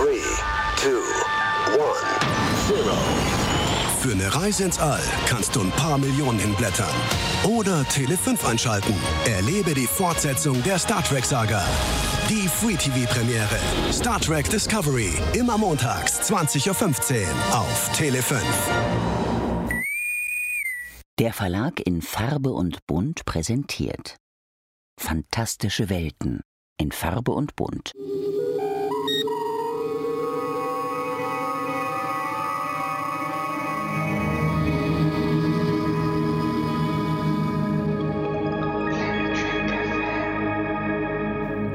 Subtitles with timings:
[0.00, 0.06] 3,
[0.76, 0.88] 2,
[1.66, 1.76] 1,
[2.70, 2.84] 0.
[4.00, 6.88] Für eine Reise ins All kannst du ein paar Millionen hinblättern.
[7.44, 8.94] Oder Tele 5 einschalten.
[9.26, 11.62] Erlebe die Fortsetzung der Star Trek-Saga.
[12.30, 13.58] Die Free TV-Premiere.
[13.92, 15.12] Star Trek Discovery.
[15.34, 18.42] Immer montags, 20.15 Uhr auf Tele 5.
[21.18, 24.16] Der Verlag in Farbe und Bunt präsentiert
[24.98, 26.40] Fantastische Welten
[26.78, 27.92] in Farbe und Bunt.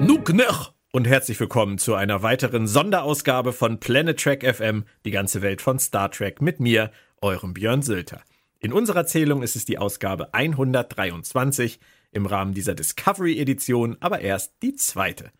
[0.06, 5.64] Nuknech und herzlich willkommen zu einer weiteren Sonderausgabe von Planet Trek FM, die ganze Welt
[5.64, 6.92] von Star Trek mit mir,
[7.24, 8.22] eurem Björn Sülter.
[8.60, 11.80] In unserer Zählung ist es die Ausgabe 123
[12.12, 15.32] im Rahmen dieser Discovery-Edition, aber erst die zweite.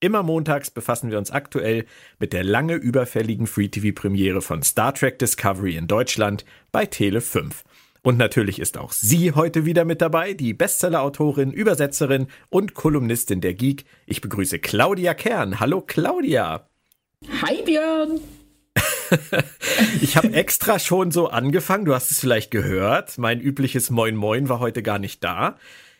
[0.00, 1.86] Immer montags befassen wir uns aktuell
[2.18, 7.64] mit der lange überfälligen Free-TV-Premiere von Star Trek Discovery in Deutschland bei Tele 5.
[8.02, 13.54] Und natürlich ist auch sie heute wieder mit dabei, die Bestseller-Autorin, Übersetzerin und Kolumnistin der
[13.54, 13.84] Geek.
[14.06, 15.60] Ich begrüße Claudia Kern.
[15.60, 16.66] Hallo Claudia.
[17.42, 18.20] Hi Björn.
[20.00, 23.18] ich habe extra schon so angefangen, du hast es vielleicht gehört.
[23.18, 25.58] Mein übliches Moin Moin war heute gar nicht da.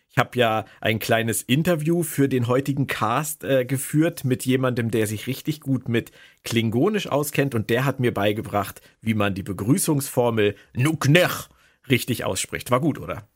[0.08, 5.06] Ich habe ja ein kleines Interview für den heutigen Cast äh, geführt mit jemandem, der
[5.06, 6.12] sich richtig gut mit
[6.44, 11.48] Klingonisch auskennt und der hat mir beigebracht, wie man die Begrüßungsformel Nuknech
[11.90, 12.70] richtig ausspricht.
[12.70, 13.28] War gut, oder?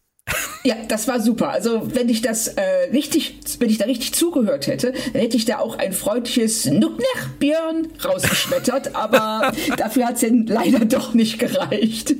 [0.66, 1.50] Ja, das war super.
[1.50, 5.44] Also wenn ich das äh, richtig, wenn ich da richtig zugehört hätte, dann hätte ich
[5.44, 11.38] da auch ein freundliches Nucknech Björn rausgeschmettert, aber dafür hat es ja leider doch nicht
[11.38, 12.14] gereicht.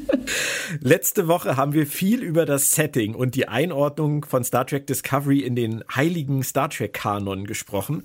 [0.81, 5.41] Letzte Woche haben wir viel über das Setting und die Einordnung von Star Trek Discovery
[5.41, 8.03] in den heiligen Star Trek Kanon gesprochen.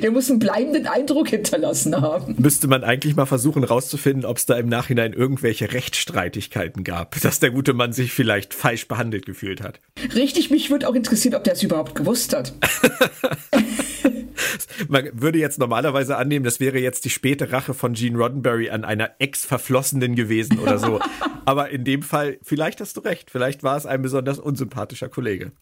[0.02, 2.34] Der muss einen bleibenden Eindruck hinterlassen haben.
[2.38, 7.40] Müsste man eigentlich mal versuchen rauszufinden, ob es da im Nachhinein irgendwelche Rechtsstreitigkeiten gab, dass
[7.40, 9.80] der gute Mann sich vielleicht falsch behandelt gefühlt hat.
[10.14, 12.54] Richtig, mich würde auch interessieren, ob der es überhaupt gewusst hat.
[14.88, 18.84] Man würde jetzt normalerweise annehmen, das wäre jetzt die späte Rache von Gene Roddenberry an
[18.84, 21.00] einer Ex-Verflossenen gewesen oder so.
[21.44, 25.52] Aber in dem Fall, vielleicht hast du recht, vielleicht war es ein besonders unsympathischer Kollege.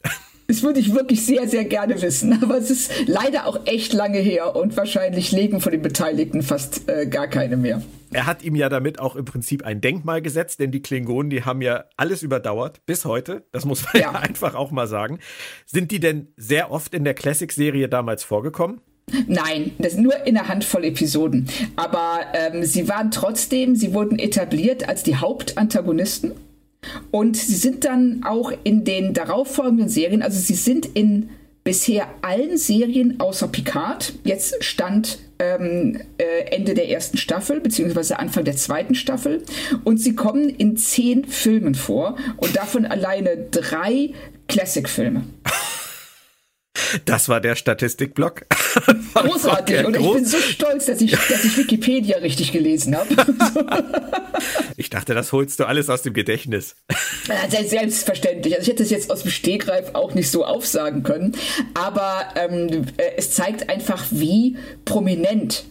[0.47, 2.38] Das würde ich wirklich sehr, sehr gerne wissen.
[2.43, 6.88] Aber es ist leider auch echt lange her und wahrscheinlich leben von den Beteiligten fast
[6.88, 7.82] äh, gar keine mehr.
[8.12, 11.42] Er hat ihm ja damit auch im Prinzip ein Denkmal gesetzt, denn die Klingonen, die
[11.42, 13.45] haben ja alles überdauert, bis heute.
[13.51, 15.19] Das muss man ja, ja einfach auch mal sagen.
[15.66, 18.80] Sind die denn sehr oft in der Classic-Serie damals vorgekommen?
[19.27, 21.48] Nein, das sind nur in einer Handvoll Episoden.
[21.77, 26.33] Aber ähm, sie waren trotzdem, sie wurden etabliert als die Hauptantagonisten.
[27.10, 31.31] Und sie sind dann auch in den darauffolgenden Serien, also sie sind in
[31.65, 38.45] bisher allen Serien außer Picard, jetzt stand ähm, äh, Ende der ersten Staffel, beziehungsweise Anfang
[38.45, 39.42] der zweiten Staffel.
[39.83, 44.13] Und sie kommen in zehn Filmen vor und davon alleine drei
[44.48, 45.25] Classic-Filme.
[47.04, 48.47] Das war der Statistikblock.
[49.15, 49.84] Großartig.
[49.84, 53.09] Und ich bin so stolz, dass ich, dass ich Wikipedia richtig gelesen habe.
[54.77, 56.77] ich dachte, das holst du alles aus dem Gedächtnis.
[57.66, 58.54] Selbstverständlich.
[58.54, 61.36] Also ich hätte es jetzt aus dem Stegreif auch nicht so aufsagen können.
[61.75, 65.65] Aber ähm, äh, es zeigt einfach, wie prominent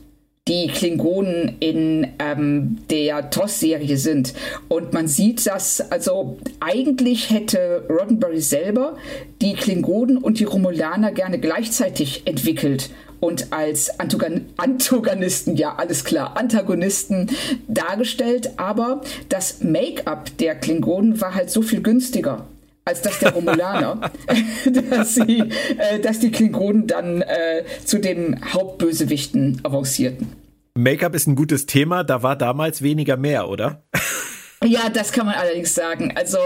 [0.48, 4.34] die Klingonen in ähm, der TOS-Serie sind.
[4.68, 8.98] Und man sieht das, also eigentlich hätte Roddenberry selber
[9.42, 12.90] die Klingonen und die Romulaner gerne gleichzeitig entwickelt
[13.24, 17.30] und als Antagon Antagonisten, ja, alles klar, Antagonisten
[17.70, 22.46] dargestellt, aber das Make-up der Klingonen war halt so viel günstiger
[22.86, 24.12] als das der Romulaner,
[24.90, 25.40] dass, sie,
[25.78, 30.34] äh, dass die Klingonen dann äh, zu den Hauptbösewichten avancierten.
[30.76, 33.84] Make-up ist ein gutes Thema, da war damals weniger mehr, oder?
[34.66, 36.14] Ja, das kann man allerdings sagen.
[36.16, 36.38] Also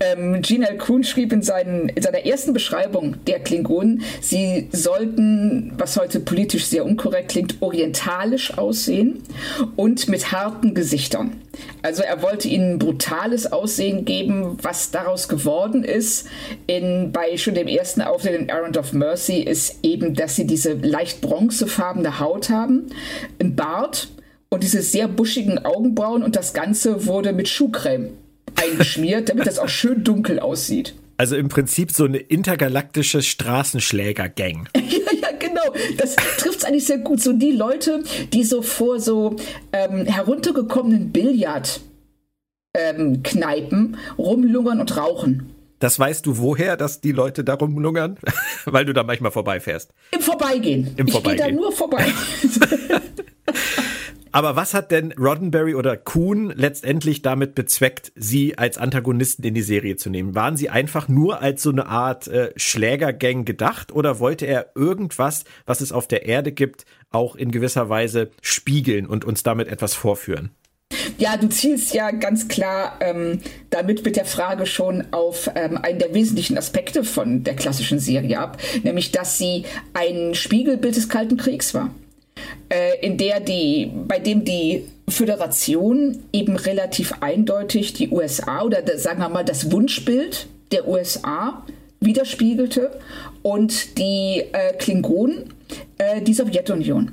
[0.00, 0.78] ähm, Gene L.
[0.78, 6.66] Kuhn schrieb in, seinen, in seiner ersten Beschreibung der Klingonen, sie sollten, was heute politisch
[6.66, 9.22] sehr unkorrekt klingt, orientalisch aussehen
[9.74, 11.40] und mit harten Gesichtern.
[11.82, 16.28] Also er wollte ihnen brutales Aussehen geben, was daraus geworden ist.
[16.66, 20.74] In, bei schon dem ersten Auftritt in Errand of Mercy ist eben, dass sie diese
[20.74, 22.86] leicht bronzefarbene Haut haben,
[23.40, 24.08] ein Bart,
[24.50, 28.10] und diese sehr buschigen Augenbrauen und das Ganze wurde mit Schuhcreme
[28.54, 30.94] eingeschmiert, damit das auch schön dunkel aussieht.
[31.18, 34.68] Also im Prinzip so eine intergalaktische Straßenschläger-Gang.
[34.76, 34.82] ja,
[35.20, 35.62] ja, genau.
[35.96, 37.22] Das trifft es eigentlich sehr gut.
[37.22, 38.02] So die Leute,
[38.32, 39.36] die so vor so
[39.72, 41.84] ähm, heruntergekommenen Billardkneipen
[42.74, 45.54] ähm, rumlungern und rauchen.
[45.78, 48.18] Das weißt du woher, dass die Leute da rumlungern?
[48.66, 49.92] Weil du da manchmal vorbeifährst.
[50.12, 50.94] Im Vorbeigehen.
[50.96, 51.38] Im Vorbeigehen.
[51.38, 52.06] Ich gehe da nur vorbei.
[54.36, 59.62] Aber was hat denn Roddenberry oder Kuhn letztendlich damit bezweckt, sie als Antagonisten in die
[59.62, 60.34] Serie zu nehmen?
[60.34, 65.44] Waren sie einfach nur als so eine Art äh, Schlägergang gedacht oder wollte er irgendwas,
[65.64, 69.94] was es auf der Erde gibt, auch in gewisser Weise spiegeln und uns damit etwas
[69.94, 70.50] vorführen?
[71.16, 73.40] Ja, du zielst ja ganz klar ähm,
[73.70, 78.38] damit mit der Frage schon auf ähm, einen der wesentlichen Aspekte von der klassischen Serie
[78.38, 81.90] ab, nämlich dass sie ein Spiegelbild des Kalten Kriegs war
[82.68, 89.20] äh, in der die, bei dem die Föderation eben relativ eindeutig die USA oder sagen
[89.20, 91.64] wir mal das Wunschbild der USA
[92.00, 92.98] widerspiegelte
[93.42, 95.54] und die äh, Klingonen
[95.98, 97.12] äh, die Sowjetunion.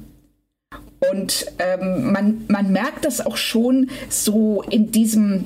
[1.12, 5.46] Und ähm, man, man merkt das auch schon so in diesem,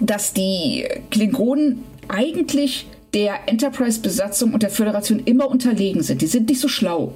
[0.00, 6.20] dass die Klingonen eigentlich der Enterprise-Besatzung und der Föderation immer unterlegen sind.
[6.20, 7.14] Die sind nicht so schlau.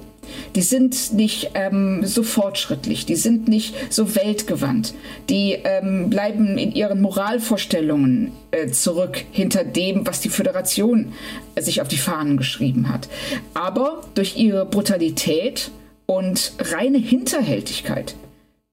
[0.55, 4.93] Die sind nicht ähm, so fortschrittlich, die sind nicht so weltgewandt,
[5.29, 11.11] die ähm, bleiben in ihren Moralvorstellungen äh, zurück hinter dem, was die Föderation
[11.55, 13.09] äh, sich auf die Fahnen geschrieben hat.
[13.53, 15.71] Aber durch ihre Brutalität
[16.05, 18.15] und reine Hinterhältigkeit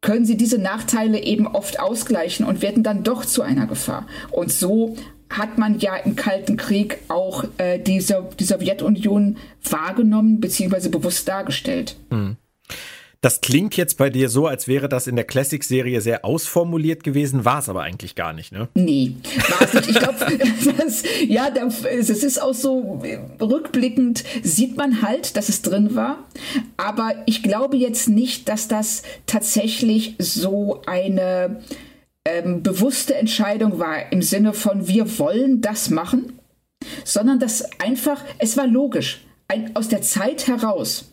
[0.03, 4.07] können sie diese Nachteile eben oft ausgleichen und werden dann doch zu einer Gefahr.
[4.31, 4.97] Und so
[5.31, 8.05] hat man ja im Kalten Krieg auch äh, die,
[8.39, 9.39] die Sowjetunion
[9.69, 10.89] wahrgenommen bzw.
[10.89, 11.97] bewusst dargestellt.
[12.11, 12.37] Hm.
[13.23, 17.45] Das klingt jetzt bei dir so, als wäre das in der Classic-Serie sehr ausformuliert gewesen,
[17.45, 18.69] war es aber eigentlich gar nicht, ne?
[18.73, 19.15] Nee,
[19.51, 19.91] war es nicht.
[19.91, 20.17] Ich glaube,
[21.29, 21.51] ja,
[21.91, 23.03] es ist auch so
[23.39, 26.25] rückblickend sieht man halt, dass es drin war.
[26.79, 31.61] Aber ich glaube jetzt nicht, dass das tatsächlich so eine
[32.27, 36.39] ähm, bewusste Entscheidung war im Sinne von wir wollen das machen,
[37.05, 41.11] sondern dass einfach, es war logisch, ein, aus der Zeit heraus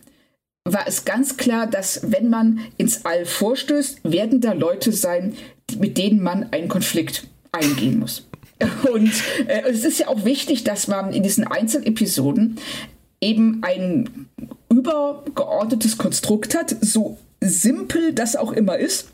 [0.74, 5.36] war es ganz klar, dass wenn man ins All vorstößt, werden da Leute sein,
[5.80, 8.28] mit denen man einen Konflikt eingehen muss.
[8.92, 9.12] Und
[9.48, 12.58] äh, es ist ja auch wichtig, dass man in diesen Einzelepisoden
[13.22, 14.28] eben ein
[14.70, 19.10] übergeordnetes Konstrukt hat, so simpel das auch immer ist,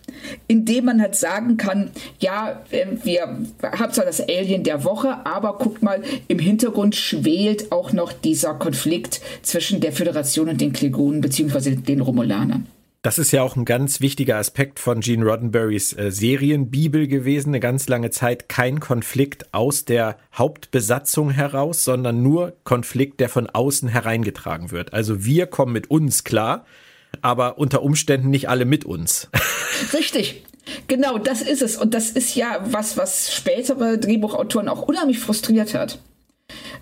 [0.47, 3.21] indem man halt sagen kann, ja, ähm, wir
[3.61, 8.53] haben zwar das Alien der Woche, aber guck mal, im Hintergrund schwelt auch noch dieser
[8.53, 11.75] Konflikt zwischen der Föderation und den Klingonen bzw.
[11.75, 12.67] den Romulanern.
[13.01, 17.49] Das ist ja auch ein ganz wichtiger Aspekt von Gene Roddenberrys äh, Serienbibel gewesen.
[17.49, 23.49] Eine ganz lange Zeit kein Konflikt aus der Hauptbesatzung heraus, sondern nur Konflikt, der von
[23.49, 24.93] außen hereingetragen wird.
[24.93, 26.65] Also wir kommen mit uns klar,
[27.23, 29.29] aber unter Umständen nicht alle mit uns.
[29.93, 30.43] Richtig.
[30.87, 31.77] Genau, das ist es.
[31.77, 35.99] Und das ist ja was, was spätere Drehbuchautoren auch unheimlich frustriert hat.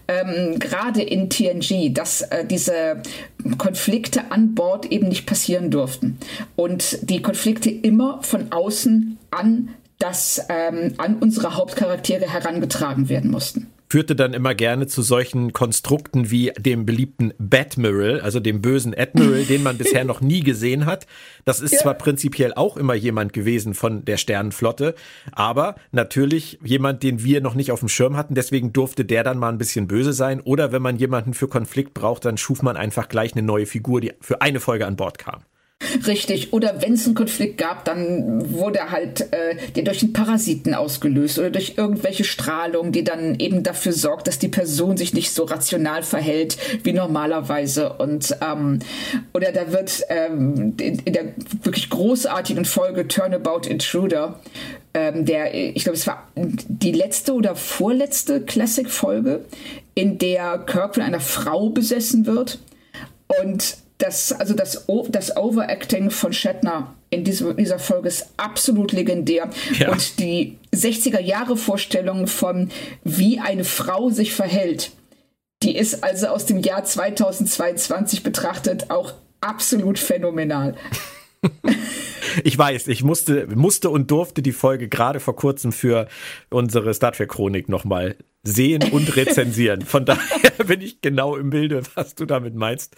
[0.08, 3.02] Ähm, gerade in TNG, dass äh, diese
[3.58, 6.18] Konflikte an Bord eben nicht passieren durften.
[6.56, 9.70] Und die Konflikte immer von außen an,
[10.00, 13.68] das, ähm, an unsere Hauptcharaktere herangetragen werden mussten.
[13.92, 19.44] Führte dann immer gerne zu solchen Konstrukten wie dem beliebten Batmiral, also dem bösen Admiral,
[19.44, 21.08] den man bisher noch nie gesehen hat.
[21.44, 21.80] Das ist ja.
[21.80, 24.96] zwar prinzipiell auch immer jemand gewesen von der Sternenflotte,
[25.34, 28.34] aber natürlich jemand, den wir noch nicht auf dem Schirm hatten.
[28.34, 30.40] Deswegen durfte der dann mal ein bisschen böse sein.
[30.40, 34.00] Oder wenn man jemanden für Konflikt braucht, dann schuf man einfach gleich eine neue Figur,
[34.00, 35.42] die für eine Folge an Bord kam.
[36.06, 36.54] Richtig.
[36.54, 41.50] Oder wenn es einen Konflikt gab, dann wurde halt äh, durch einen Parasiten ausgelöst oder
[41.50, 46.04] durch irgendwelche Strahlung, die dann eben dafür sorgt, dass die Person sich nicht so rational
[46.04, 47.94] verhält wie normalerweise.
[47.94, 48.80] Und ähm,
[49.34, 51.34] oder da wird ähm, in, in der
[51.64, 54.40] wirklich großartigen Folge Turnabout Intruder
[54.94, 59.46] ähm, der, ich glaube, es war die letzte oder vorletzte Classic-Folge,
[59.96, 62.60] in der Kirk von einer Frau besessen wird.
[63.42, 69.50] Und das, also das, das Overacting von Shatner in diesem, dieser Folge ist absolut legendär.
[69.78, 69.92] Ja.
[69.92, 72.70] Und die 60er-Jahre-Vorstellung von,
[73.04, 74.92] wie eine Frau sich verhält,
[75.64, 80.76] die ist also aus dem Jahr 2022 betrachtet auch absolut phänomenal.
[82.46, 86.08] Ich weiß, ich musste, musste und durfte die Folge gerade vor kurzem für
[86.50, 89.82] unsere Star Trek Chronik nochmal sehen und rezensieren.
[89.82, 92.96] Von daher bin ich genau im Bilde, was du damit meinst.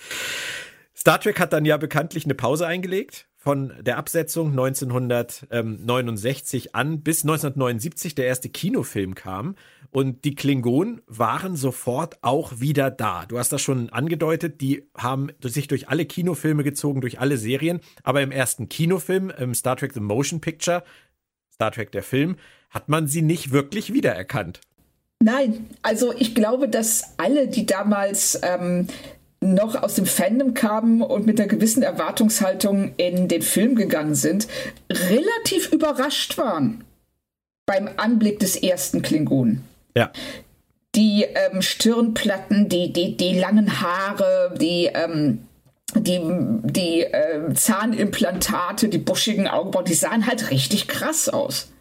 [1.03, 7.23] Star Trek hat dann ja bekanntlich eine Pause eingelegt von der Absetzung 1969 an bis
[7.23, 9.57] 1979 der erste Kinofilm kam
[9.91, 13.25] und die Klingonen waren sofort auch wieder da.
[13.25, 17.81] Du hast das schon angedeutet, die haben sich durch alle Kinofilme gezogen, durch alle Serien,
[18.03, 20.85] aber im ersten Kinofilm, im Star Trek The Motion Picture,
[21.53, 22.37] Star Trek der Film,
[22.69, 24.61] hat man sie nicht wirklich wiedererkannt.
[25.21, 28.87] Nein, also ich glaube, dass alle, die damals ähm,
[29.43, 34.47] noch aus dem Fandom kamen und mit einer gewissen Erwartungshaltung in den Film gegangen sind,
[34.89, 36.83] relativ überrascht waren
[37.65, 39.63] beim Anblick des ersten Klingonen.
[39.95, 40.11] Ja.
[40.95, 45.47] Die ähm, Stirnplatten, die, die, die langen Haare, die, ähm,
[45.95, 46.19] die,
[46.63, 51.71] die äh, Zahnimplantate, die buschigen Augenbrauen, die sahen halt richtig krass aus.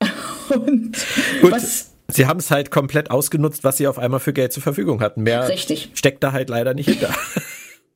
[0.50, 0.96] und
[1.40, 1.50] Gut.
[1.50, 5.00] was Sie haben es halt komplett ausgenutzt, was sie auf einmal für Geld zur Verfügung
[5.00, 5.22] hatten.
[5.22, 5.90] Mehr Richtig.
[5.94, 7.10] steckt da halt leider nicht hinter.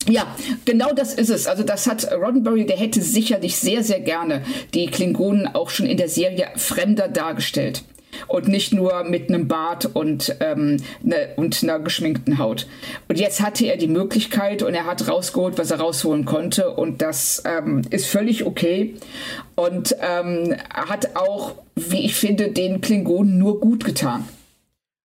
[0.09, 1.49] Ja, genau das ist es.
[1.49, 4.43] Also das hat Roddenberry, der hätte sicherlich sehr, sehr gerne
[4.73, 7.83] die Klingonen auch schon in der Serie fremder dargestellt
[8.27, 12.67] und nicht nur mit einem Bart und, ähm, ne, und einer geschminkten Haut.
[13.09, 17.03] Und jetzt hatte er die Möglichkeit und er hat rausgeholt, was er rausholen konnte und
[17.03, 18.95] das ähm, ist völlig okay
[19.55, 24.25] und ähm, hat auch, wie ich finde, den Klingonen nur gut getan.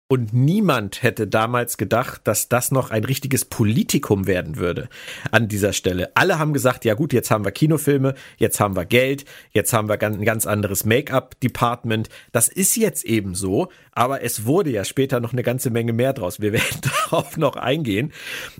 [0.08, 4.88] Und niemand hätte damals gedacht, dass das noch ein richtiges Politikum werden würde
[5.32, 6.12] an dieser Stelle.
[6.14, 9.90] Alle haben gesagt, ja gut, jetzt haben wir Kinofilme, jetzt haben wir Geld, jetzt haben
[9.90, 12.10] wir ein ganz anderes Make-up-Department.
[12.32, 16.14] Das ist jetzt eben so, aber es wurde ja später noch eine ganze Menge mehr
[16.14, 16.40] draus.
[16.40, 18.14] Wir werden darauf noch eingehen.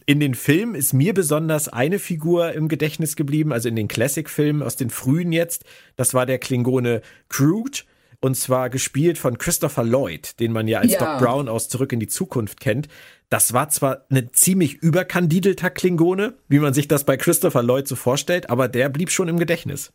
[0.08, 4.64] In den Filmen ist mir besonders eine Figur im Gedächtnis geblieben, also in den Classic-Filmen
[4.64, 5.64] aus den frühen jetzt.
[5.96, 7.82] Das war der Klingone Crude
[8.26, 10.98] und zwar gespielt von Christopher Lloyd, den man ja als ja.
[10.98, 12.88] Doc Brown aus Zurück in die Zukunft kennt.
[13.30, 17.96] Das war zwar eine ziemlich überkandidelter Klingone, wie man sich das bei Christopher Lloyd so
[17.96, 19.94] vorstellt, aber der blieb schon im Gedächtnis.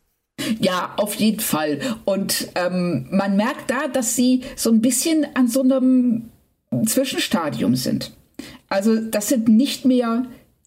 [0.61, 1.81] Ja, auf jeden Fall.
[2.05, 6.29] Und ähm, man merkt da, dass sie so ein bisschen an so einem
[6.85, 8.15] Zwischenstadium sind.
[8.69, 10.23] Also das sind nicht mehr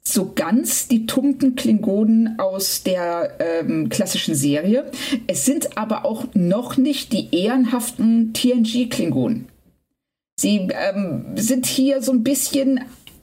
[0.07, 4.91] so ganz die tumpen Klingonen aus der ähm, klassischen Serie.
[5.27, 9.47] Es sind aber auch noch nicht die ehrenhaften TNG-Klingonen.
[10.37, 12.81] Sie ähm, sind hier so ein bisschen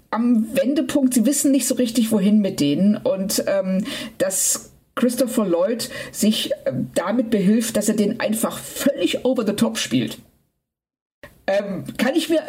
[0.09, 1.13] am Wendepunkt.
[1.13, 2.97] Sie wissen nicht so richtig, wohin mit denen.
[2.97, 3.85] Und ähm,
[4.17, 9.77] dass Christopher Lloyd sich äh, damit behilft, dass er den einfach völlig over the top
[9.77, 10.17] spielt.
[11.47, 12.41] Ähm, kann ich mir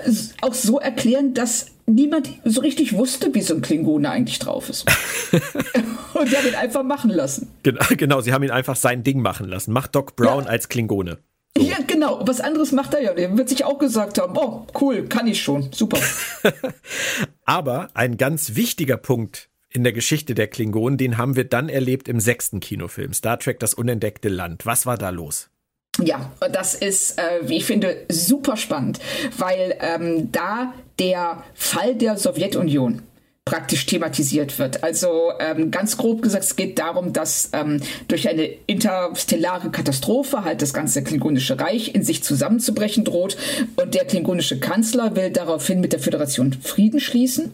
[0.42, 4.86] auch so erklären, dass niemand so richtig wusste, wie so ein Klingone eigentlich drauf ist.
[6.14, 7.48] und die haben ihn einfach machen lassen.
[7.62, 9.72] Genau, genau, sie haben ihn einfach sein Ding machen lassen.
[9.72, 10.50] Macht Doc Brown ja.
[10.50, 11.18] als Klingone.
[11.56, 11.64] So.
[11.64, 12.22] Ja, genau.
[12.26, 13.14] Was anderes macht er ja.
[13.14, 15.70] Der wird sich auch gesagt haben, oh, cool, kann ich schon.
[15.72, 15.98] Super.
[17.44, 22.08] Aber ein ganz wichtiger Punkt in der Geschichte der Klingonen, den haben wir dann erlebt
[22.08, 24.66] im sechsten Kinofilm, Star Trek Das unentdeckte Land.
[24.66, 25.51] Was war da los?
[26.00, 28.98] Ja, das ist, äh, wie ich finde, super spannend,
[29.36, 33.02] weil ähm, da der Fall der Sowjetunion
[33.44, 34.84] praktisch thematisiert wird.
[34.84, 40.62] Also ähm, ganz grob gesagt, es geht darum, dass ähm, durch eine interstellare Katastrophe halt
[40.62, 43.36] das ganze Klingonische Reich in sich zusammenzubrechen droht
[43.76, 47.52] und der klingonische Kanzler will daraufhin mit der Föderation Frieden schließen.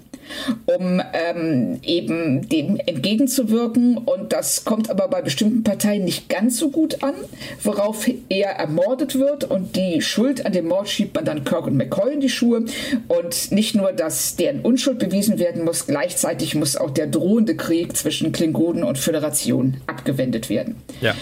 [0.67, 3.99] Um ähm, eben dem entgegenzuwirken.
[3.99, 7.15] Und das kommt aber bei bestimmten Parteien nicht ganz so gut an,
[7.63, 9.45] worauf er ermordet wird.
[9.45, 12.65] Und die Schuld an dem Mord schiebt man dann Kirk und McCoy in die Schuhe.
[13.09, 17.97] Und nicht nur, dass deren Unschuld bewiesen werden muss, gleichzeitig muss auch der drohende Krieg
[17.97, 20.77] zwischen Klingonen und Föderation abgewendet werden.
[21.01, 21.15] Ja.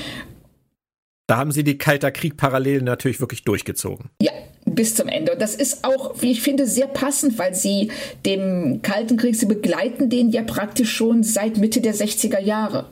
[1.27, 4.11] Da haben sie die Kalter Krieg-Parallelen natürlich wirklich durchgezogen.
[4.23, 4.31] Ja,
[4.77, 5.33] bis zum Ende.
[5.33, 7.91] Und das ist auch, wie ich finde, sehr passend, weil sie
[8.25, 12.87] dem Kalten Krieg, sie begleiten den ja praktisch schon seit Mitte der 60er Jahre.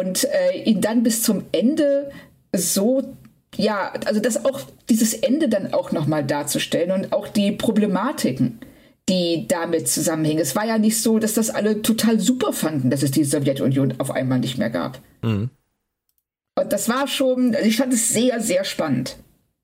[0.00, 2.10] Und äh, ihn dann bis zum Ende
[2.54, 3.02] so
[3.56, 8.58] ja, also das auch dieses Ende dann auch nochmal darzustellen und auch die Problematiken,
[9.08, 10.40] die damit zusammenhängen.
[10.40, 13.94] Es war ja nicht so, dass das alle total super fanden, dass es die Sowjetunion
[13.98, 15.00] auf einmal nicht mehr gab.
[15.22, 15.50] Mhm.
[16.58, 19.16] Und das war schon, also ich fand es sehr, sehr spannend.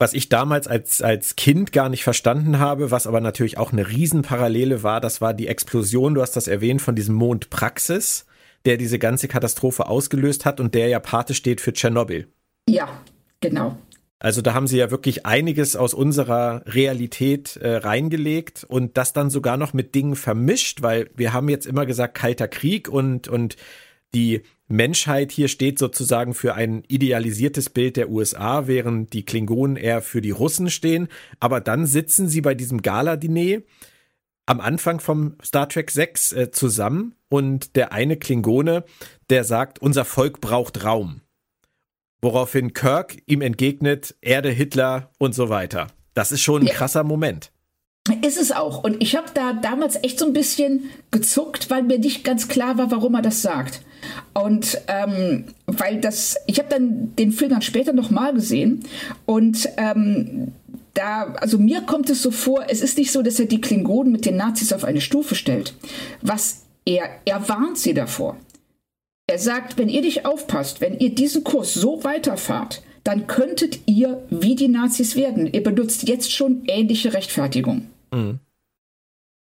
[0.03, 3.89] Was ich damals als, als Kind gar nicht verstanden habe, was aber natürlich auch eine
[3.89, 8.27] Riesenparallele war, das war die Explosion, du hast das erwähnt, von diesem Mond Praxis,
[8.65, 12.27] der diese ganze Katastrophe ausgelöst hat und der ja Pate steht für Tschernobyl.
[12.69, 12.89] Ja,
[13.41, 13.79] genau.
[14.19, 19.31] Also da haben sie ja wirklich einiges aus unserer Realität äh, reingelegt und das dann
[19.31, 23.57] sogar noch mit Dingen vermischt, weil wir haben jetzt immer gesagt Kalter Krieg und und
[24.17, 30.03] die Menschheit hier steht sozusagen für ein idealisiertes Bild der USA, während die Klingonen eher
[30.03, 31.09] für die Russen stehen.
[31.41, 33.61] Aber dann sitzen sie bei diesem Gala-Diner
[34.47, 38.85] am Anfang vom Star Trek 6 äh, zusammen und der eine Klingone,
[39.31, 41.21] der sagt, unser Volk braucht Raum.
[42.21, 45.89] Woraufhin Kirk ihm entgegnet, Erde, Hitler und so weiter.
[46.15, 47.53] Das ist schon ein krasser Moment.
[48.25, 48.85] Ist es auch.
[48.85, 52.79] Und ich habe da damals echt so ein bisschen gezuckt, weil mir nicht ganz klar
[52.79, 53.83] war, warum er das sagt.
[54.33, 58.85] Und ähm, weil das, ich habe dann den Film dann später nochmal gesehen
[59.27, 60.53] und ähm,
[60.95, 64.13] da, also mir kommt es so vor, es ist nicht so, dass er die Klingonen
[64.13, 65.75] mit den Nazis auf eine Stufe stellt.
[66.21, 68.37] Was er, er warnt sie davor.
[69.27, 74.23] Er sagt, wenn ihr nicht aufpasst, wenn ihr diesen Kurs so weiterfahrt, dann könntet ihr
[74.31, 75.53] wie die Nazis werden.
[75.53, 77.89] Ihr benutzt jetzt schon ähnliche Rechtfertigung.
[78.13, 78.39] Mhm.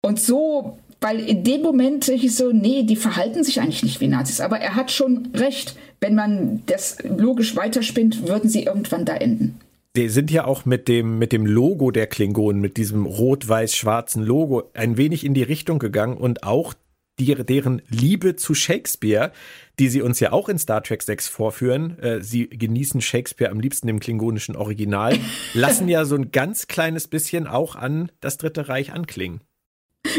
[0.01, 4.07] Und so weil in dem Moment ich so, nee, die verhalten sich eigentlich nicht wie
[4.07, 4.39] Nazis.
[4.39, 5.75] Aber er hat schon recht.
[5.99, 9.59] Wenn man das logisch weiterspinnt, würden sie irgendwann da enden.
[9.95, 14.69] Sie sind ja auch mit dem, mit dem Logo der Klingonen, mit diesem rot-weiß-schwarzen Logo,
[14.73, 16.73] ein wenig in die Richtung gegangen und auch
[17.19, 19.31] die, deren Liebe zu Shakespeare,
[19.79, 23.60] die sie uns ja auch in Star Trek 6 vorführen, äh, sie genießen Shakespeare am
[23.60, 25.17] liebsten im klingonischen Original,
[25.53, 29.41] lassen ja so ein ganz kleines bisschen auch an das Dritte Reich anklingen.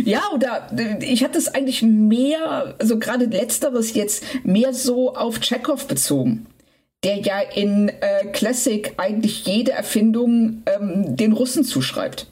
[0.04, 5.88] Ja, oder ich hatte es eigentlich mehr, also gerade letzteres jetzt, mehr so auf Chekhov
[5.88, 6.46] bezogen,
[7.04, 12.31] der ja in äh, Classic eigentlich jede Erfindung ähm, den Russen zuschreibt.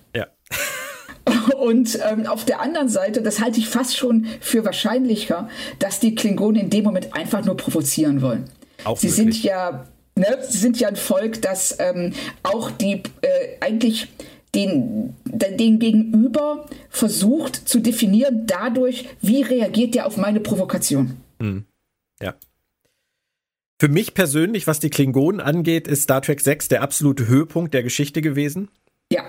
[1.61, 6.15] Und ähm, auf der anderen Seite, das halte ich fast schon für wahrscheinlicher, dass die
[6.15, 8.45] Klingonen in dem Moment einfach nur provozieren wollen.
[8.85, 13.29] Auch sie sind ja, ne, sie sind ja ein Volk, das ähm, auch die äh,
[13.61, 14.09] eigentlich
[14.55, 21.19] den, den Gegenüber versucht zu definieren dadurch, wie reagiert der auf meine Provokation.
[21.41, 21.65] Hm.
[22.21, 22.35] Ja.
[23.79, 27.83] Für mich persönlich, was die Klingonen angeht, ist Star Trek 6 der absolute Höhepunkt der
[27.83, 28.69] Geschichte gewesen.
[29.13, 29.25] Ja.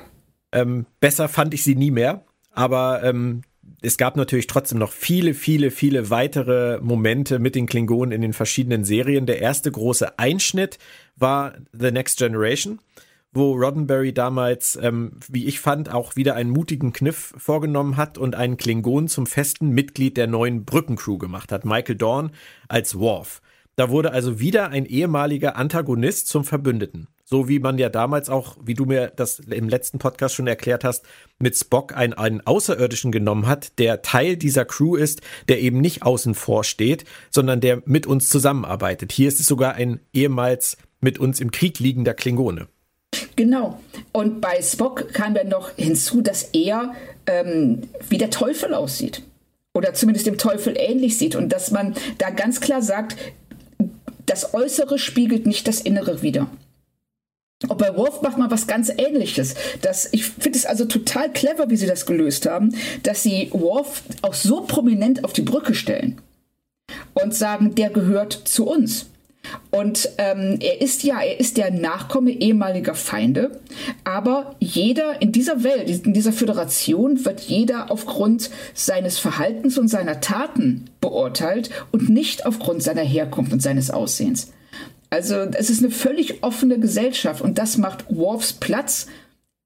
[0.51, 3.41] Ähm, besser fand ich sie nie mehr, aber ähm,
[3.81, 8.33] es gab natürlich trotzdem noch viele, viele, viele weitere Momente mit den Klingonen in den
[8.33, 9.25] verschiedenen Serien.
[9.25, 10.77] Der erste große Einschnitt
[11.15, 12.79] war The Next Generation
[13.33, 18.35] wo Roddenberry damals, ähm, wie ich fand, auch wieder einen mutigen Kniff vorgenommen hat und
[18.35, 22.31] einen Klingon zum festen Mitglied der neuen Brückencrew gemacht hat, Michael Dorn
[22.67, 23.41] als Worf.
[23.77, 27.07] Da wurde also wieder ein ehemaliger Antagonist zum Verbündeten.
[27.31, 30.83] So wie man ja damals auch, wie du mir das im letzten Podcast schon erklärt
[30.83, 31.05] hast,
[31.39, 36.03] mit Spock einen, einen Außerirdischen genommen hat, der Teil dieser Crew ist, der eben nicht
[36.03, 39.13] außen vor steht, sondern der mit uns zusammenarbeitet.
[39.13, 42.67] Hier ist es sogar ein ehemals mit uns im Krieg liegender Klingone.
[43.37, 43.79] Genau.
[44.11, 46.93] Und bei Spock kam dann noch hinzu, dass er
[47.27, 49.23] ähm, wie der Teufel aussieht.
[49.73, 51.37] Oder zumindest dem Teufel ähnlich sieht.
[51.37, 53.15] Und dass man da ganz klar sagt,
[54.25, 56.49] das Äußere spiegelt nicht das Innere wider.
[57.67, 59.55] Und bei Worf macht man was ganz Ähnliches.
[59.81, 64.03] Das, ich finde es also total clever, wie sie das gelöst haben, dass sie Worf
[64.21, 66.19] auch so prominent auf die Brücke stellen
[67.13, 69.07] und sagen, der gehört zu uns.
[69.71, 73.59] Und ähm, er ist ja, er ist der Nachkomme ehemaliger Feinde,
[74.03, 80.21] aber jeder in dieser Welt, in dieser Föderation wird jeder aufgrund seines Verhaltens und seiner
[80.21, 84.51] Taten beurteilt und nicht aufgrund seiner Herkunft und seines Aussehens.
[85.11, 89.05] Also es ist eine völlig offene Gesellschaft und das macht Worfs Platz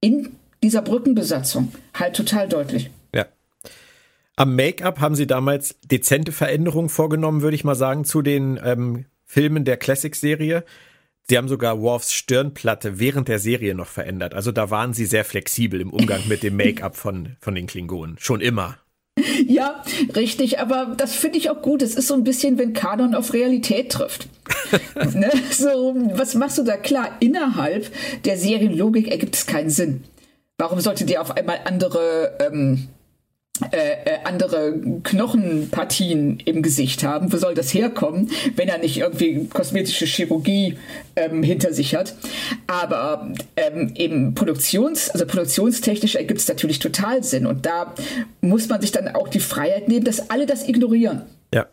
[0.01, 2.89] in dieser Brückenbesatzung halt total deutlich.
[4.37, 9.05] Am Make-up haben sie damals dezente Veränderungen vorgenommen, würde ich mal sagen, zu den ähm,
[9.23, 10.65] Filmen der Classic-Serie.
[11.23, 14.33] Sie haben sogar Worfs Stirnplatte während der Serie noch verändert.
[14.33, 18.17] Also da waren sie sehr flexibel im Umgang mit dem Make-up von, von den Klingonen.
[18.19, 18.77] Schon immer.
[19.47, 19.81] Ja,
[20.15, 21.81] richtig, aber das finde ich auch gut.
[21.81, 24.27] Es ist so ein bisschen, wenn Kanon auf Realität trifft.
[25.13, 25.31] ne?
[25.51, 26.75] So, was machst du da?
[26.75, 27.89] Klar, innerhalb
[28.25, 30.03] der Serienlogik ergibt es keinen Sinn.
[30.57, 32.89] Warum sollte der auf einmal andere ähm,
[33.71, 37.31] äh, äh, andere Knochenpartien im Gesicht haben.
[37.31, 40.77] Wo soll das herkommen, wenn er nicht irgendwie kosmetische Chirurgie
[41.15, 42.15] ähm, hinter sich hat?
[42.67, 47.45] Aber ähm, eben Produktions, also produktionstechnisch ergibt es natürlich total Sinn.
[47.45, 47.95] Und da
[48.41, 51.21] muss man sich dann auch die Freiheit nehmen, dass alle das ignorieren.
[51.53, 51.67] Ja.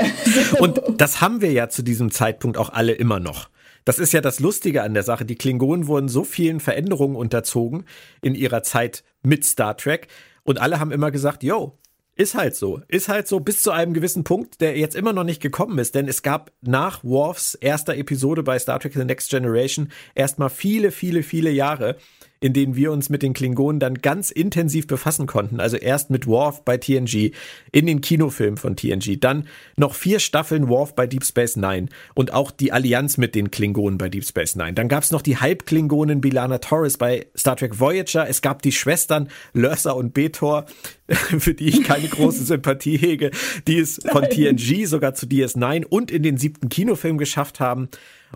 [0.58, 3.50] Und das haben wir ja zu diesem Zeitpunkt auch alle immer noch.
[3.84, 5.24] Das ist ja das Lustige an der Sache.
[5.24, 7.84] Die Klingonen wurden so vielen Veränderungen unterzogen
[8.20, 10.08] in ihrer Zeit mit Star Trek,
[10.44, 11.78] und alle haben immer gesagt, yo,
[12.14, 12.80] ist halt so.
[12.88, 15.94] Ist halt so bis zu einem gewissen Punkt, der jetzt immer noch nicht gekommen ist,
[15.94, 20.90] denn es gab nach Worfs erster Episode bei Star Trek The Next Generation erstmal viele,
[20.90, 21.96] viele, viele Jahre,
[22.42, 25.60] in denen wir uns mit den Klingonen dann ganz intensiv befassen konnten.
[25.60, 27.30] Also erst mit Worf bei TNG,
[27.70, 32.34] in den Kinofilmen von TNG, dann noch vier Staffeln Worf bei Deep Space Nine und
[32.34, 34.72] auch die Allianz mit den Klingonen bei Deep Space Nine.
[34.72, 38.28] Dann gab es noch die Halbklingonen Bilana Torres bei Star Trek Voyager.
[38.28, 40.66] Es gab die Schwestern Lursa und Betor,
[41.38, 43.30] für die ich keine große Sympathie hege,
[43.68, 47.88] die es von TNG sogar zu DS9 und in den siebten Kinofilm geschafft haben.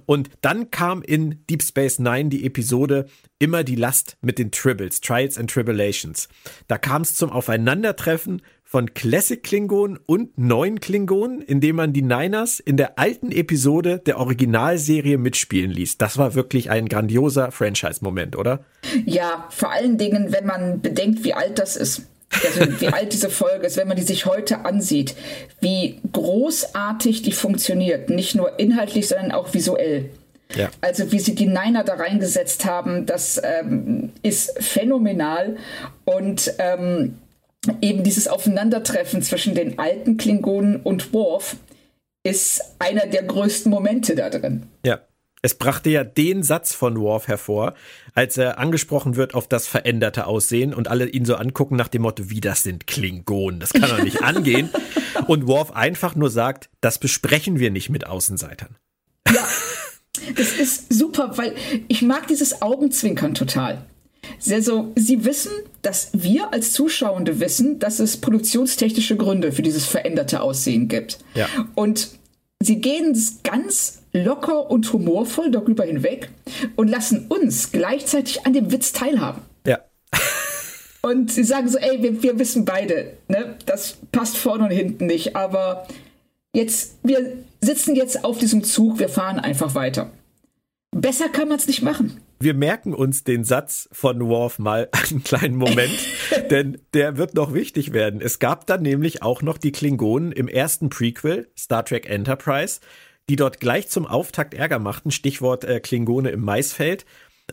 [0.05, 3.07] Und dann kam in Deep Space Nine die Episode
[3.39, 6.29] immer die Last mit den Tribbles, Trials and Tribulations.
[6.69, 12.59] Da kam es zum Aufeinandertreffen von Classic Klingonen und neuen Klingonen, indem man die Niners
[12.59, 15.99] in der alten Episode der Originalserie mitspielen ließ.
[15.99, 18.65] Das war wirklich ein grandioser Franchise-Moment, oder?
[19.05, 22.03] Ja, vor allen Dingen, wenn man bedenkt, wie alt das ist.
[22.31, 25.15] Also wie alt diese Folge ist, wenn man die sich heute ansieht,
[25.61, 30.11] wie großartig die funktioniert, nicht nur inhaltlich, sondern auch visuell.
[30.55, 30.71] Ja.
[30.81, 35.57] Also wie sie die Niner da reingesetzt haben, das ähm, ist phänomenal
[36.05, 37.19] und ähm,
[37.81, 41.57] eben dieses Aufeinandertreffen zwischen den alten Klingonen und Worf
[42.23, 44.65] ist einer der größten Momente da drin.
[44.85, 45.01] Ja.
[45.43, 47.75] Es brachte ja den Satz von Worf hervor,
[48.15, 52.03] als er angesprochen wird auf das veränderte Aussehen und alle ihn so angucken nach dem
[52.03, 54.71] Motto, wie das sind Klingonen, das kann doch nicht angehen.
[55.29, 58.77] Und Worf einfach nur sagt, das besprechen wir nicht mit Außenseitern.
[59.27, 59.49] Ja,
[60.37, 61.55] das ist super, weil
[61.89, 63.87] ich mag dieses Augenzwinkern total.
[64.51, 70.41] Also, sie wissen, dass wir als Zuschauende wissen, dass es produktionstechnische Gründe für dieses veränderte
[70.41, 71.19] Aussehen gibt.
[71.35, 71.49] Ja.
[71.75, 72.11] Und
[72.61, 76.31] sie gehen ganz locker und humorvoll darüber hinweg
[76.77, 79.43] und lassen uns gleichzeitig an dem Witz teilhaben.
[79.67, 79.81] Ja.
[81.03, 85.07] Und sie sagen so, ey, wir, wir wissen beide, ne, das passt vorne und hinten
[85.07, 85.87] nicht, aber
[86.53, 90.11] jetzt, wir sitzen jetzt auf diesem Zug, wir fahren einfach weiter.
[90.91, 92.21] Besser kann man es nicht machen.
[92.39, 95.99] Wir merken uns den Satz von Worf mal einen kleinen Moment,
[96.51, 98.21] denn der wird noch wichtig werden.
[98.21, 102.81] Es gab dann nämlich auch noch die Klingonen im ersten Prequel, Star Trek Enterprise,
[103.29, 107.05] die dort gleich zum Auftakt Ärger machten, Stichwort äh, Klingone im Maisfeld,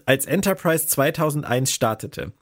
[0.05, 2.33] als Enterprise 2001 startete.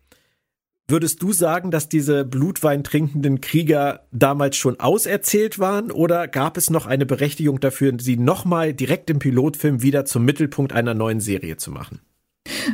[0.88, 6.70] Würdest du sagen, dass diese Blutwein trinkenden Krieger damals schon auserzählt waren oder gab es
[6.70, 11.56] noch eine Berechtigung dafür, sie nochmal direkt im Pilotfilm wieder zum Mittelpunkt einer neuen Serie
[11.56, 12.02] zu machen?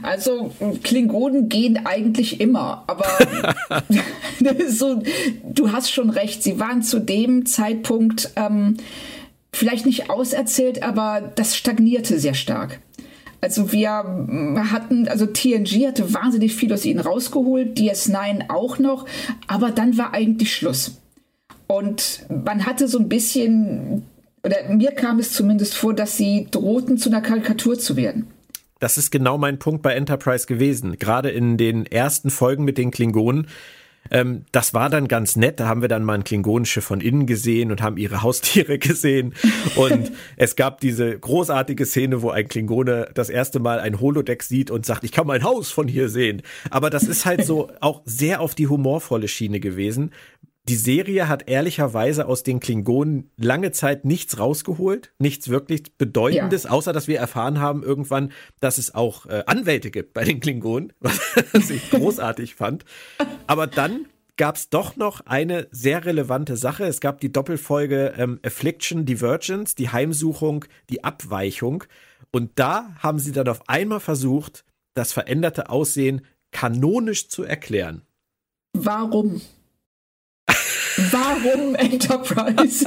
[0.02, 3.06] Also Klingonen gehen eigentlich immer, aber
[4.68, 5.04] so,
[5.44, 8.78] du hast schon recht, sie waren zu dem Zeitpunkt ähm,
[9.58, 12.80] vielleicht nicht auserzählt, aber das stagnierte sehr stark.
[13.42, 19.06] Also wir hatten, also TNG hatte wahnsinnig viel aus ihnen rausgeholt, DS9 auch noch,
[19.48, 21.00] aber dann war eigentlich Schluss.
[21.68, 24.04] Und man hatte so ein bisschen,
[24.44, 28.28] oder mir kam es zumindest vor, dass sie drohten, zu einer Karikatur zu werden.
[28.80, 30.98] Das ist genau mein Punkt bei Enterprise gewesen.
[30.98, 33.48] Gerade in den ersten Folgen mit den Klingonen
[34.12, 35.60] ähm, das war dann ganz nett.
[35.60, 39.34] Da haben wir dann mal ein Klingonenschiff von innen gesehen und haben ihre Haustiere gesehen.
[39.76, 44.72] Und es gab diese großartige Szene, wo ein Klingone das erste Mal ein Holodeck sieht
[44.72, 46.42] und sagt, ich kann mein Haus von hier sehen.
[46.70, 50.12] Aber das ist halt so auch sehr auf die humorvolle Schiene gewesen.
[50.68, 56.72] Die Serie hat ehrlicherweise aus den Klingonen lange Zeit nichts rausgeholt, nichts wirklich Bedeutendes, ja.
[56.72, 60.92] außer dass wir erfahren haben irgendwann, dass es auch äh, Anwälte gibt bei den Klingonen,
[61.00, 62.84] was ich großartig fand.
[63.48, 66.84] Aber dann gab es doch noch eine sehr relevante Sache.
[66.84, 71.86] Es gab die Doppelfolge ähm, Affliction, Divergence, die Heimsuchung, die Abweichung.
[72.32, 78.02] Und da haben sie dann auf einmal versucht, das veränderte Aussehen kanonisch zu erklären.
[78.74, 79.42] Warum?
[81.12, 82.86] Warum Enterprise?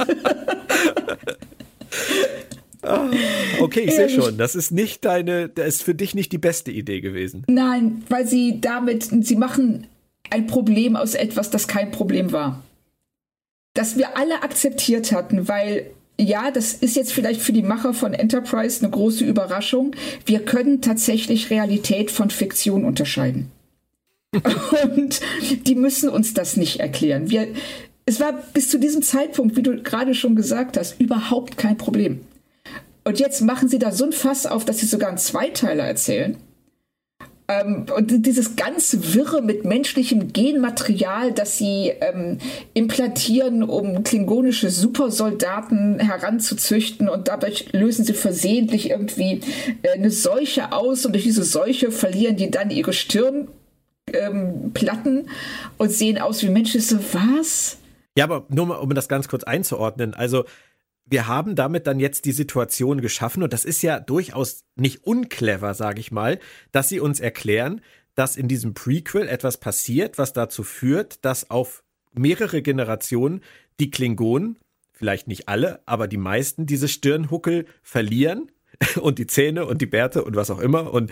[2.83, 3.11] Ah,
[3.59, 4.37] okay, ich sehe schon.
[4.37, 7.43] Das ist nicht deine, das ist für dich nicht die beste Idee gewesen.
[7.47, 9.87] Nein, weil sie damit, sie machen
[10.29, 12.63] ein Problem aus etwas, das kein Problem war.
[13.73, 18.13] Das wir alle akzeptiert hatten, weil ja, das ist jetzt vielleicht für die Macher von
[18.13, 19.95] Enterprise eine große Überraschung.
[20.25, 23.51] Wir können tatsächlich Realität von Fiktion unterscheiden.
[24.95, 25.19] Und
[25.65, 27.29] die müssen uns das nicht erklären.
[27.29, 27.47] Wir,
[28.11, 32.19] es war bis zu diesem Zeitpunkt, wie du gerade schon gesagt hast, überhaupt kein Problem.
[33.05, 36.35] Und jetzt machen sie da so ein Fass auf, dass sie sogar einen Zweiteiler erzählen.
[37.47, 42.37] Ähm, und dieses ganze Wirre mit menschlichem Genmaterial, das sie ähm,
[42.73, 49.39] implantieren, um klingonische Supersoldaten heranzuzüchten und dadurch lösen sie versehentlich irgendwie
[49.83, 53.51] äh, eine Seuche aus und durch diese Seuche verlieren die dann ihre Stirnplatten
[55.17, 55.25] ähm,
[55.77, 56.81] und sehen aus wie Menschen.
[56.81, 57.77] So, was?
[58.17, 60.13] Ja, aber nur mal, um das ganz kurz einzuordnen.
[60.13, 60.45] Also,
[61.05, 65.73] wir haben damit dann jetzt die Situation geschaffen und das ist ja durchaus nicht unclever,
[65.73, 66.39] sage ich mal,
[66.71, 67.81] dass sie uns erklären,
[68.15, 73.41] dass in diesem Prequel etwas passiert, was dazu führt, dass auf mehrere Generationen
[73.79, 74.57] die Klingonen,
[74.93, 78.51] vielleicht nicht alle, aber die meisten, diese Stirnhuckel verlieren
[79.01, 81.11] und die Zähne und die Bärte und was auch immer und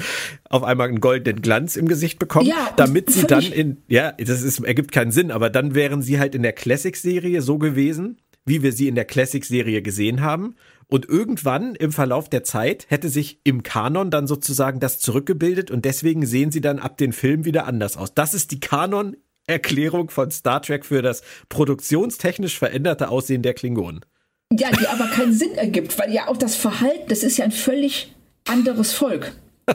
[0.49, 4.41] auf einmal einen goldenen Glanz im Gesicht bekommen, ja, damit sie dann in, ja, das
[4.41, 8.63] ist, ergibt keinen Sinn, aber dann wären sie halt in der Classic-Serie so gewesen, wie
[8.63, 10.55] wir sie in der Classic-Serie gesehen haben.
[10.88, 15.86] Und irgendwann im Verlauf der Zeit hätte sich im Kanon dann sozusagen das zurückgebildet und
[15.86, 18.15] deswegen sehen sie dann ab den Filmen wieder anders aus.
[18.15, 24.03] Das ist die Kanon-Erklärung von Star Trek für das produktionstechnisch veränderte Aussehen der Klingonen.
[24.51, 27.51] Ja, die aber keinen Sinn ergibt, weil ja auch das Verhalten, das ist ja ein
[27.51, 28.15] völlig
[28.47, 29.33] anderes Volk,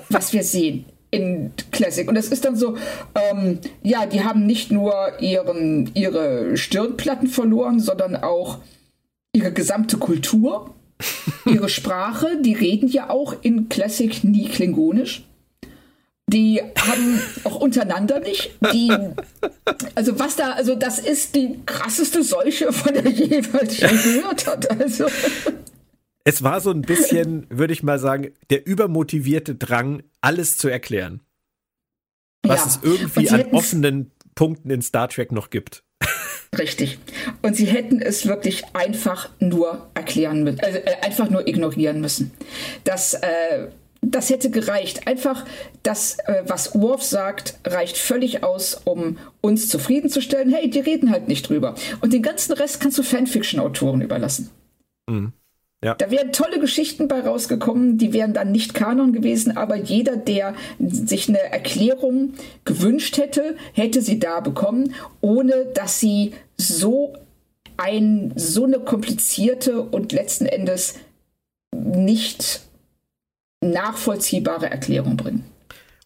[0.08, 2.08] was wir sehen in Classic.
[2.08, 2.76] Und das ist dann so,
[3.14, 8.58] ähm, ja, die haben nicht nur ihren, ihre Stirnplatten verloren, sondern auch
[9.32, 10.74] ihre gesamte Kultur,
[11.46, 12.40] ihre Sprache.
[12.42, 15.24] Die reden ja auch in Classic nie klingonisch.
[16.28, 18.52] Die haben auch untereinander nicht.
[18.72, 18.90] Die,
[19.94, 24.70] also was da, also das ist die krasseste Seuche, von der jemals gehört hat.
[24.80, 25.06] Also.
[26.24, 31.20] Es war so ein bisschen, würde ich mal sagen, der übermotivierte Drang, alles zu erklären.
[32.42, 32.66] Was ja.
[32.66, 35.84] es irgendwie an offenen Punkten in Star Trek noch gibt.
[36.58, 36.98] Richtig.
[37.42, 42.32] Und sie hätten es wirklich einfach nur erklären müssen, also, äh, einfach nur ignorieren müssen.
[42.84, 43.68] Das, äh,
[44.10, 45.06] das hätte gereicht.
[45.06, 45.44] Einfach
[45.82, 50.52] das, äh, was Worf sagt, reicht völlig aus, um uns zufriedenzustellen.
[50.52, 51.74] Hey, die reden halt nicht drüber.
[52.00, 54.50] Und den ganzen Rest kannst du Fanfiction-Autoren überlassen.
[55.08, 55.32] Mhm.
[55.84, 55.94] Ja.
[55.94, 60.54] Da wären tolle Geschichten bei rausgekommen, die wären dann nicht Kanon gewesen, aber jeder, der
[60.78, 62.32] sich eine Erklärung
[62.64, 67.12] gewünscht hätte, hätte sie da bekommen, ohne dass sie so
[67.76, 70.94] ein so eine komplizierte und letzten Endes
[71.74, 72.63] nicht
[73.70, 75.44] nachvollziehbare Erklärung bringen.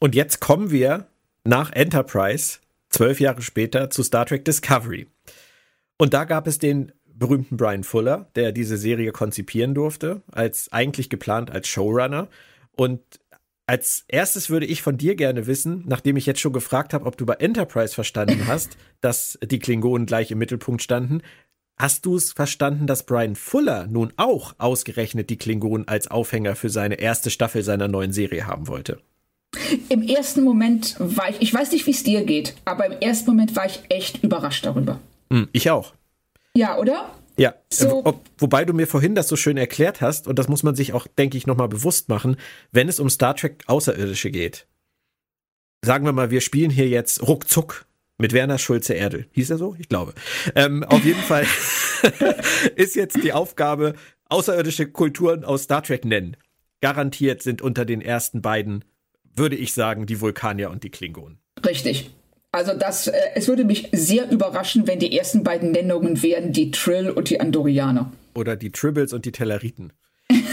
[0.01, 1.07] Und jetzt kommen wir
[1.45, 2.59] nach Enterprise
[2.91, 5.07] zwölf Jahre später zu Star Trek Discovery.
[5.99, 11.11] Und da gab es den berühmten Brian Fuller, der diese Serie konzipieren durfte, als eigentlich
[11.11, 12.29] geplant als Showrunner.
[12.77, 13.01] Und
[13.67, 17.19] als erstes würde ich von dir gerne wissen, nachdem ich jetzt schon gefragt habe, ob
[17.19, 21.23] du bei Enterprise verstanden hast, dass die Klingonen gleich im Mittelpunkt standen.
[21.81, 26.71] Hast du es verstanden, dass Brian Fuller nun auch ausgerechnet die Klingonen als Aufhänger für
[26.71, 29.01] seine erste Staffel seiner neuen Serie haben wollte?
[29.89, 33.31] Im ersten Moment war ich, ich weiß nicht, wie es dir geht, aber im ersten
[33.31, 34.99] Moment war ich echt überrascht darüber.
[35.33, 35.95] Hm, ich auch.
[36.57, 37.15] Ja, oder?
[37.37, 38.05] Ja, so.
[38.05, 40.93] Wo, wobei du mir vorhin das so schön erklärt hast, und das muss man sich
[40.93, 42.37] auch, denke ich, nochmal bewusst machen,
[42.73, 44.67] wenn es um Star Trek Außerirdische geht.
[45.85, 47.87] Sagen wir mal, wir spielen hier jetzt ruckzuck
[48.19, 49.27] mit Werner Schulze Erdel.
[49.33, 49.77] Hieß er so?
[49.79, 50.13] Ich glaube.
[50.55, 51.47] Ähm, auf jeden Fall
[52.77, 53.95] ist jetzt die Aufgabe,
[54.29, 56.37] außerirdische Kulturen aus Star Trek nennen.
[56.81, 58.85] Garantiert sind unter den ersten beiden,
[59.35, 61.39] würde ich sagen, die Vulkanier und die Klingonen.
[61.65, 62.11] Richtig.
[62.51, 66.71] Also das, äh, es würde mich sehr überraschen, wenn die ersten beiden Nennungen wären die
[66.71, 68.13] Trill und die Andorianer.
[68.35, 69.93] Oder die Tribbles und die Telleriten.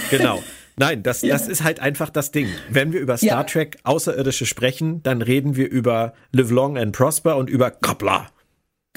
[0.09, 0.43] Genau.
[0.77, 1.33] Nein, das, ja.
[1.33, 2.49] das ist halt einfach das Ding.
[2.69, 3.43] Wenn wir über Star ja.
[3.43, 8.27] Trek Außerirdische sprechen, dann reden wir über Live Long and Prosper und über Koppler.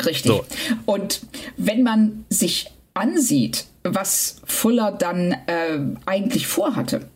[0.05, 0.27] Richtig.
[0.27, 0.45] So.
[0.87, 1.23] Und
[1.57, 7.09] wenn man sich ansieht, was Fuller dann äh, eigentlich vorhatte,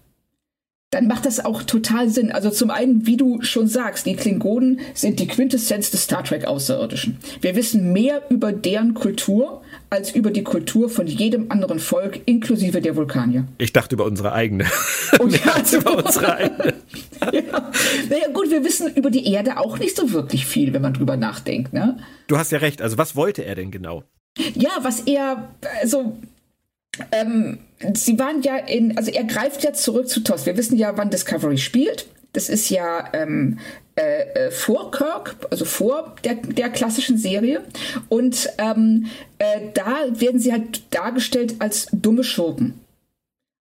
[0.93, 2.31] dann macht das auch total Sinn.
[2.31, 6.45] Also zum einen, wie du schon sagst, die Klingonen sind die Quintessenz des Star Trek
[6.45, 7.17] Außerirdischen.
[7.41, 12.83] Wir wissen mehr über deren Kultur als über die Kultur von jedem anderen Volk, inklusive
[12.83, 13.47] der Vulkanier.
[13.57, 14.67] Ich dachte über unsere eigene.
[15.19, 16.75] Und ja, als über unsere eigene.
[17.33, 17.71] ja.
[18.11, 21.17] Naja gut, wir wissen über die Erde auch nicht so wirklich viel, wenn man drüber
[21.17, 21.73] nachdenkt.
[21.73, 21.97] Ne?
[22.27, 22.83] Du hast ja recht.
[22.83, 24.05] Also was wollte er denn genau?
[24.55, 25.49] Ja, was er,
[25.81, 26.19] also
[27.13, 27.59] ähm,
[27.95, 30.47] sie waren ja in, also er greift ja zurück zu TOS.
[30.47, 32.07] Wir wissen ja, wann Discovery spielt.
[32.33, 33.59] Das ist ja ähm,
[33.95, 37.63] äh, äh, vor Kirk, also vor der, der klassischen Serie.
[38.09, 39.07] Und ähm,
[39.39, 42.81] äh, da werden sie halt dargestellt als dumme Schurken.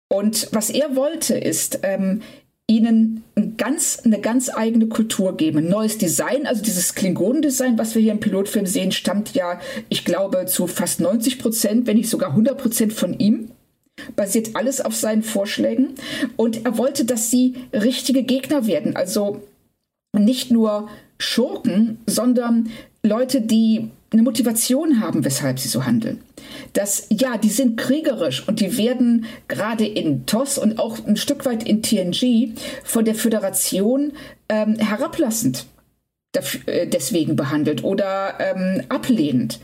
[0.09, 2.23] Und was er wollte, ist, ähm,
[2.67, 6.47] ihnen ein ganz, eine ganz eigene Kultur geben, ein neues Design.
[6.47, 11.01] Also dieses Klingonendesign, was wir hier im Pilotfilm sehen, stammt ja, ich glaube, zu fast
[11.01, 13.51] 90 Prozent, wenn nicht sogar 100 Prozent von ihm.
[14.17, 15.95] Basiert alles auf seinen Vorschlägen.
[16.37, 18.97] Und er wollte, dass sie richtige Gegner werden.
[18.97, 19.43] Also
[20.13, 22.71] nicht nur Schurken, sondern
[23.03, 26.21] Leute, die eine Motivation haben, weshalb sie so handeln.
[26.73, 31.45] Das, ja, die sind kriegerisch und die werden gerade in TOS und auch ein Stück
[31.45, 32.53] weit in TNG
[32.85, 34.13] von der Föderation
[34.49, 35.67] ähm, herablassend
[36.67, 39.61] äh, deswegen behandelt oder ähm, ablehnend.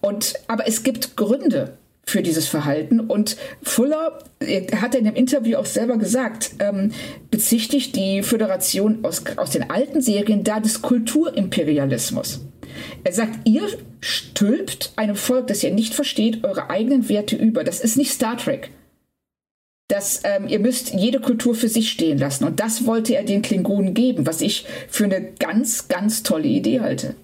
[0.00, 3.00] Und, aber es gibt Gründe für dieses Verhalten.
[3.00, 4.18] Und Fuller
[4.80, 6.92] hat in dem Interview auch selber gesagt, ähm,
[7.30, 12.40] bezichtigt die Föderation aus, aus den alten Serien da des Kulturimperialismus.
[13.04, 13.62] Er sagt, ihr
[14.00, 17.64] stülpt einem Volk, das ihr nicht versteht, eure eigenen Werte über.
[17.64, 18.70] Das ist nicht Star Trek.
[19.88, 22.44] Das, ähm, ihr müsst jede Kultur für sich stehen lassen.
[22.44, 26.80] Und das wollte er den Klingonen geben, was ich für eine ganz, ganz tolle Idee
[26.80, 27.14] halte.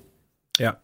[0.58, 0.80] Ja,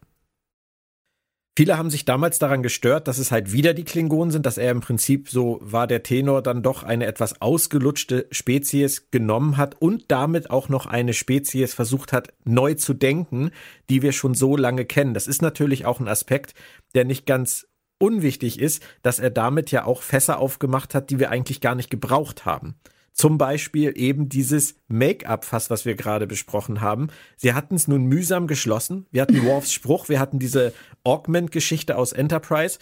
[1.57, 4.69] Viele haben sich damals daran gestört, dass es halt wieder die Klingonen sind, dass er
[4.69, 10.11] im Prinzip, so war der Tenor, dann doch eine etwas ausgelutschte Spezies genommen hat und
[10.11, 13.49] damit auch noch eine Spezies versucht hat, neu zu denken,
[13.89, 15.15] die wir schon so lange kennen.
[15.15, 16.53] Das ist natürlich auch ein Aspekt,
[16.93, 17.65] der nicht ganz
[17.97, 21.89] unwichtig ist, dass er damit ja auch Fässer aufgemacht hat, die wir eigentlich gar nicht
[21.89, 22.75] gebraucht haben.
[23.17, 27.07] Zum Beispiel eben dieses Make-up-Fass, was wir gerade besprochen haben.
[27.35, 29.07] Sie hatten es nun mühsam geschlossen.
[29.09, 30.71] Wir hatten Worfs Spruch, wir hatten diese
[31.03, 32.77] Augment-Geschichte aus Enterprise.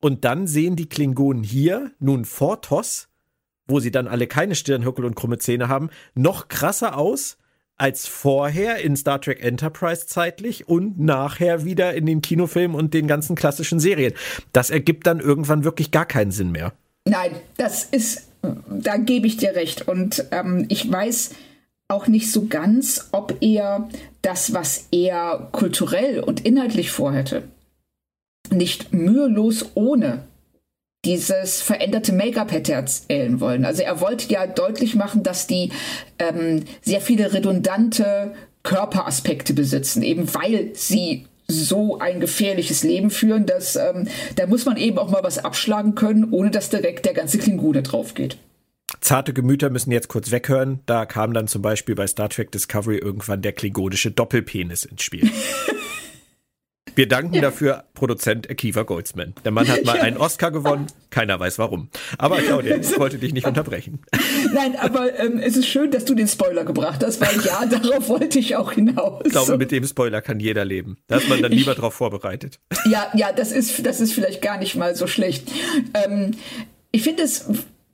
[0.00, 3.08] Und dann sehen die Klingonen hier nun vor TOS,
[3.66, 7.38] wo sie dann alle keine Stirnhöckel und krumme Zähne haben, noch krasser aus
[7.78, 13.06] als vorher in Star Trek Enterprise zeitlich und nachher wieder in den Kinofilmen und den
[13.06, 14.12] ganzen klassischen Serien.
[14.52, 16.74] Das ergibt dann irgendwann wirklich gar keinen Sinn mehr.
[17.06, 19.88] Nein, das ist da gebe ich dir recht.
[19.88, 21.30] Und ähm, ich weiß
[21.88, 23.88] auch nicht so ganz, ob er
[24.22, 27.44] das, was er kulturell und inhaltlich vorhätte,
[28.50, 30.24] nicht mühelos ohne
[31.04, 33.64] dieses veränderte Make-up hätte erzählen wollen.
[33.64, 35.70] Also er wollte ja deutlich machen, dass die
[36.18, 43.76] ähm, sehr viele redundante Körperaspekte besitzen, eben weil sie so ein gefährliches Leben führen, dass
[43.76, 44.06] ähm,
[44.36, 47.82] da muss man eben auch mal was abschlagen können, ohne dass direkt der ganze Klingone
[47.82, 48.36] drauf geht.
[49.00, 50.80] Zarte Gemüter müssen jetzt kurz weghören.
[50.86, 55.30] Da kam dann zum Beispiel bei Star Trek Discovery irgendwann der klingonische Doppelpenis ins Spiel.
[56.98, 59.32] Wir danken dafür Produzent Akiva Goldsman.
[59.44, 61.90] Der Mann hat mal einen Oscar gewonnen, keiner weiß warum.
[62.18, 64.00] Aber Claudia, ich wollte dich nicht unterbrechen.
[64.52, 68.08] Nein, aber ähm, es ist schön, dass du den Spoiler gebracht hast, weil ja, darauf
[68.08, 69.22] wollte ich auch hinaus.
[69.24, 70.96] Ich glaube, mit dem Spoiler kann jeder leben.
[71.06, 72.58] Da ist man dann lieber ich, drauf vorbereitet.
[72.90, 75.48] Ja, ja, das ist, das ist vielleicht gar nicht mal so schlecht.
[75.94, 76.32] Ähm,
[76.90, 77.46] ich finde es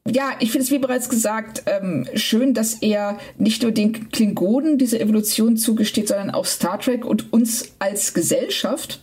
[0.06, 4.76] ja, ich finde es wie bereits gesagt ähm, schön, dass er nicht nur den Klingonen
[4.76, 9.00] diese Evolution zugesteht, sondern auch Star Trek und uns als Gesellschaft,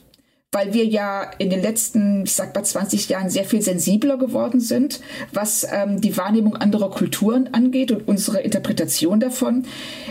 [0.52, 4.60] weil wir ja in den letzten, ich sag mal, 20 Jahren sehr viel sensibler geworden
[4.60, 5.02] sind,
[5.34, 9.66] was ähm, die Wahrnehmung anderer Kulturen angeht und unsere Interpretation davon.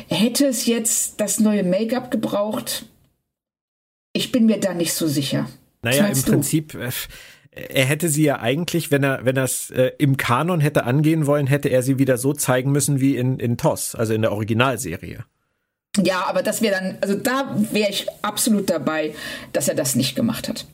[0.08, 2.86] Hätte es jetzt das neue Make-up gebraucht?
[4.12, 5.48] Ich bin mir da nicht so sicher.
[5.82, 6.22] Naja, im du?
[6.22, 6.74] Prinzip.
[6.74, 6.90] Äh,
[7.52, 11.26] er hätte sie ja eigentlich, wenn er, wenn er es äh, im Kanon hätte angehen
[11.26, 14.32] wollen, hätte er sie wieder so zeigen müssen wie in, in TOS, also in der
[14.32, 15.24] Originalserie.
[15.96, 19.14] Ja, aber das wäre dann, also da wäre ich absolut dabei,
[19.52, 20.66] dass er das nicht gemacht hat.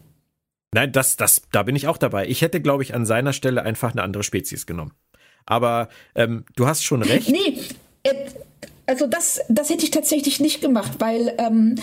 [0.74, 2.26] Nein, das, das, da bin ich auch dabei.
[2.26, 4.92] Ich hätte, glaube ich, an seiner Stelle einfach eine andere Spezies genommen.
[5.46, 7.30] Aber ähm, du hast schon recht.
[7.30, 7.60] Nee,
[8.02, 8.14] äh,
[8.84, 11.76] also das, das hätte ich tatsächlich nicht gemacht, weil ähm,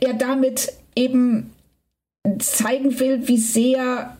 [0.00, 1.50] er damit eben
[2.38, 4.16] zeigen will, wie sehr,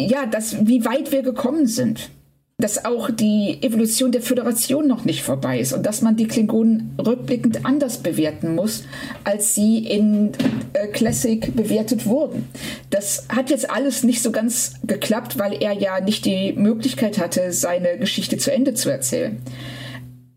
[0.00, 2.10] ja, das, wie weit wir gekommen sind.
[2.58, 6.94] Dass auch die Evolution der Föderation noch nicht vorbei ist und dass man die Klingonen
[7.04, 8.84] rückblickend anders bewerten muss,
[9.24, 10.30] als sie in
[10.72, 12.48] äh, Classic bewertet wurden.
[12.90, 17.52] Das hat jetzt alles nicht so ganz geklappt, weil er ja nicht die Möglichkeit hatte,
[17.52, 19.42] seine Geschichte zu Ende zu erzählen.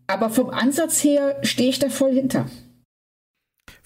[0.08, 2.46] Aber vom Ansatz her stehe ich da voll hinter.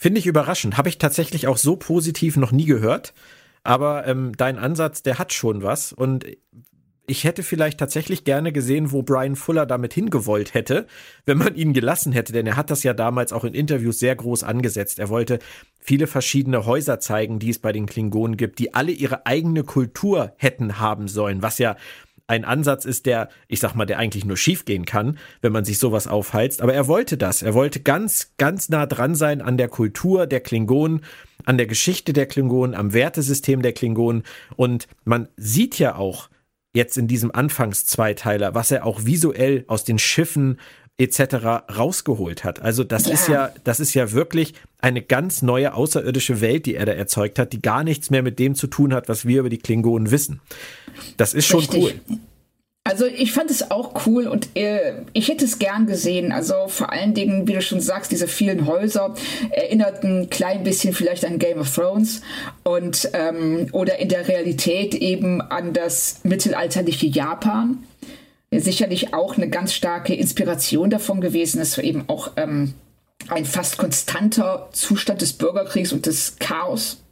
[0.02, 0.76] Finde ich überraschend.
[0.78, 3.14] Habe ich tatsächlich auch so positiv noch nie gehört.
[3.62, 5.92] Aber ähm, dein Ansatz, der hat schon was.
[5.92, 6.26] Und
[7.06, 10.88] ich hätte vielleicht tatsächlich gerne gesehen, wo Brian Fuller damit hingewollt hätte,
[11.24, 14.16] wenn man ihn gelassen hätte, denn er hat das ja damals auch in Interviews sehr
[14.16, 14.98] groß angesetzt.
[14.98, 15.38] Er wollte
[15.78, 20.32] viele verschiedene Häuser zeigen, die es bei den Klingonen gibt, die alle ihre eigene Kultur
[20.36, 21.76] hätten haben sollen, was ja
[22.32, 25.78] ein Ansatz ist, der, ich sag mal, der eigentlich nur schiefgehen kann, wenn man sich
[25.78, 26.62] sowas aufheizt.
[26.62, 27.42] Aber er wollte das.
[27.42, 31.02] Er wollte ganz, ganz nah dran sein an der Kultur der Klingonen,
[31.44, 34.22] an der Geschichte der Klingonen, am Wertesystem der Klingonen.
[34.56, 36.30] Und man sieht ja auch
[36.74, 40.58] jetzt in diesem Anfangszweiteiler, was er auch visuell aus den Schiffen
[41.02, 41.74] etc.
[41.76, 42.62] rausgeholt hat.
[42.62, 43.12] Also das ja.
[43.12, 47.38] ist ja, das ist ja wirklich eine ganz neue außerirdische Welt, die er da erzeugt
[47.38, 50.10] hat, die gar nichts mehr mit dem zu tun hat, was wir über die Klingonen
[50.10, 50.40] wissen.
[51.16, 51.82] Das ist schon Richtig.
[51.82, 51.94] cool.
[52.84, 56.32] Also ich fand es auch cool und äh, ich hätte es gern gesehen.
[56.32, 59.14] Also vor allen Dingen, wie du schon sagst, diese vielen Häuser
[59.50, 62.22] erinnerten ein klein bisschen vielleicht an Game of Thrones
[62.64, 67.78] und ähm, oder in der Realität eben an das mittelalterliche Japan
[68.60, 71.60] sicherlich auch eine ganz starke Inspiration davon gewesen.
[71.60, 72.74] Ist, eben auch ähm,
[73.28, 77.02] ein fast konstanter Zustand des Bürgerkriegs und des Chaos.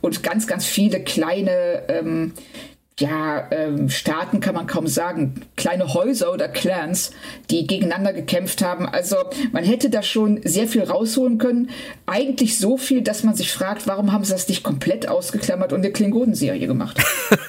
[0.00, 2.32] Und ganz, ganz viele kleine ähm,
[3.00, 7.10] ja, ähm, Staaten kann man kaum sagen, kleine Häuser oder Clans,
[7.50, 8.86] die gegeneinander gekämpft haben.
[8.86, 9.16] Also
[9.50, 11.70] man hätte da schon sehr viel rausholen können.
[12.06, 15.80] Eigentlich so viel, dass man sich fragt, warum haben sie das nicht komplett ausgeklammert und
[15.80, 17.02] eine Klingonen-Serie gemacht?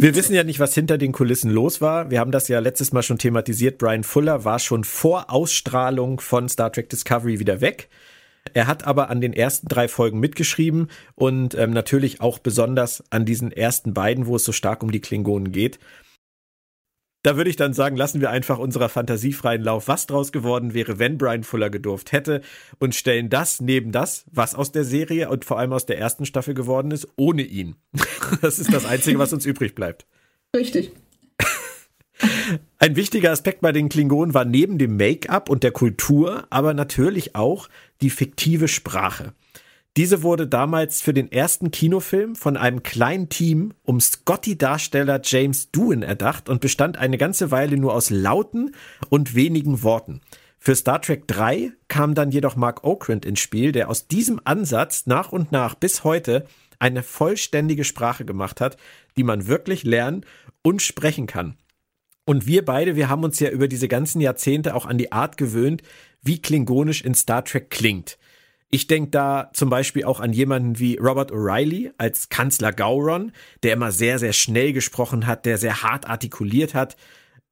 [0.00, 2.10] Wir wissen ja nicht, was hinter den Kulissen los war.
[2.10, 3.76] Wir haben das ja letztes Mal schon thematisiert.
[3.76, 7.90] Brian Fuller war schon vor Ausstrahlung von Star Trek Discovery wieder weg.
[8.54, 13.24] Er hat aber an den ersten drei Folgen mitgeschrieben und ähm, natürlich auch besonders an
[13.24, 15.78] diesen ersten beiden, wo es so stark um die Klingonen geht.
[17.26, 20.74] Da würde ich dann sagen, lassen wir einfach unserer Fantasie freien Lauf, was draus geworden
[20.74, 22.40] wäre, wenn Brian Fuller gedurft hätte
[22.78, 26.24] und stellen das neben das, was aus der Serie und vor allem aus der ersten
[26.24, 27.74] Staffel geworden ist, ohne ihn.
[28.42, 30.06] Das ist das Einzige, was uns übrig bleibt.
[30.54, 30.92] Richtig.
[32.78, 37.34] Ein wichtiger Aspekt bei den Klingonen war neben dem Make-up und der Kultur, aber natürlich
[37.34, 37.68] auch
[38.00, 39.32] die fiktive Sprache.
[39.96, 46.02] Diese wurde damals für den ersten Kinofilm von einem kleinen Team um Scotty-Darsteller James Doohan
[46.02, 48.74] erdacht und bestand eine ganze Weile nur aus Lauten
[49.08, 50.20] und wenigen Worten.
[50.58, 55.06] Für Star Trek 3 kam dann jedoch Mark Okrand ins Spiel, der aus diesem Ansatz
[55.06, 56.44] nach und nach bis heute
[56.78, 58.76] eine vollständige Sprache gemacht hat,
[59.16, 60.26] die man wirklich lernen
[60.62, 61.56] und sprechen kann.
[62.26, 65.36] Und wir beide, wir haben uns ja über diese ganzen Jahrzehnte auch an die Art
[65.36, 65.82] gewöhnt,
[66.22, 68.18] wie klingonisch in Star Trek klingt.
[68.68, 73.30] Ich denke da zum Beispiel auch an jemanden wie Robert O'Reilly als Kanzler Gauron,
[73.62, 76.96] der immer sehr, sehr schnell gesprochen hat, der sehr hart artikuliert hat.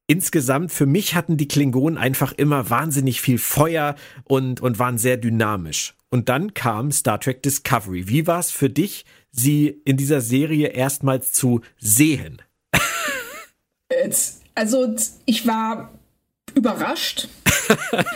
[0.07, 3.95] Insgesamt für mich hatten die Klingonen einfach immer wahnsinnig viel Feuer
[4.25, 5.95] und, und waren sehr dynamisch.
[6.09, 8.09] Und dann kam Star Trek Discovery.
[8.09, 12.41] Wie war es für dich, sie in dieser Serie erstmals zu sehen?
[13.89, 14.95] Jetzt also
[15.25, 15.91] ich war
[16.55, 17.27] überrascht.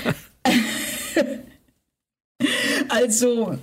[2.90, 3.60] also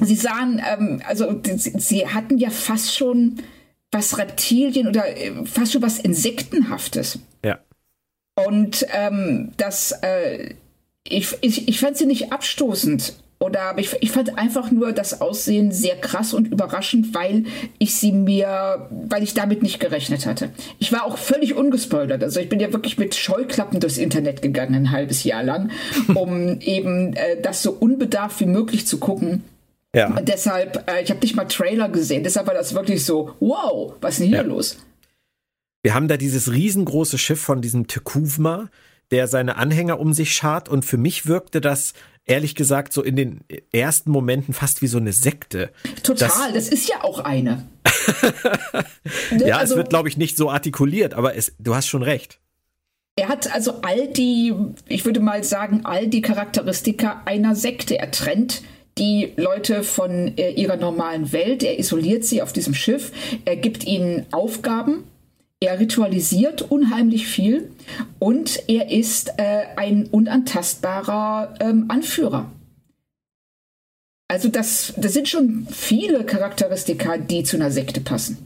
[0.00, 1.40] sie sahen, ähm, also
[1.76, 3.42] sie hatten ja fast schon
[3.90, 7.18] was Reptilien oder äh, fast schon was Insektenhaftes.
[7.44, 7.58] Ja.
[8.34, 10.54] Und ähm, das, äh,
[11.06, 13.14] ich, ich, ich fand sie nicht abstoßend.
[13.44, 17.44] Oder aber ich, ich fand einfach nur das Aussehen sehr krass und überraschend, weil
[17.76, 20.48] ich sie mir, weil ich damit nicht gerechnet hatte.
[20.78, 22.22] Ich war auch völlig ungespoilert.
[22.22, 25.70] Also ich bin ja wirklich mit Scheuklappen durchs Internet gegangen, ein halbes Jahr lang,
[26.14, 29.44] um eben äh, das so unbedarft wie möglich zu gucken.
[29.94, 30.06] Ja.
[30.06, 33.92] Und deshalb, äh, ich habe nicht mal Trailer gesehen, deshalb war das wirklich so, wow,
[34.00, 34.42] was ist denn hier ja.
[34.42, 34.78] los?
[35.82, 38.70] Wir haben da dieses riesengroße Schiff von diesem Tekuvma,
[39.10, 41.92] der seine Anhänger um sich schart und für mich wirkte das
[42.26, 43.40] ehrlich gesagt so in den
[43.72, 45.70] ersten Momenten fast wie so eine Sekte.
[46.02, 47.66] Total, das, das ist ja auch eine.
[49.38, 52.40] ja, also, es wird, glaube ich, nicht so artikuliert, aber es, du hast schon recht.
[53.16, 54.52] Er hat also all die,
[54.88, 57.96] ich würde mal sagen, all die Charakteristika einer Sekte.
[57.96, 58.62] Er trennt
[58.98, 63.12] die Leute von äh, ihrer normalen Welt, er isoliert sie auf diesem Schiff,
[63.44, 65.04] er gibt ihnen Aufgaben,
[65.60, 67.70] er ritualisiert unheimlich viel
[68.18, 72.50] und er ist äh, ein unantastbarer ähm, Anführer.
[74.28, 78.38] Also das, das sind schon viele Charakteristika, die zu einer Sekte passen.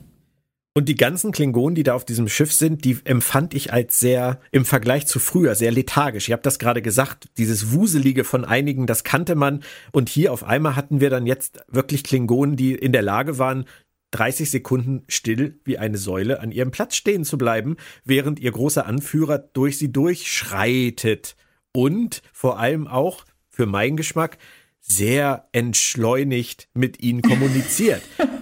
[0.78, 4.40] Und die ganzen Klingonen, die da auf diesem Schiff sind, die empfand ich als sehr,
[4.52, 6.28] im Vergleich zu früher, sehr lethargisch.
[6.28, 9.64] Ich habe das gerade gesagt, dieses Wuselige von einigen, das kannte man.
[9.90, 13.64] Und hier auf einmal hatten wir dann jetzt wirklich Klingonen, die in der Lage waren,
[14.12, 18.86] 30 Sekunden still wie eine Säule an ihrem Platz stehen zu bleiben, während ihr großer
[18.86, 21.36] Anführer durch sie durchschreitet
[21.72, 24.38] und vor allem auch, für meinen Geschmack,
[24.80, 28.02] sehr entschleunigt mit ihnen kommuniziert.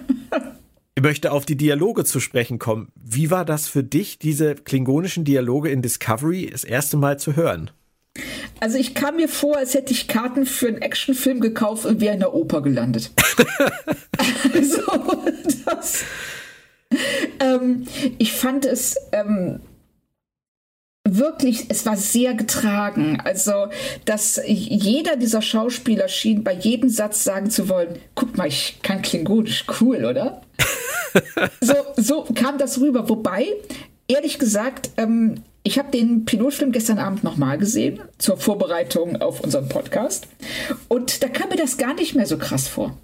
[0.95, 2.91] Ich möchte auf die Dialoge zu sprechen kommen.
[2.95, 7.69] Wie war das für dich, diese klingonischen Dialoge in Discovery das erste Mal zu hören?
[8.59, 12.13] Also ich kam mir vor, als hätte ich Karten für einen Actionfilm gekauft und wäre
[12.13, 13.11] in der Oper gelandet.
[14.53, 14.81] also
[15.65, 16.03] das,
[17.39, 17.87] ähm,
[18.17, 19.59] ich fand es ähm,
[21.07, 23.19] wirklich, es war sehr getragen.
[23.23, 23.67] Also,
[24.05, 29.01] dass jeder dieser Schauspieler schien bei jedem Satz sagen zu wollen, guck mal, ich kann
[29.01, 30.41] Klingonisch, cool, oder?
[31.61, 33.09] so, so kam das rüber.
[33.09, 33.47] Wobei,
[34.07, 39.67] ehrlich gesagt, ähm, ich habe den Pilotfilm gestern Abend nochmal gesehen, zur Vorbereitung auf unseren
[39.67, 40.29] Podcast.
[40.87, 42.97] Und da kam mir das gar nicht mehr so krass vor.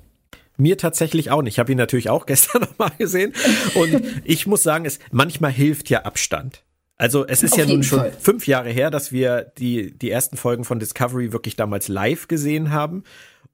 [0.56, 1.56] Mir tatsächlich auch nicht.
[1.56, 3.34] Ich habe ihn natürlich auch gestern nochmal gesehen.
[3.76, 6.64] Und ich muss sagen, es manchmal hilft ja Abstand.
[6.96, 8.14] Also es ist Auf ja nun schon Fall.
[8.18, 12.72] fünf Jahre her, dass wir die, die ersten Folgen von Discovery wirklich damals live gesehen
[12.72, 13.04] haben.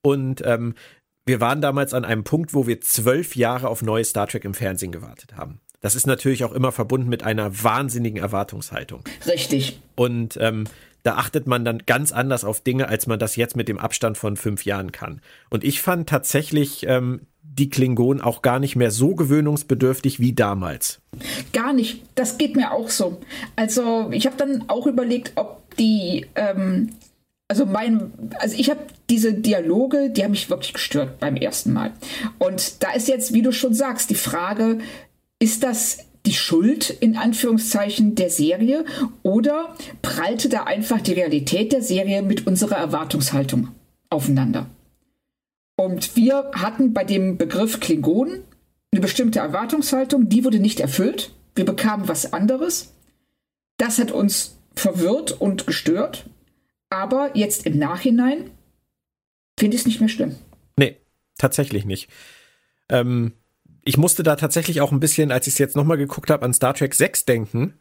[0.04, 0.76] Und ähm,
[1.26, 4.54] wir waren damals an einem Punkt, wo wir zwölf Jahre auf neue Star Trek im
[4.54, 5.62] Fernsehen gewartet haben.
[5.82, 9.04] Das ist natürlich auch immer verbunden mit einer wahnsinnigen Erwartungshaltung.
[9.26, 9.80] Richtig.
[9.96, 10.66] Und ähm,
[11.04, 14.18] da achtet man dann ganz anders auf Dinge, als man das jetzt mit dem Abstand
[14.18, 15.22] von fünf Jahren kann.
[15.50, 21.02] Und ich fand tatsächlich ähm, die Klingonen auch gar nicht mehr so gewöhnungsbedürftig wie damals.
[21.54, 22.04] Gar nicht.
[22.16, 23.22] Das geht mir auch so.
[23.56, 26.90] Also ich habe dann auch überlegt, ob die ähm,
[27.50, 31.92] also mein, also ich habe diese Dialoge, die haben mich wirklich gestört beim ersten Mal.
[32.38, 34.78] Und da ist jetzt, wie du schon sagst, die Frage,
[35.40, 38.86] ist das die Schuld in Anführungszeichen der Serie
[39.24, 43.70] oder prallte da einfach die Realität der Serie mit unserer Erwartungshaltung
[44.10, 44.70] aufeinander?
[45.76, 48.44] Und wir hatten bei dem Begriff Klingonen
[48.92, 51.32] eine bestimmte Erwartungshaltung, die wurde nicht erfüllt.
[51.56, 52.94] Wir bekamen was anderes.
[53.78, 56.30] Das hat uns verwirrt und gestört.
[56.90, 58.52] Aber jetzt im Nachhinein
[59.58, 60.36] finde ich es nicht mehr schlimm.
[60.76, 60.98] Nee,
[61.38, 62.10] tatsächlich nicht.
[62.90, 63.34] Ähm,
[63.90, 66.54] ich musste da tatsächlich auch ein bisschen, als ich es jetzt nochmal geguckt habe, an
[66.54, 67.74] Star Trek 6 denken,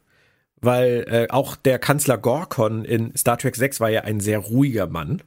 [0.59, 4.86] weil äh, auch der Kanzler Gorkon in Star Trek 6 war ja ein sehr ruhiger
[4.86, 5.22] Mann.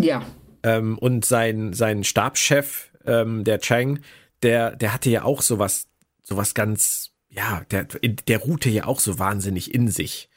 [0.00, 0.26] Ja.
[0.64, 4.00] Ähm, und sein, sein Stabschef, ähm, der Chang,
[4.42, 5.86] der, der hatte ja auch sowas,
[6.24, 10.28] sowas ganz, ja, der, der ruhte ja auch so wahnsinnig in sich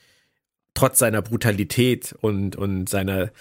[0.76, 3.32] trotz seiner Brutalität und, und seiner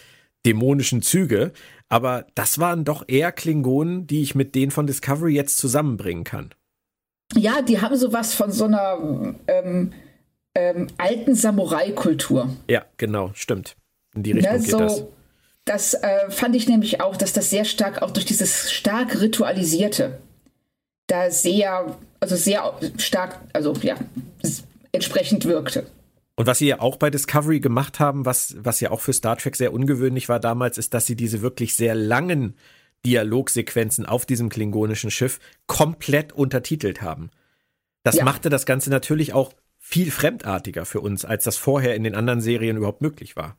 [0.47, 1.53] dämonischen Züge.
[1.89, 6.51] Aber das waren doch eher Klingonen, die ich mit denen von Discovery jetzt zusammenbringen kann.
[7.35, 9.93] Ja, die haben sowas von so einer ähm,
[10.55, 12.51] ähm, alten Samurai-Kultur.
[12.69, 13.77] Ja, genau, stimmt.
[14.15, 15.05] In die Richtung Na, geht so, das.
[15.65, 20.19] Das äh, fand ich nämlich auch, dass das sehr stark auch durch dieses stark ritualisierte
[21.09, 23.97] da sehr, also sehr stark, also ja,
[24.93, 25.87] entsprechend wirkte.
[26.39, 29.37] Und was sie ja auch bei Discovery gemacht haben, was, was ja auch für Star
[29.37, 32.55] Trek sehr ungewöhnlich war damals, ist, dass sie diese wirklich sehr langen
[33.05, 37.31] Dialogsequenzen auf diesem klingonischen Schiff komplett untertitelt haben.
[38.05, 38.25] Das ja.
[38.25, 42.41] machte das Ganze natürlich auch viel fremdartiger für uns, als das vorher in den anderen
[42.41, 43.57] Serien überhaupt möglich war.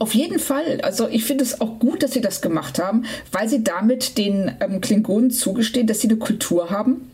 [0.00, 0.80] Auf jeden Fall.
[0.80, 4.56] Also ich finde es auch gut, dass sie das gemacht haben, weil sie damit den
[4.58, 7.12] ähm, Klingonen zugestehen, dass sie eine Kultur haben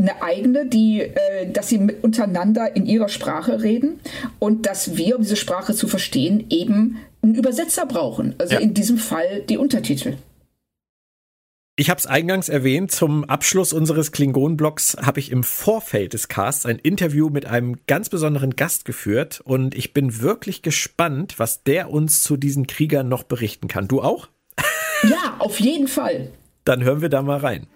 [0.00, 4.00] eine eigene, die, äh, dass sie untereinander in ihrer Sprache reden
[4.38, 8.34] und dass wir, um diese Sprache zu verstehen, eben einen Übersetzer brauchen.
[8.38, 8.60] Also ja.
[8.60, 10.16] in diesem Fall die Untertitel.
[11.76, 16.66] Ich habe es eingangs erwähnt, zum Abschluss unseres Klingon-Blogs habe ich im Vorfeld des Casts
[16.66, 21.90] ein Interview mit einem ganz besonderen Gast geführt und ich bin wirklich gespannt, was der
[21.90, 23.88] uns zu diesen Kriegern noch berichten kann.
[23.88, 24.28] Du auch?
[25.04, 26.28] Ja, auf jeden Fall.
[26.64, 27.66] Dann hören wir da mal rein.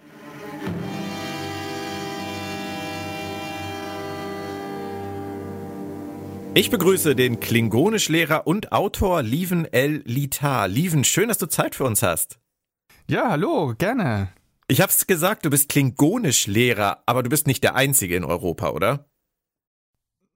[6.57, 10.03] Ich begrüße den Klingonischlehrer und Autor Lieven L.
[10.05, 10.69] Litar.
[10.69, 12.39] Lieven, schön, dass du Zeit für uns hast.
[13.11, 14.29] Ja, hallo, gerne.
[14.69, 19.11] Ich hab's gesagt, du bist Klingonischlehrer, aber du bist nicht der Einzige in Europa, oder?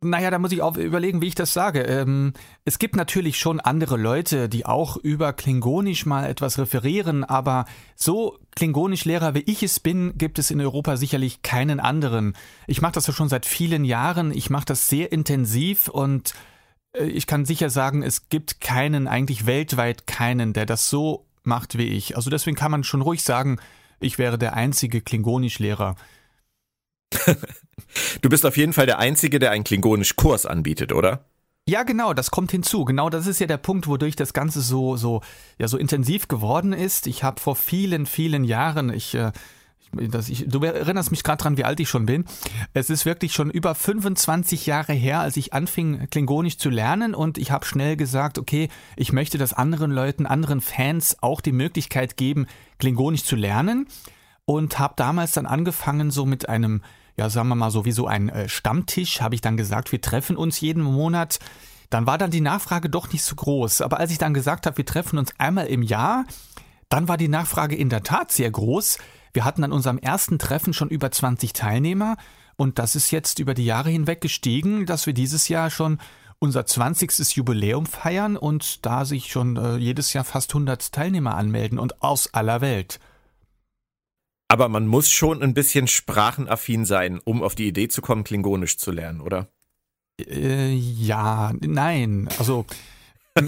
[0.00, 1.82] Naja, da muss ich auch überlegen, wie ich das sage.
[1.82, 2.32] Ähm,
[2.64, 7.64] es gibt natürlich schon andere Leute, die auch über Klingonisch mal etwas referieren, aber
[7.96, 12.36] so Klingonisch-Lehrer wie ich es bin, gibt es in Europa sicherlich keinen anderen.
[12.68, 16.32] Ich mache das ja schon seit vielen Jahren, ich mache das sehr intensiv und
[16.92, 21.76] äh, ich kann sicher sagen, es gibt keinen, eigentlich weltweit keinen, der das so macht
[21.76, 22.14] wie ich.
[22.14, 23.58] Also deswegen kann man schon ruhig sagen,
[23.98, 25.96] ich wäre der einzige Klingonisch-Lehrer.
[28.22, 31.24] du bist auf jeden Fall der Einzige, der einen Klingonisch-Kurs anbietet, oder?
[31.68, 32.86] Ja, genau, das kommt hinzu.
[32.86, 35.20] Genau, das ist ja der Punkt, wodurch das Ganze so, so,
[35.58, 37.06] ja, so intensiv geworden ist.
[37.06, 39.32] Ich habe vor vielen, vielen Jahren, ich, äh,
[39.92, 42.24] das, ich, du erinnerst mich gerade dran, wie alt ich schon bin.
[42.72, 47.36] Es ist wirklich schon über 25 Jahre her, als ich anfing, Klingonisch zu lernen und
[47.36, 52.16] ich habe schnell gesagt, okay, ich möchte das anderen Leuten, anderen Fans auch die Möglichkeit
[52.16, 52.46] geben,
[52.78, 53.86] Klingonisch zu lernen.
[54.44, 56.80] und habe damals dann angefangen so mit einem,
[57.18, 60.00] ja sagen wir mal so wie so ein äh, Stammtisch, habe ich dann gesagt, wir
[60.00, 61.38] treffen uns jeden Monat.
[61.90, 63.80] Dann war dann die Nachfrage doch nicht so groß.
[63.80, 66.24] Aber als ich dann gesagt habe, wir treffen uns einmal im Jahr,
[66.88, 68.98] dann war die Nachfrage in der Tat sehr groß.
[69.32, 72.16] Wir hatten an unserem ersten Treffen schon über 20 Teilnehmer
[72.56, 75.98] und das ist jetzt über die Jahre hinweg gestiegen, dass wir dieses Jahr schon
[76.38, 77.36] unser 20.
[77.36, 82.32] Jubiläum feiern und da sich schon äh, jedes Jahr fast 100 Teilnehmer anmelden und aus
[82.32, 83.00] aller Welt.
[84.48, 88.78] Aber man muss schon ein bisschen sprachenaffin sein, um auf die Idee zu kommen, Klingonisch
[88.78, 89.48] zu lernen, oder?
[90.18, 92.28] Äh, ja, nein.
[92.38, 92.64] Also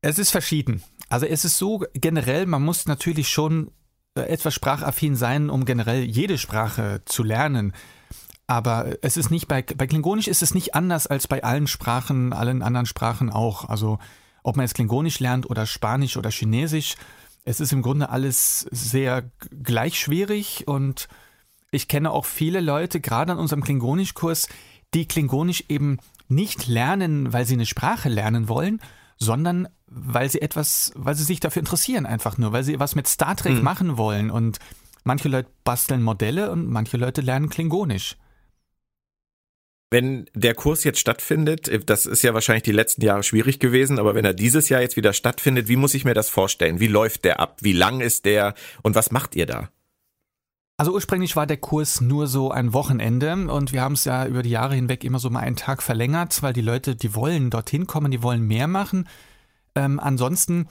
[0.00, 0.82] es ist verschieden.
[1.10, 3.70] Also es ist so generell, man muss natürlich schon
[4.16, 7.74] äh, etwas sprachaffin sein, um generell jede Sprache zu lernen.
[8.46, 12.32] Aber es ist nicht bei, bei Klingonisch ist es nicht anders als bei allen Sprachen,
[12.32, 13.68] allen anderen Sprachen auch.
[13.68, 13.98] Also
[14.42, 16.96] ob man jetzt Klingonisch lernt oder Spanisch oder Chinesisch,
[17.44, 19.30] es ist im Grunde alles sehr
[19.62, 21.08] gleich schwierig und
[21.70, 24.48] ich kenne auch viele Leute, gerade an unserem Klingonisch-Kurs,
[24.94, 28.80] die Klingonisch eben nicht lernen, weil sie eine Sprache lernen wollen,
[29.18, 33.06] sondern weil sie etwas, weil sie sich dafür interessieren einfach nur, weil sie was mit
[33.06, 33.62] Star Trek mhm.
[33.62, 34.58] machen wollen und
[35.04, 38.16] manche Leute basteln Modelle und manche Leute lernen Klingonisch.
[39.94, 44.16] Wenn der Kurs jetzt stattfindet, das ist ja wahrscheinlich die letzten Jahre schwierig gewesen, aber
[44.16, 46.80] wenn er dieses Jahr jetzt wieder stattfindet, wie muss ich mir das vorstellen?
[46.80, 47.58] Wie läuft der ab?
[47.60, 48.54] Wie lang ist der?
[48.82, 49.68] Und was macht ihr da?
[50.78, 54.42] Also ursprünglich war der Kurs nur so ein Wochenende und wir haben es ja über
[54.42, 57.86] die Jahre hinweg immer so mal einen Tag verlängert, weil die Leute, die wollen dorthin
[57.86, 59.08] kommen, die wollen mehr machen.
[59.76, 60.66] Ähm, ansonsten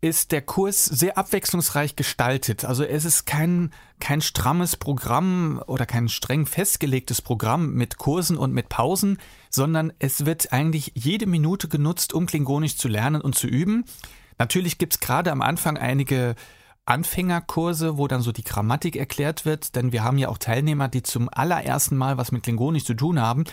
[0.00, 2.64] ist der Kurs sehr abwechslungsreich gestaltet.
[2.64, 8.52] Also es ist kein, kein strammes Programm oder kein streng festgelegtes Programm mit Kursen und
[8.52, 9.18] mit Pausen,
[9.50, 13.84] sondern es wird eigentlich jede Minute genutzt, um Klingonisch zu lernen und zu üben.
[14.38, 16.36] Natürlich gibt es gerade am Anfang einige
[16.86, 21.02] Anfängerkurse, wo dann so die Grammatik erklärt wird, denn wir haben ja auch Teilnehmer, die
[21.02, 23.44] zum allerersten Mal was mit Klingonisch zu tun haben.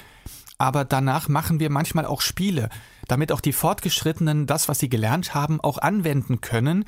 [0.58, 2.70] Aber danach machen wir manchmal auch Spiele,
[3.08, 6.86] damit auch die Fortgeschrittenen das, was sie gelernt haben, auch anwenden können.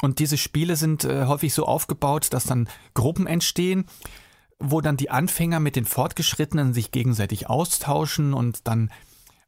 [0.00, 3.84] Und diese Spiele sind äh, häufig so aufgebaut, dass dann Gruppen entstehen,
[4.58, 8.90] wo dann die Anfänger mit den Fortgeschrittenen sich gegenseitig austauschen und dann,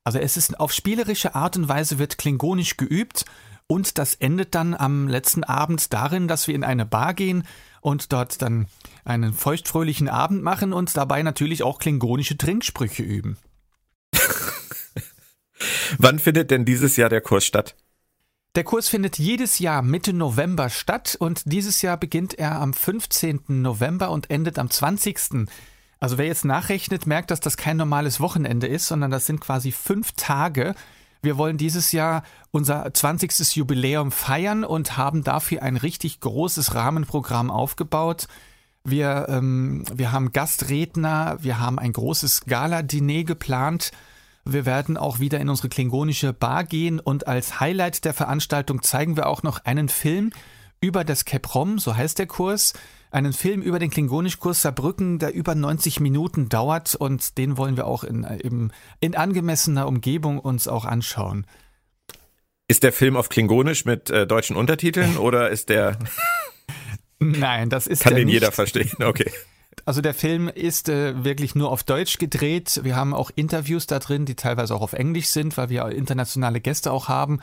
[0.05, 3.25] also es ist auf spielerische Art und Weise wird Klingonisch geübt
[3.66, 7.45] und das endet dann am letzten Abend darin, dass wir in eine Bar gehen
[7.81, 8.66] und dort dann
[9.05, 13.37] einen feuchtfröhlichen Abend machen und dabei natürlich auch klingonische Trinksprüche üben.
[15.99, 17.77] Wann findet denn dieses Jahr der Kurs statt?
[18.55, 23.41] Der Kurs findet jedes Jahr Mitte November statt und dieses Jahr beginnt er am 15.
[23.49, 25.49] November und endet am 20.
[26.01, 29.73] Also wer jetzt nachrechnet, merkt, dass das kein normales Wochenende ist, sondern das sind quasi
[29.73, 30.75] fünf Tage,
[31.23, 33.55] wir wollen dieses Jahr unser 20.
[33.55, 38.27] Jubiläum feiern und haben dafür ein richtig großes Rahmenprogramm aufgebaut.
[38.83, 43.93] Wir, ähm, wir haben Gastredner, wir haben ein großes Gala-Diner geplant.
[44.45, 49.16] Wir werden auch wieder in unsere klingonische Bar gehen und als Highlight der Veranstaltung zeigen
[49.16, 50.30] wir auch noch einen Film
[50.80, 52.74] über das Keprom, so heißt der Kurs
[53.12, 57.86] einen Film über den Klingonischkurs Saarbrücken, der über 90 Minuten dauert und den wollen wir
[57.86, 61.47] auch in, in, in angemessener Umgebung uns auch anschauen.
[62.68, 65.99] Ist der Film auf Klingonisch mit äh, deutschen Untertiteln oder ist der.
[67.18, 68.34] Nein, das ist Kann den nicht.
[68.34, 69.30] jeder verstehen, okay.
[69.85, 72.81] Also der Film ist äh, wirklich nur auf Deutsch gedreht.
[72.85, 76.61] Wir haben auch Interviews da drin, die teilweise auch auf Englisch sind, weil wir internationale
[76.61, 77.41] Gäste auch haben.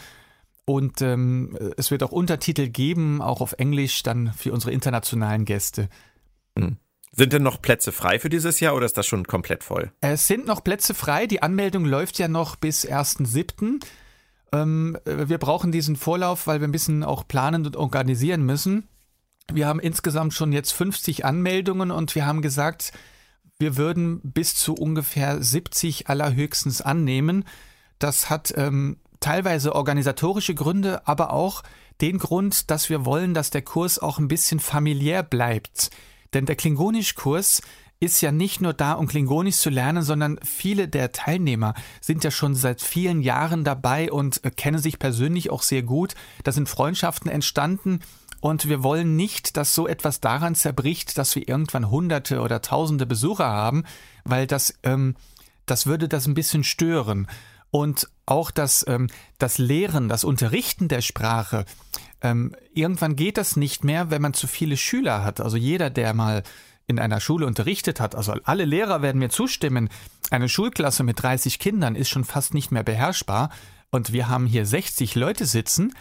[0.65, 5.89] Und ähm, es wird auch Untertitel geben, auch auf Englisch, dann für unsere internationalen Gäste.
[6.57, 6.77] Hm.
[7.11, 9.91] Sind denn noch Plätze frei für dieses Jahr oder ist das schon komplett voll?
[9.99, 11.25] Es sind noch Plätze frei.
[11.25, 13.83] Die Anmeldung läuft ja noch bis 1.7.
[14.53, 18.87] Ähm, wir brauchen diesen Vorlauf, weil wir ein bisschen auch planen und organisieren müssen.
[19.53, 22.91] Wir haben insgesamt schon jetzt 50 Anmeldungen und wir haben gesagt,
[23.57, 27.45] wir würden bis zu ungefähr 70 allerhöchstens annehmen.
[27.97, 31.63] Das hat ähm, teilweise organisatorische Gründe, aber auch
[31.99, 35.89] den Grund, dass wir wollen, dass der Kurs auch ein bisschen familiär bleibt.
[36.33, 37.61] Denn der Klingonisch-Kurs
[37.99, 42.31] ist ja nicht nur da, um Klingonisch zu lernen, sondern viele der Teilnehmer sind ja
[42.31, 46.15] schon seit vielen Jahren dabei und äh, kennen sich persönlich auch sehr gut.
[46.43, 47.99] Da sind Freundschaften entstanden
[48.41, 53.05] und wir wollen nicht, dass so etwas daran zerbricht, dass wir irgendwann Hunderte oder Tausende
[53.05, 53.83] Besucher haben,
[54.23, 55.15] weil das, ähm,
[55.65, 57.27] das würde das ein bisschen stören.
[57.71, 61.65] Und auch das, ähm, das Lehren, das Unterrichten der Sprache,
[62.21, 65.39] ähm, irgendwann geht das nicht mehr, wenn man zu viele Schüler hat.
[65.39, 66.43] Also jeder, der mal
[66.87, 69.89] in einer Schule unterrichtet hat, also alle Lehrer werden mir zustimmen,
[70.31, 73.51] eine Schulklasse mit 30 Kindern ist schon fast nicht mehr beherrschbar.
[73.91, 75.93] Und wir haben hier 60 Leute sitzen,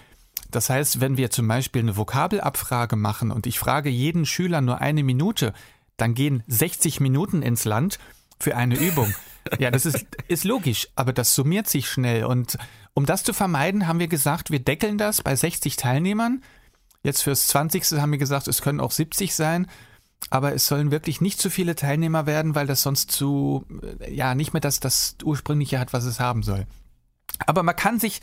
[0.51, 4.80] Das heißt, wenn wir zum Beispiel eine Vokabelabfrage machen und ich frage jeden Schüler nur
[4.80, 5.53] eine Minute,
[5.96, 7.99] dann gehen 60 Minuten ins Land
[8.40, 9.14] für eine Übung.
[9.59, 12.24] Ja, das ist, ist logisch, aber das summiert sich schnell.
[12.26, 12.59] Und
[12.92, 16.42] um das zu vermeiden, haben wir gesagt, wir deckeln das bei 60 Teilnehmern.
[17.03, 17.92] Jetzt fürs 20.
[17.92, 19.66] haben wir gesagt, es können auch 70 sein.
[20.28, 23.64] Aber es sollen wirklich nicht zu viele Teilnehmer werden, weil das sonst zu,
[24.01, 26.66] äh, ja, nicht mehr das, das ursprüngliche hat, was es haben soll.
[27.46, 28.20] Aber man kann sich,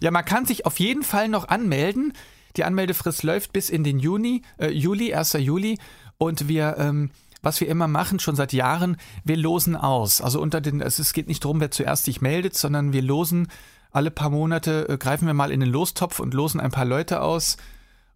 [0.00, 2.12] ja, man kann sich auf jeden Fall noch anmelden.
[2.56, 5.34] Die Anmeldefrist läuft bis in den Juni, äh, Juli, 1.
[5.34, 5.78] Juli.
[6.18, 7.10] Und wir, ähm,
[7.42, 10.20] was wir immer machen, schon seit Jahren, wir losen aus.
[10.20, 13.48] Also unter den, es geht nicht darum, wer zuerst sich meldet, sondern wir losen
[13.90, 17.22] alle paar Monate, äh, greifen wir mal in den Lostopf und losen ein paar Leute
[17.22, 17.56] aus.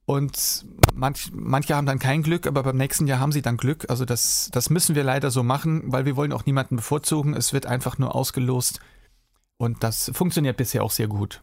[0.05, 3.87] Und manch, manche haben dann kein Glück, aber beim nächsten Jahr haben sie dann Glück.
[3.89, 7.35] Also das, das müssen wir leider so machen, weil wir wollen auch niemanden bevorzugen.
[7.35, 8.81] Es wird einfach nur ausgelost.
[9.59, 11.43] Und das funktioniert bisher auch sehr gut.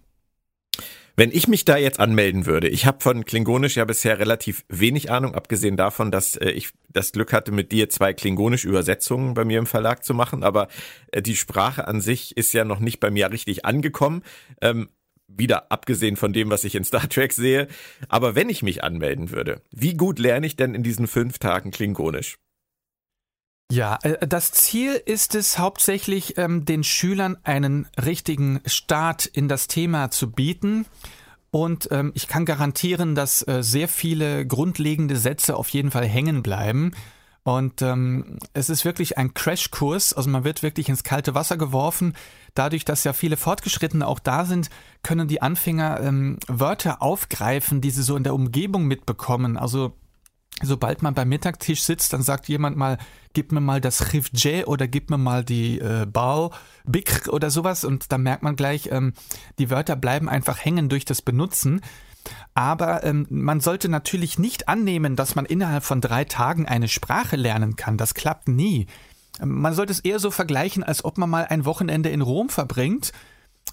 [1.20, 5.11] Wenn ich mich da jetzt anmelden würde, ich habe von Klingonisch ja bisher relativ wenig
[5.11, 9.59] Ahnung, abgesehen davon, dass äh, ich das Glück hatte, mit dir zwei Klingonisch-Übersetzungen bei mir
[9.59, 10.70] im Verlag zu machen, aber
[11.11, 14.24] äh, die Sprache an sich ist ja noch nicht bei mir richtig angekommen.
[14.61, 14.88] Ähm,
[15.28, 17.67] wieder abgesehen von dem, was ich in Star Trek sehe.
[18.07, 21.72] Aber wenn ich mich anmelden würde, wie gut lerne ich denn in diesen fünf Tagen
[21.72, 22.38] Klingonisch?
[23.72, 29.67] Ja, äh, das Ziel ist es hauptsächlich, ähm, den Schülern einen richtigen Start in das
[29.67, 30.86] Thema zu bieten.
[31.51, 36.41] Und ähm, ich kann garantieren, dass äh, sehr viele grundlegende Sätze auf jeden Fall hängen
[36.43, 36.91] bleiben.
[37.43, 42.13] Und ähm, es ist wirklich ein Crashkurs, also man wird wirklich ins kalte Wasser geworfen.
[42.53, 44.70] Dadurch, dass ja viele Fortgeschrittene auch da sind,
[45.03, 49.57] können die Anfänger ähm, Wörter aufgreifen, die sie so in der Umgebung mitbekommen.
[49.57, 49.93] Also
[50.62, 52.97] sobald man beim Mittagstisch sitzt, dann sagt jemand mal,
[53.34, 56.52] gib mir mal das Rifje oder gib mir mal die äh, Bau,
[56.86, 59.14] Bikr oder sowas und dann merkt man gleich, ähm,
[59.58, 61.82] die Wörter bleiben einfach hängen durch das Benutzen.
[62.54, 67.38] Aber ähm, man sollte natürlich nicht annehmen, dass man innerhalb von drei Tagen eine Sprache
[67.38, 67.97] lernen kann.
[67.97, 68.88] Das klappt nie.
[69.41, 73.14] Man sollte es eher so vergleichen, als ob man mal ein Wochenende in Rom verbringt.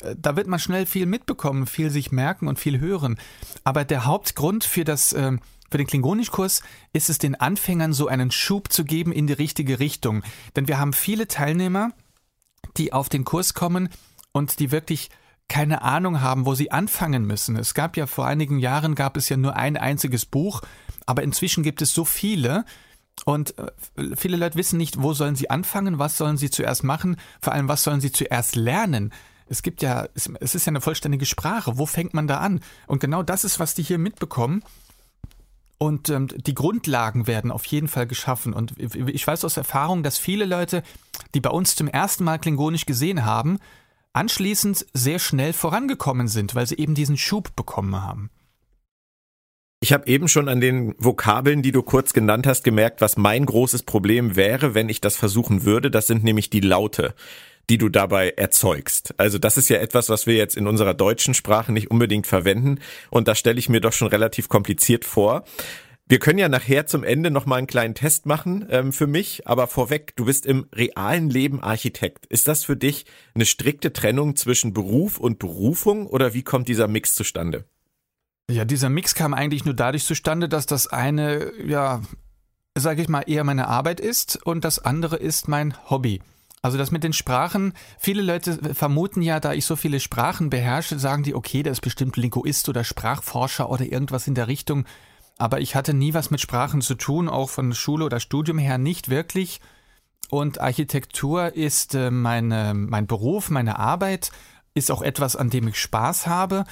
[0.00, 3.18] Äh, da wird man schnell viel mitbekommen, viel sich merken und viel hören.
[3.64, 5.32] Aber der Hauptgrund für das äh,
[5.70, 6.62] für den Klingonischkurs
[6.92, 10.22] ist es den Anfängern so einen Schub zu geben in die richtige Richtung.
[10.54, 11.90] Denn wir haben viele Teilnehmer,
[12.76, 13.88] die auf den Kurs kommen
[14.32, 15.10] und die wirklich
[15.48, 17.56] keine Ahnung haben, wo sie anfangen müssen.
[17.56, 20.62] Es gab ja vor einigen Jahren gab es ja nur ein einziges Buch,
[21.06, 22.64] aber inzwischen gibt es so viele
[23.24, 23.70] und äh,
[24.16, 27.68] viele Leute wissen nicht, wo sollen sie anfangen, was sollen sie zuerst machen, vor allem
[27.68, 29.12] was sollen sie zuerst lernen.
[29.48, 31.78] Es gibt ja, es ist ja eine vollständige Sprache.
[31.78, 32.60] Wo fängt man da an?
[32.88, 34.64] Und genau das ist, was die hier mitbekommen.
[35.78, 38.54] Und ähm, die Grundlagen werden auf jeden Fall geschaffen.
[38.54, 40.82] Und ich weiß aus Erfahrung, dass viele Leute,
[41.34, 43.58] die bei uns zum ersten Mal Klingonisch gesehen haben,
[44.14, 48.30] anschließend sehr schnell vorangekommen sind, weil sie eben diesen Schub bekommen haben.
[49.80, 53.44] Ich habe eben schon an den Vokabeln, die du kurz genannt hast, gemerkt, was mein
[53.44, 55.90] großes Problem wäre, wenn ich das versuchen würde.
[55.90, 57.14] Das sind nämlich die Laute,
[57.68, 59.14] die du dabei erzeugst.
[59.18, 62.78] Also das ist ja etwas, was wir jetzt in unserer deutschen Sprache nicht unbedingt verwenden.
[63.10, 65.44] Und das stelle ich mir doch schon relativ kompliziert vor.
[66.08, 69.48] Wir können ja nachher zum Ende noch mal einen kleinen Test machen ähm, für mich,
[69.48, 72.26] aber vorweg, du bist im realen Leben Architekt.
[72.26, 76.86] Ist das für dich eine strikte Trennung zwischen Beruf und Berufung oder wie kommt dieser
[76.86, 77.64] Mix zustande?
[78.48, 82.02] Ja, dieser Mix kam eigentlich nur dadurch zustande, dass das eine, ja,
[82.78, 86.20] sage ich mal, eher meine Arbeit ist und das andere ist mein Hobby.
[86.66, 90.98] Also das mit den Sprachen, viele Leute vermuten ja, da ich so viele Sprachen beherrsche,
[90.98, 94.84] sagen die, okay, der ist bestimmt Linguist oder Sprachforscher oder irgendwas in der Richtung
[95.38, 98.78] aber ich hatte nie was mit Sprachen zu tun, auch von Schule oder Studium her
[98.78, 99.60] nicht wirklich.
[100.30, 104.32] Und Architektur ist äh, meine, mein Beruf, meine Arbeit,
[104.74, 106.64] ist auch etwas, an dem ich Spaß habe.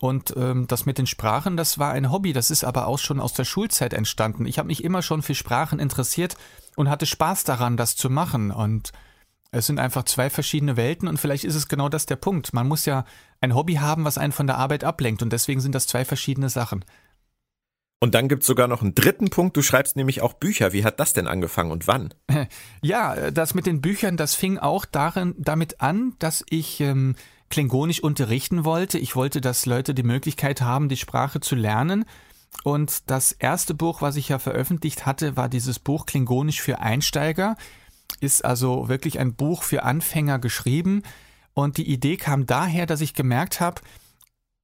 [0.00, 3.20] Und ähm, das mit den Sprachen, das war ein Hobby, das ist aber auch schon
[3.20, 4.46] aus der Schulzeit entstanden.
[4.46, 6.36] Ich habe mich immer schon für Sprachen interessiert
[6.76, 8.50] und hatte Spaß daran, das zu machen.
[8.50, 8.92] Und
[9.50, 12.52] es sind einfach zwei verschiedene Welten und vielleicht ist es genau das der Punkt.
[12.52, 13.04] Man muss ja
[13.40, 16.50] ein Hobby haben, was einen von der Arbeit ablenkt und deswegen sind das zwei verschiedene
[16.50, 16.84] Sachen.
[18.00, 19.56] Und dann gibt's sogar noch einen dritten Punkt.
[19.56, 20.72] Du schreibst nämlich auch Bücher.
[20.72, 22.14] Wie hat das denn angefangen und wann?
[22.80, 27.16] Ja, das mit den Büchern, das fing auch darin, damit an, dass ich ähm,
[27.50, 28.98] Klingonisch unterrichten wollte.
[28.98, 32.04] Ich wollte, dass Leute die Möglichkeit haben, die Sprache zu lernen.
[32.62, 37.56] Und das erste Buch, was ich ja veröffentlicht hatte, war dieses Buch Klingonisch für Einsteiger.
[38.20, 41.02] Ist also wirklich ein Buch für Anfänger geschrieben.
[41.54, 43.80] Und die Idee kam daher, dass ich gemerkt habe,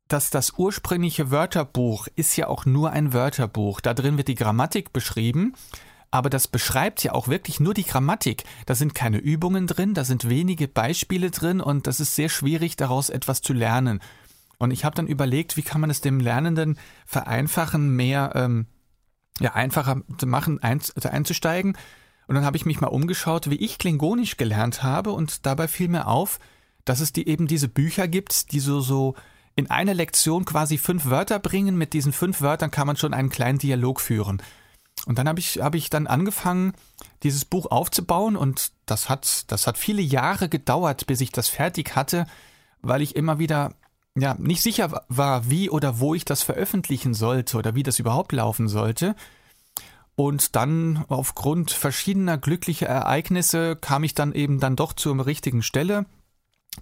[0.09, 3.81] dass das ursprüngliche Wörterbuch ist ja auch nur ein Wörterbuch.
[3.81, 5.55] Da drin wird die Grammatik beschrieben,
[6.11, 8.45] aber das beschreibt ja auch wirklich nur die Grammatik.
[8.67, 12.77] Da sind keine Übungen drin, da sind wenige Beispiele drin und das ist sehr schwierig
[12.77, 14.01] daraus etwas zu lernen.
[14.59, 18.67] Und ich habe dann überlegt, wie kann man es dem Lernenden vereinfachen, mehr ähm,
[19.41, 21.77] ja, einfacher zu machen, ein, einzusteigen.
[22.27, 25.89] Und dann habe ich mich mal umgeschaut, wie ich Klingonisch gelernt habe und dabei fiel
[25.89, 26.39] mir auf,
[26.85, 29.15] dass es die eben diese Bücher gibt, die so, so
[29.57, 31.77] in einer Lektion quasi fünf Wörter bringen.
[31.77, 34.43] Mit diesen fünf Wörtern kann man schon einen kleinen Dialog führen.
[35.07, 36.73] Und dann habe ich, hab ich dann angefangen,
[37.23, 41.95] dieses Buch aufzubauen und das hat, das hat viele Jahre gedauert, bis ich das fertig
[41.95, 42.27] hatte,
[42.81, 43.75] weil ich immer wieder
[44.17, 48.33] ja, nicht sicher war, wie oder wo ich das veröffentlichen sollte oder wie das überhaupt
[48.33, 49.17] laufen sollte.
[50.17, 56.07] Und dann aufgrund verschiedener glücklicher Ereignisse kam ich dann eben dann doch zur richtigen Stelle.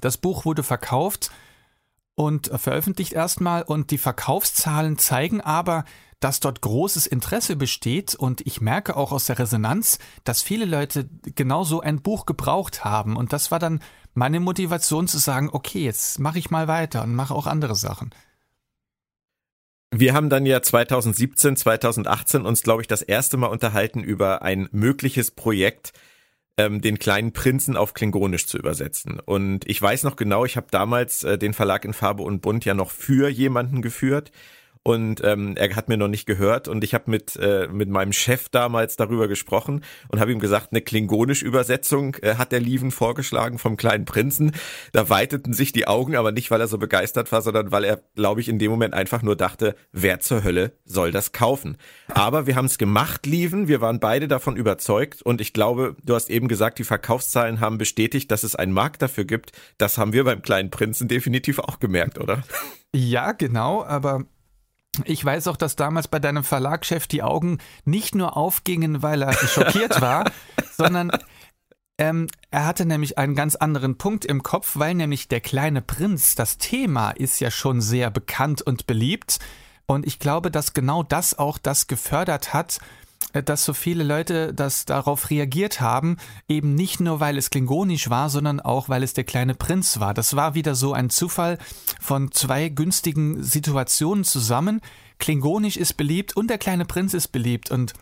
[0.00, 1.30] Das Buch wurde verkauft
[2.14, 5.84] und veröffentlicht erstmal und die Verkaufszahlen zeigen aber,
[6.20, 11.08] dass dort großes Interesse besteht und ich merke auch aus der Resonanz, dass viele Leute
[11.34, 13.80] genau so ein Buch gebraucht haben und das war dann
[14.14, 18.10] meine Motivation zu sagen, okay, jetzt mache ich mal weiter und mache auch andere Sachen.
[19.94, 24.66] Wir haben dann ja 2017, 2018 uns, glaube ich, das erste Mal unterhalten über ein
[24.72, 25.92] mögliches Projekt,
[26.56, 29.20] ähm, den kleinen Prinzen auf Klingonisch zu übersetzen.
[29.20, 32.64] Und ich weiß noch genau, ich habe damals äh, den Verlag in Farbe und Bunt
[32.64, 34.32] ja noch für jemanden geführt
[34.84, 38.12] und ähm, er hat mir noch nicht gehört und ich habe mit äh, mit meinem
[38.12, 42.90] Chef damals darüber gesprochen und habe ihm gesagt, eine klingonische Übersetzung äh, hat der Lieven
[42.90, 44.52] vorgeschlagen vom kleinen Prinzen.
[44.92, 48.02] Da weiteten sich die Augen, aber nicht weil er so begeistert war, sondern weil er,
[48.16, 51.76] glaube ich, in dem Moment einfach nur dachte, wer zur Hölle soll das kaufen?
[52.08, 56.14] Aber wir haben es gemacht, Lieven, wir waren beide davon überzeugt und ich glaube, du
[56.14, 59.52] hast eben gesagt, die Verkaufszahlen haben bestätigt, dass es einen Markt dafür gibt.
[59.78, 62.42] Das haben wir beim kleinen Prinzen definitiv auch gemerkt, oder?
[62.94, 64.26] Ja, genau, aber
[65.04, 69.32] ich weiß auch, dass damals bei deinem Verlagschef die Augen nicht nur aufgingen, weil er
[69.32, 70.30] schockiert war,
[70.76, 71.10] sondern
[71.98, 76.34] ähm, er hatte nämlich einen ganz anderen Punkt im Kopf, weil nämlich der kleine Prinz,
[76.34, 79.38] das Thema ist ja schon sehr bekannt und beliebt.
[79.86, 82.78] Und ich glaube, dass genau das auch das gefördert hat,
[83.32, 86.16] dass so viele Leute das darauf reagiert haben,
[86.48, 90.14] eben nicht nur weil es klingonisch war, sondern auch weil es der kleine Prinz war.
[90.14, 91.58] Das war wieder so ein Zufall
[92.00, 94.80] von zwei günstigen Situationen zusammen.
[95.18, 97.94] Klingonisch ist beliebt und der kleine Prinz ist beliebt und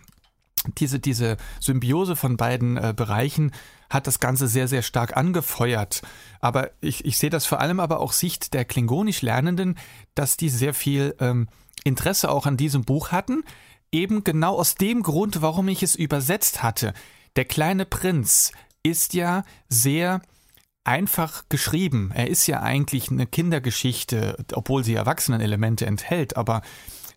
[0.79, 3.53] diese, diese Symbiose von beiden äh, Bereichen
[3.89, 6.03] hat das Ganze sehr, sehr stark angefeuert.
[6.41, 9.79] Aber ich, ich sehe das vor allem aber auch Sicht der klingonisch Lernenden,
[10.15, 11.49] dass die sehr viel ähm,
[11.85, 13.43] Interesse auch an diesem Buch hatten,
[13.93, 16.95] Eben genau aus dem Grund, warum ich es übersetzt hatte.
[17.37, 20.23] Der kleine Prinz ist ja sehr
[20.85, 22.11] einfach geschrieben.
[22.15, 26.63] Er ist ja eigentlich eine Kindergeschichte, obwohl sie Erwachsenenelemente enthält, aber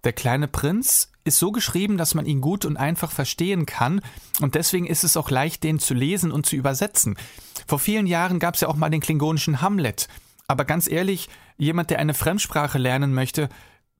[0.04, 4.02] der kleine Prinz ist so geschrieben, dass man ihn gut und einfach verstehen kann
[4.42, 7.16] und deswegen ist es auch leicht, den zu lesen und zu übersetzen.
[7.66, 10.10] Vor vielen Jahren gab es ja auch mal den klingonischen Hamlet,
[10.48, 13.48] aber ganz ehrlich, jemand, der eine Fremdsprache lernen möchte,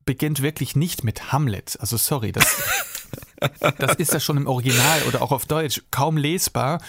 [0.06, 1.78] beginnt wirklich nicht mit Hamlet.
[1.80, 2.62] Also sorry, das,
[3.78, 6.82] das ist ja schon im Original oder auch auf Deutsch kaum lesbar.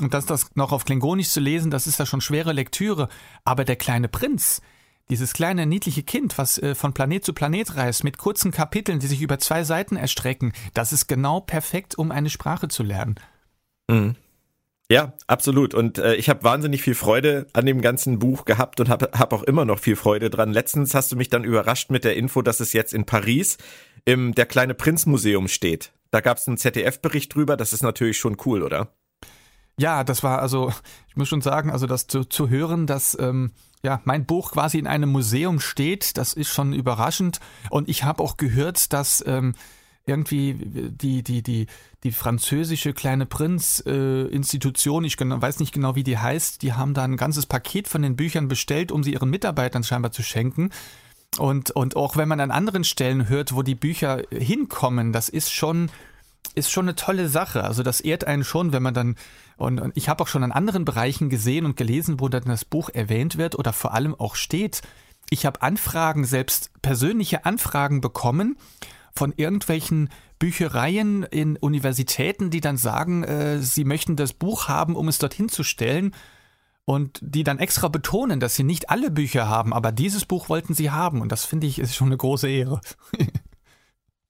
[0.00, 3.08] Und das, das noch auf Klingonisch zu lesen, das ist ja schon schwere Lektüre.
[3.44, 4.60] Aber der kleine Prinz,
[5.08, 9.06] dieses kleine niedliche Kind, was äh, von Planet zu Planet reist, mit kurzen Kapiteln, die
[9.06, 13.16] sich über zwei Seiten erstrecken, das ist genau perfekt, um eine Sprache zu lernen.
[13.88, 14.16] Mhm.
[14.90, 15.74] Ja, absolut.
[15.74, 19.32] Und äh, ich habe wahnsinnig viel Freude an dem ganzen Buch gehabt und habe hab
[19.32, 20.52] auch immer noch viel Freude dran.
[20.52, 23.56] Letztens hast du mich dann überrascht mit der Info, dass es jetzt in Paris
[24.04, 25.92] im Der kleine Prinz Museum steht.
[26.10, 27.56] Da gab es einen ZDF-Bericht drüber.
[27.56, 28.92] Das ist natürlich schon cool, oder?
[29.78, 30.72] Ja, das war also,
[31.08, 34.78] ich muss schon sagen, also das zu, zu hören, dass ähm, ja mein Buch quasi
[34.78, 37.40] in einem Museum steht, das ist schon überraschend.
[37.70, 39.54] Und ich habe auch gehört, dass ähm,
[40.06, 41.66] irgendwie die, die, die,
[42.04, 47.02] die französische kleine Prinz-Institution, äh, ich weiß nicht genau, wie die heißt, die haben da
[47.02, 50.70] ein ganzes Paket von den Büchern bestellt, um sie ihren Mitarbeitern scheinbar zu schenken.
[51.38, 55.50] Und, und auch wenn man an anderen Stellen hört, wo die Bücher hinkommen, das ist
[55.50, 55.90] schon,
[56.54, 57.64] ist schon eine tolle Sache.
[57.64, 59.16] Also das ehrt einen schon, wenn man dann,
[59.56, 62.66] und, und ich habe auch schon an anderen Bereichen gesehen und gelesen, wo dann das
[62.66, 64.82] Buch erwähnt wird oder vor allem auch steht.
[65.30, 68.58] Ich habe Anfragen, selbst persönliche Anfragen bekommen,
[69.16, 75.08] von irgendwelchen Büchereien in Universitäten, die dann sagen, äh, sie möchten das Buch haben, um
[75.08, 76.14] es dorthin zu stellen.
[76.86, 80.74] Und die dann extra betonen, dass sie nicht alle Bücher haben, aber dieses Buch wollten
[80.74, 81.22] sie haben.
[81.22, 82.80] Und das finde ich ist schon eine große Ehre.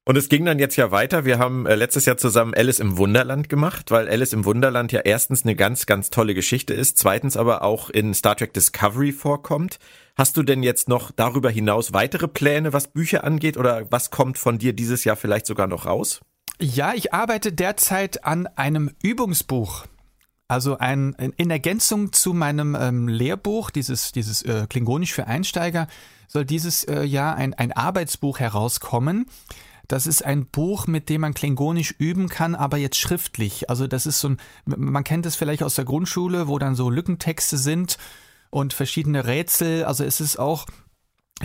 [0.06, 1.24] Und es ging dann jetzt ja weiter.
[1.24, 5.00] Wir haben äh, letztes Jahr zusammen Alice im Wunderland gemacht, weil Alice im Wunderland ja
[5.00, 9.78] erstens eine ganz, ganz tolle Geschichte ist, zweitens aber auch in Star Trek Discovery vorkommt.
[10.14, 14.36] Hast du denn jetzt noch darüber hinaus weitere Pläne, was Bücher angeht, oder was kommt
[14.36, 16.20] von dir dieses Jahr vielleicht sogar noch raus?
[16.60, 19.86] Ja, ich arbeite derzeit an einem Übungsbuch.
[20.48, 25.88] Also ein, in Ergänzung zu meinem ähm, Lehrbuch, dieses, dieses äh, Klingonisch für Einsteiger,
[26.28, 29.26] soll dieses äh, Jahr ein, ein Arbeitsbuch herauskommen.
[29.88, 33.68] Das ist ein Buch, mit dem man Klingonisch üben kann, aber jetzt schriftlich.
[33.70, 36.90] Also das ist so ein, man kennt es vielleicht aus der Grundschule, wo dann so
[36.90, 37.98] Lückentexte sind
[38.50, 39.84] und verschiedene Rätsel.
[39.84, 40.66] Also es ist auch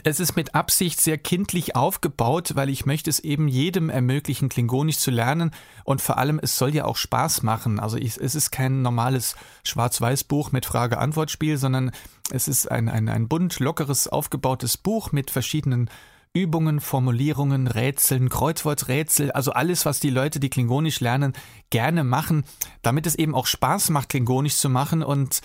[0.04, 5.00] es ist mit Absicht sehr kindlich aufgebaut, weil ich möchte es eben jedem ermöglichen, Klingonisch
[5.00, 5.52] zu lernen
[5.84, 7.80] und vor allem, es soll ja auch Spaß machen.
[7.80, 11.92] Also ich, es ist kein normales Schwarz-Weiß-Buch mit Frage-Antwort-Spiel, sondern
[12.32, 15.90] es ist ein, ein, ein bunt, lockeres, aufgebautes Buch mit verschiedenen
[16.34, 21.34] Übungen, Formulierungen, Rätseln, Kreuzworträtsel, also alles, was die Leute, die Klingonisch lernen,
[21.72, 22.44] gerne machen,
[22.84, 25.42] damit es eben auch Spaß macht, Klingonisch zu machen und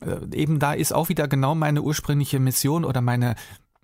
[0.00, 3.36] äh, eben da ist auch wieder genau meine ursprüngliche Mission oder meine,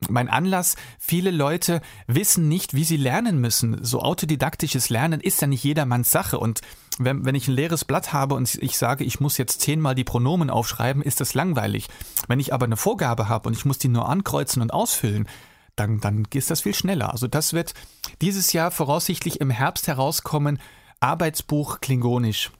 [0.09, 3.84] mein Anlass, viele Leute wissen nicht, wie sie lernen müssen.
[3.84, 6.38] So autodidaktisches Lernen ist ja nicht jedermanns Sache.
[6.38, 6.62] Und
[6.98, 10.05] wenn, wenn ich ein leeres Blatt habe und ich sage, ich muss jetzt zehnmal die
[10.05, 11.88] Pronomen aufschreiben, ist das langweilig.
[12.28, 15.28] Wenn ich aber eine Vorgabe habe und ich muss die nur ankreuzen und ausfüllen,
[15.80, 17.10] dann, dann ist das viel schneller.
[17.10, 17.72] Also das wird
[18.20, 20.60] dieses Jahr voraussichtlich im Herbst herauskommen.
[21.00, 22.50] Arbeitsbuch Klingonisch.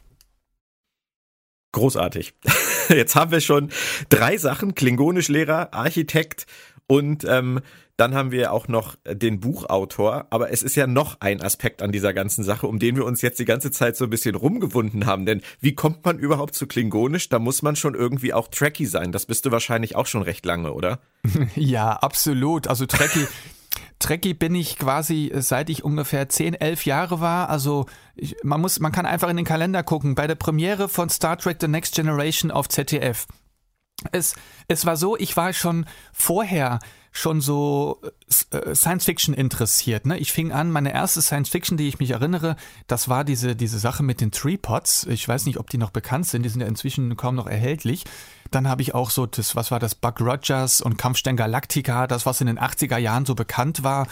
[1.73, 2.35] Großartig.
[2.89, 3.71] Jetzt haben wir schon
[4.09, 4.75] drei Sachen.
[4.75, 6.47] Klingonischlehrer, Architekt
[6.87, 7.61] und ähm,
[8.01, 10.27] dann haben wir auch noch den Buchautor.
[10.31, 13.21] Aber es ist ja noch ein Aspekt an dieser ganzen Sache, um den wir uns
[13.21, 15.27] jetzt die ganze Zeit so ein bisschen rumgewunden haben.
[15.27, 17.29] Denn wie kommt man überhaupt zu Klingonisch?
[17.29, 19.13] Da muss man schon irgendwie auch Trekkie sein.
[19.13, 21.01] Das bist du wahrscheinlich auch schon recht lange, oder?
[21.55, 22.69] Ja, absolut.
[22.69, 23.27] Also Trekkie.
[23.99, 27.51] Trekkie bin ich quasi seit ich ungefähr 10, 11 Jahre war.
[27.51, 27.85] Also
[28.15, 30.15] ich, man muss, man kann einfach in den Kalender gucken.
[30.15, 33.27] Bei der Premiere von Star Trek The Next Generation auf ZDF
[34.13, 34.35] es,
[34.69, 36.79] es war so, ich war schon vorher
[37.13, 38.01] schon so
[38.51, 40.07] äh, Science Fiction interessiert.
[40.07, 40.19] Ne?
[40.19, 42.57] Ich fing an, meine erste Science Fiction, die ich mich erinnere,
[42.87, 45.07] das war diese, diese Sache mit den Treepods.
[45.07, 48.05] Ich weiß nicht, ob die noch bekannt sind, die sind ja inzwischen kaum noch erhältlich.
[48.51, 52.27] Dann habe ich auch so das, was war das, Buck Rogers und Kampfstern Galactica, das,
[52.27, 54.07] was in den 80er Jahren so bekannt war.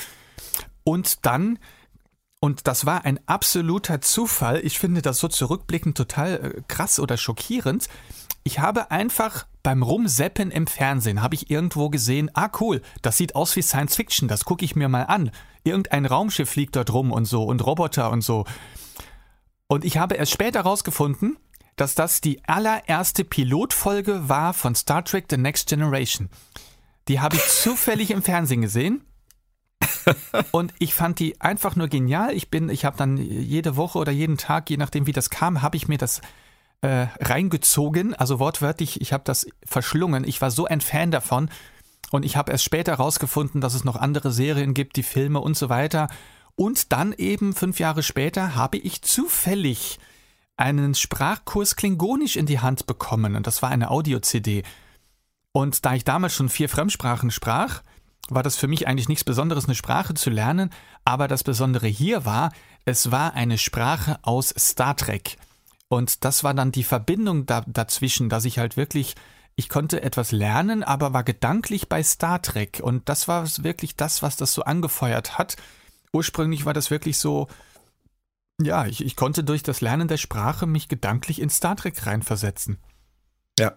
[0.84, 1.58] Und dann
[2.40, 4.60] und das war ein absoluter Zufall.
[4.64, 7.88] Ich finde das so zurückblickend total äh, krass oder schockierend.
[8.44, 13.34] Ich habe einfach beim Rumseppen im Fernsehen habe ich irgendwo gesehen, ah cool, das sieht
[13.34, 15.30] aus wie Science Fiction, das gucke ich mir mal an.
[15.62, 18.46] Irgendein Raumschiff fliegt dort rum und so und Roboter und so.
[19.66, 21.36] Und ich habe erst später herausgefunden,
[21.76, 26.30] dass das die allererste Pilotfolge war von Star Trek The Next Generation.
[27.08, 29.04] Die habe ich zufällig im Fernsehen gesehen.
[30.50, 32.32] Und ich fand die einfach nur genial.
[32.32, 35.60] Ich bin, ich habe dann jede Woche oder jeden Tag, je nachdem wie das kam,
[35.60, 36.22] habe ich mir das
[36.80, 40.24] äh, reingezogen, also wortwörtlich, ich habe das verschlungen.
[40.24, 41.50] Ich war so ein Fan davon
[42.10, 45.56] und ich habe erst später herausgefunden, dass es noch andere Serien gibt, die Filme und
[45.56, 46.08] so weiter.
[46.54, 49.98] Und dann eben fünf Jahre später habe ich zufällig
[50.56, 54.64] einen Sprachkurs Klingonisch in die Hand bekommen und das war eine Audio-CD.
[55.52, 57.82] Und da ich damals schon vier Fremdsprachen sprach,
[58.28, 60.70] war das für mich eigentlich nichts Besonderes, eine Sprache zu lernen,
[61.04, 62.52] aber das Besondere hier war,
[62.84, 65.36] es war eine Sprache aus Star Trek.
[65.88, 69.14] Und das war dann die Verbindung da, dazwischen, dass ich halt wirklich,
[69.56, 72.80] ich konnte etwas lernen, aber war gedanklich bei Star Trek.
[72.82, 75.56] Und das war wirklich das, was das so angefeuert hat.
[76.12, 77.48] Ursprünglich war das wirklich so,
[78.60, 82.78] ja, ich, ich konnte durch das Lernen der Sprache mich gedanklich in Star Trek reinversetzen.
[83.58, 83.76] Ja,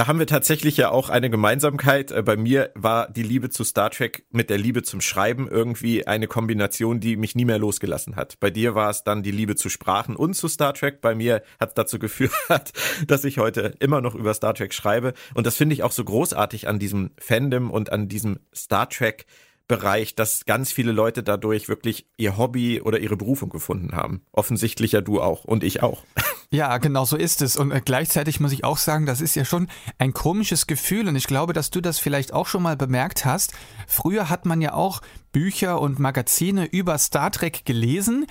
[0.00, 2.10] da haben wir tatsächlich ja auch eine Gemeinsamkeit.
[2.10, 6.06] Äh, bei mir war die Liebe zu Star Trek mit der Liebe zum Schreiben irgendwie
[6.06, 8.40] eine Kombination, die mich nie mehr losgelassen hat.
[8.40, 11.02] Bei dir war es dann die Liebe zu Sprachen und zu Star Trek.
[11.02, 12.32] Bei mir hat es dazu geführt,
[13.08, 15.12] dass ich heute immer noch über Star Trek schreibe.
[15.34, 19.26] Und das finde ich auch so großartig an diesem Fandom und an diesem Star Trek
[19.70, 24.22] Bereich, dass ganz viele Leute dadurch wirklich ihr Hobby oder ihre Berufung gefunden haben.
[24.32, 26.02] Offensichtlich ja du auch und ich auch.
[26.52, 27.54] Ja, genau so ist es.
[27.54, 29.68] Und äh, gleichzeitig muss ich auch sagen, das ist ja schon
[29.98, 31.06] ein komisches Gefühl.
[31.06, 33.52] Und ich glaube, dass du das vielleicht auch schon mal bemerkt hast.
[33.86, 35.00] Früher hat man ja auch
[35.30, 38.26] Bücher und Magazine über Star Trek gelesen.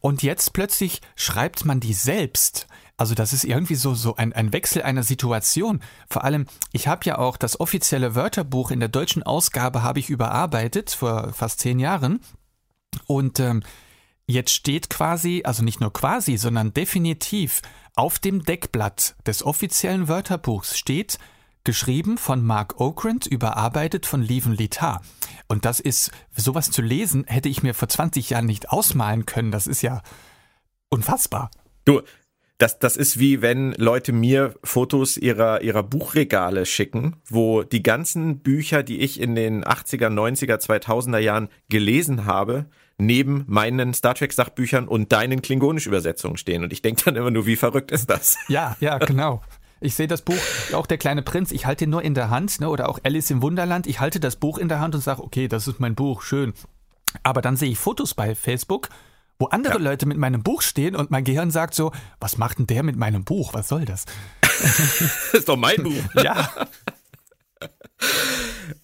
[0.00, 2.66] Und jetzt plötzlich schreibt man die selbst.
[3.00, 5.80] Also das ist irgendwie so, so ein, ein Wechsel einer Situation.
[6.08, 10.10] Vor allem, ich habe ja auch das offizielle Wörterbuch in der deutschen Ausgabe habe ich
[10.10, 12.20] überarbeitet vor fast zehn Jahren.
[13.06, 13.62] Und ähm,
[14.30, 17.62] Jetzt steht quasi, also nicht nur quasi, sondern definitiv
[17.96, 21.18] auf dem Deckblatt des offiziellen Wörterbuchs steht,
[21.64, 25.02] geschrieben von Mark Okrand, überarbeitet von Leven Litar.
[25.48, 29.50] Und das ist, sowas zu lesen, hätte ich mir vor 20 Jahren nicht ausmalen können.
[29.50, 30.00] Das ist ja
[30.90, 31.50] unfassbar.
[31.84, 32.00] Du,
[32.60, 38.40] das, das ist wie wenn Leute mir Fotos ihrer, ihrer Buchregale schicken, wo die ganzen
[38.40, 42.66] Bücher, die ich in den 80er, 90er, 2000er Jahren gelesen habe,
[42.98, 46.62] neben meinen Star Trek Sachbüchern und deinen klingonisch Übersetzungen stehen.
[46.62, 48.36] Und ich denke dann immer nur, wie verrückt ist das?
[48.48, 49.40] Ja, ja, genau.
[49.80, 50.36] Ich sehe das Buch,
[50.74, 53.30] auch der kleine Prinz, ich halte ihn nur in der Hand, ne, oder auch Alice
[53.30, 55.94] im Wunderland, ich halte das Buch in der Hand und sage, okay, das ist mein
[55.94, 56.52] Buch, schön.
[57.22, 58.90] Aber dann sehe ich Fotos bei Facebook,
[59.40, 59.80] wo andere ja.
[59.80, 62.96] Leute mit meinem Buch stehen und mein Gehirn sagt so, was macht denn der mit
[62.96, 63.54] meinem Buch?
[63.54, 64.04] Was soll das?
[64.42, 64.90] das
[65.32, 66.04] ist doch mein Buch.
[66.22, 66.52] ja.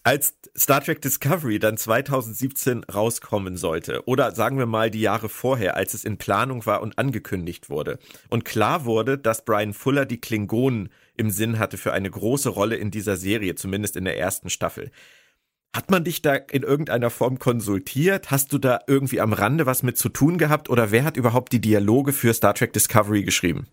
[0.03, 5.77] Als Star Trek Discovery dann 2017 rauskommen sollte, oder sagen wir mal die Jahre vorher,
[5.77, 7.99] als es in Planung war und angekündigt wurde,
[8.29, 12.77] und klar wurde, dass Brian Fuller die Klingonen im Sinn hatte für eine große Rolle
[12.77, 14.91] in dieser Serie, zumindest in der ersten Staffel.
[15.77, 18.31] Hat man dich da in irgendeiner Form konsultiert?
[18.31, 20.71] Hast du da irgendwie am Rande was mit zu tun gehabt?
[20.71, 23.67] Oder wer hat überhaupt die Dialoge für Star Trek Discovery geschrieben?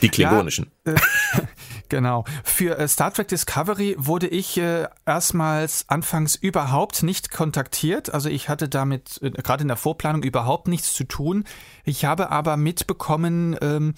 [0.00, 0.70] Die klingonischen.
[0.86, 0.96] Ja, äh,
[1.88, 2.24] genau.
[2.44, 8.14] Für äh, Star Trek Discovery wurde ich äh, erstmals anfangs überhaupt nicht kontaktiert.
[8.14, 11.42] Also ich hatte damit äh, gerade in der Vorplanung überhaupt nichts zu tun.
[11.84, 13.94] Ich habe aber mitbekommen, ähm,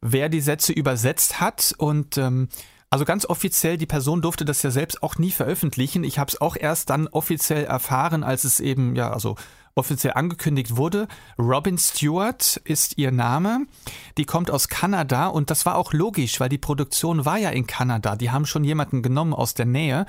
[0.00, 2.48] wer die Sätze übersetzt hat und ähm,
[2.92, 6.04] also ganz offiziell, die Person durfte das ja selbst auch nie veröffentlichen.
[6.04, 9.36] Ich habe es auch erst dann offiziell erfahren, als es eben, ja, also
[9.74, 11.08] offiziell angekündigt wurde.
[11.38, 13.66] Robin Stewart ist ihr Name.
[14.18, 17.66] Die kommt aus Kanada und das war auch logisch, weil die Produktion war ja in
[17.66, 18.14] Kanada.
[18.14, 20.04] Die haben schon jemanden genommen aus der Nähe.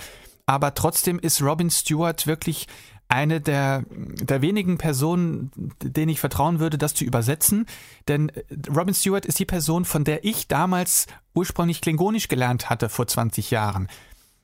[0.45, 2.67] Aber trotzdem ist Robin Stewart wirklich
[3.07, 5.51] eine der, der wenigen Personen,
[5.81, 7.67] denen ich vertrauen würde, das zu übersetzen.
[8.07, 8.31] Denn
[8.75, 13.51] Robin Stewart ist die Person, von der ich damals ursprünglich Klingonisch gelernt hatte vor 20
[13.51, 13.87] Jahren.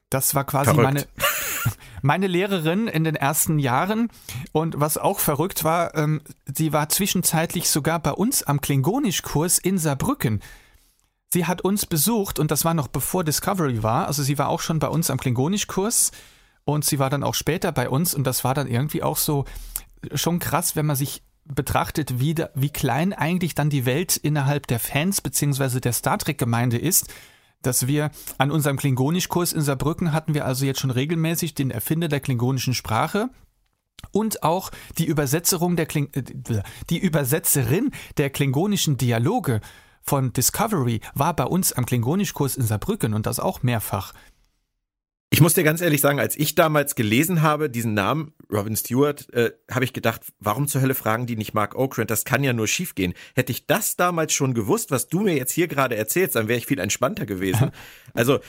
[0.09, 0.83] Das war quasi Verrückt.
[0.83, 1.05] meine,
[2.01, 4.09] meine Lehrerin in den ersten Jahren.
[4.51, 9.77] Und was auch verrückt war, ähm, sie war zwischenzeitlich sogar bei uns am Klingonischkurs in
[9.77, 10.41] Saarbrücken.
[11.31, 14.07] Sie hat uns besucht und das war noch bevor Discovery war.
[14.07, 16.11] Also sie war auch schon bei uns am Klingonischkurs
[16.65, 19.45] und sie war dann auch später bei uns und das war dann irgendwie auch so
[20.13, 24.67] schon krass, wenn man sich betrachtet, wie, da, wie klein eigentlich dann die Welt innerhalb
[24.67, 25.79] der Fans bzw.
[25.79, 27.11] der Star Trek-Gemeinde ist
[27.61, 32.07] dass wir an unserem Klingonischkurs in Saarbrücken hatten wir also jetzt schon regelmäßig den Erfinder
[32.07, 33.29] der klingonischen Sprache
[34.11, 36.23] und auch die Übersetzerung der Kling äh,
[36.89, 39.61] die Übersetzerin der klingonischen Dialoge
[40.01, 44.13] von Discovery war bei uns am Klingonischkurs in Saarbrücken und das auch mehrfach.
[45.31, 49.31] Ich muss dir ganz ehrlich sagen, als ich damals gelesen habe, diesen Namen, Robin Stewart,
[49.31, 52.09] äh, habe ich gedacht, warum zur Hölle fragen die nicht Mark Okrand?
[52.09, 53.13] Das kann ja nur schiefgehen.
[53.35, 56.57] Hätte ich das damals schon gewusst, was du mir jetzt hier gerade erzählst, dann wäre
[56.57, 57.69] ich viel entspannter gewesen.
[58.15, 58.39] also,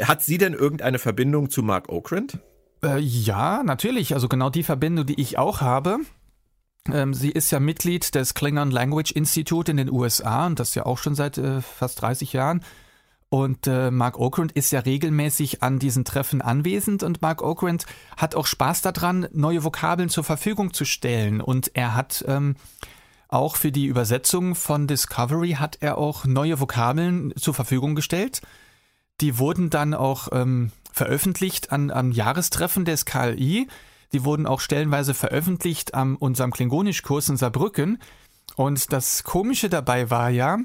[0.00, 2.38] hat sie denn irgendeine Verbindung zu Mark Okrand?
[2.84, 4.14] Äh, ja, natürlich.
[4.14, 5.98] Also genau die Verbindung, die ich auch habe.
[6.92, 10.86] Ähm, sie ist ja Mitglied des Klingon Language Institute in den USA und das ja
[10.86, 12.62] auch schon seit äh, fast 30 Jahren.
[13.30, 17.84] Und äh, Mark Okrand ist ja regelmäßig an diesen Treffen anwesend und Mark Okrand
[18.16, 21.42] hat auch Spaß daran, neue Vokabeln zur Verfügung zu stellen.
[21.42, 22.56] Und er hat ähm,
[23.28, 28.40] auch für die Übersetzung von Discovery hat er auch neue Vokabeln zur Verfügung gestellt.
[29.20, 33.68] Die wurden dann auch ähm, veröffentlicht an, am Jahrestreffen des KLI.
[34.12, 37.98] Die wurden auch stellenweise veröffentlicht an unserem Klingonischkurs in Saarbrücken.
[38.56, 40.58] Und das Komische dabei war ja,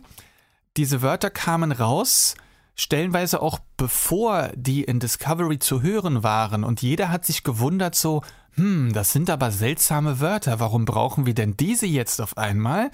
[0.78, 2.36] diese Wörter kamen raus
[2.76, 8.24] stellenweise auch bevor die in Discovery zu hören waren und jeder hat sich gewundert so,
[8.56, 12.92] hm, das sind aber seltsame Wörter, warum brauchen wir denn diese jetzt auf einmal?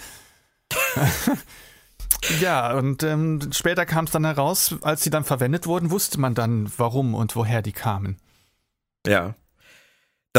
[2.39, 6.35] ja, und ähm, später kam es dann heraus, als sie dann verwendet wurden, wusste man
[6.35, 8.17] dann, warum und woher die kamen.
[9.05, 9.35] Ja.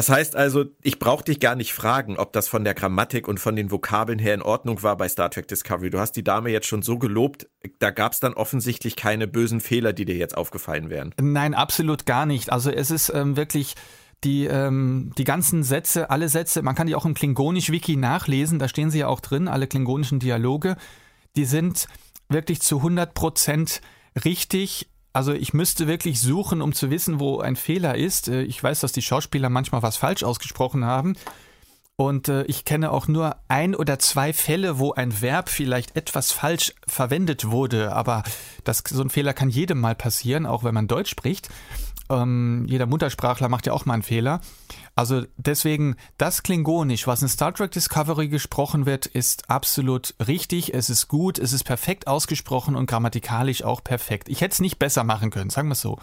[0.01, 3.39] Das heißt also, ich brauche dich gar nicht fragen, ob das von der Grammatik und
[3.39, 5.91] von den Vokabeln her in Ordnung war bei Star Trek Discovery.
[5.91, 9.61] Du hast die Dame jetzt schon so gelobt, da gab es dann offensichtlich keine bösen
[9.61, 11.15] Fehler, die dir jetzt aufgefallen wären.
[11.21, 12.51] Nein, absolut gar nicht.
[12.51, 13.75] Also es ist ähm, wirklich
[14.25, 18.69] die, ähm, die ganzen Sätze, alle Sätze, man kann die auch im Klingonisch-Wiki nachlesen, da
[18.69, 20.77] stehen sie ja auch drin, alle klingonischen Dialoge,
[21.37, 21.89] die sind
[22.31, 23.83] wirklich zu 100 Prozent
[24.25, 28.29] richtig also ich müsste wirklich suchen, um zu wissen, wo ein Fehler ist.
[28.29, 31.17] Äh, ich weiß, dass die Schauspieler manchmal was falsch ausgesprochen haben.
[31.97, 36.33] Und äh, ich kenne auch nur ein oder zwei Fälle, wo ein Verb vielleicht etwas
[36.33, 37.93] falsch verwendet wurde.
[37.93, 38.23] Aber
[38.65, 41.51] das, so ein Fehler kann jedem mal passieren, auch wenn man Deutsch spricht.
[42.11, 44.41] Ähm, jeder Muttersprachler macht ja auch mal einen Fehler.
[44.95, 50.91] Also deswegen, das Klingonisch, was in Star Trek Discovery gesprochen wird, ist absolut richtig, es
[50.91, 54.29] ist gut, es ist perfekt ausgesprochen und grammatikalisch auch perfekt.
[54.29, 55.99] Ich hätte es nicht besser machen können, sagen wir es so.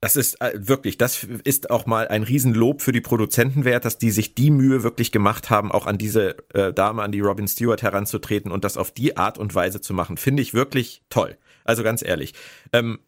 [0.00, 3.98] Das ist äh, wirklich, das ist auch mal ein Riesenlob für die Produzenten wert, dass
[3.98, 7.48] die sich die Mühe wirklich gemacht haben, auch an diese äh, Dame, an die Robin
[7.48, 10.16] Stewart heranzutreten und das auf die Art und Weise zu machen.
[10.16, 11.36] Finde ich wirklich toll.
[11.64, 12.32] Also ganz ehrlich.
[12.72, 13.00] Ähm,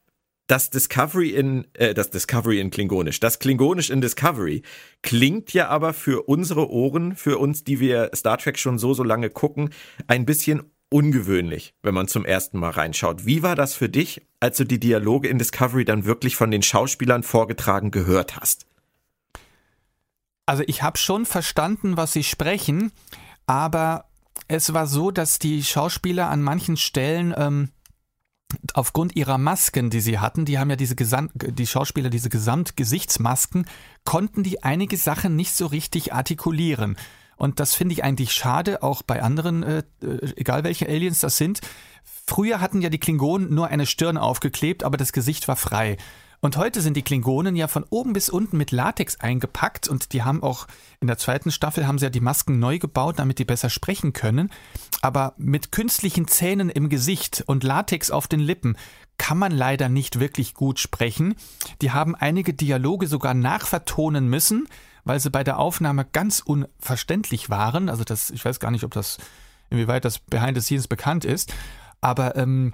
[0.51, 4.63] das Discovery in, äh, das Discovery in Klingonisch, das Klingonisch in Discovery
[5.03, 9.05] klingt ja aber für unsere Ohren, für uns, die wir Star Trek schon so, so
[9.05, 9.71] lange gucken,
[10.09, 13.25] ein bisschen ungewöhnlich, wenn man zum ersten Mal reinschaut.
[13.25, 16.63] Wie war das für dich, als du die Dialoge in Discovery dann wirklich von den
[16.63, 18.67] Schauspielern vorgetragen gehört hast?
[20.47, 22.91] Also ich habe schon verstanden, was sie sprechen,
[23.47, 24.07] aber
[24.49, 27.69] es war so, dass die Schauspieler an manchen Stellen ähm,
[28.75, 33.67] aufgrund ihrer Masken, die sie hatten, die haben ja diese Gesamt, die Schauspieler diese Gesamtgesichtsmasken,
[34.05, 36.97] konnten die einige Sachen nicht so richtig artikulieren.
[37.37, 41.37] Und das finde ich eigentlich schade, auch bei anderen, äh, äh, egal welche Aliens das
[41.39, 41.61] sind.
[42.27, 45.97] Früher hatten ja die Klingonen nur eine Stirn aufgeklebt, aber das Gesicht war frei.
[46.43, 50.23] Und heute sind die Klingonen ja von oben bis unten mit Latex eingepackt und die
[50.23, 50.67] haben auch
[50.99, 54.15] in der zweiten Staffel haben sie ja die Masken neu gebaut, damit die besser sprechen
[54.15, 54.51] können.
[55.03, 58.77] Aber mit künstlichen Zähnen im Gesicht und Latex auf den Lippen
[59.19, 61.35] kann man leider nicht wirklich gut sprechen.
[61.83, 64.67] Die haben einige Dialoge sogar nachvertonen müssen,
[65.05, 67.91] weil sie bei der Aufnahme ganz unverständlich waren.
[67.91, 69.19] Also das, ich weiß gar nicht, ob das,
[69.69, 71.53] inwieweit das Behind the Scenes bekannt ist.
[72.01, 72.73] Aber ähm,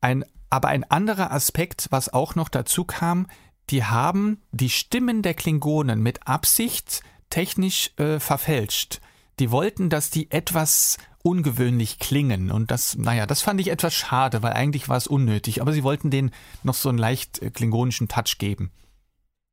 [0.00, 3.26] ein, aber ein anderer Aspekt, was auch noch dazu kam,
[3.70, 9.00] die haben die Stimmen der Klingonen mit Absicht technisch äh, verfälscht.
[9.38, 12.50] Die wollten, dass die etwas ungewöhnlich klingen.
[12.50, 15.62] Und das, naja, das fand ich etwas schade, weil eigentlich war es unnötig.
[15.62, 16.32] Aber sie wollten denen
[16.62, 18.72] noch so einen leicht äh, klingonischen Touch geben.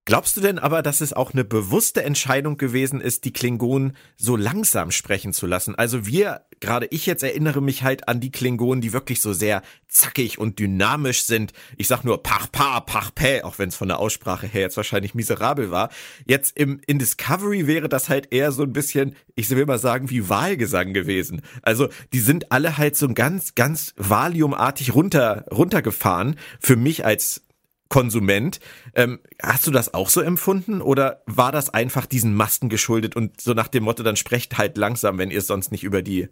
[0.07, 4.37] Glaubst du denn aber, dass es auch eine bewusste Entscheidung gewesen ist, die Klingonen so
[4.37, 5.75] langsam sprechen zu lassen?
[5.75, 9.63] Also wir, gerade ich jetzt erinnere mich halt an die Klingonen, die wirklich so sehr
[9.89, 11.51] zackig und dynamisch sind.
[11.75, 14.77] Ich sag nur pach pa, pach pä, auch wenn es von der Aussprache her jetzt
[14.77, 15.89] wahrscheinlich miserabel war.
[16.25, 20.09] Jetzt im in Discovery wäre das halt eher so ein bisschen, ich will mal sagen,
[20.09, 21.41] wie Wahlgesang gewesen.
[21.63, 26.37] Also die sind alle halt so ganz, ganz valiumartig runter runtergefahren.
[26.61, 27.41] Für mich als
[27.89, 28.59] Konsument.
[28.93, 33.39] Ähm, hast du das auch so empfunden oder war das einfach diesen Masken geschuldet und
[33.41, 36.29] so nach dem Motto, dann sprecht halt langsam, wenn ihr es sonst nicht über die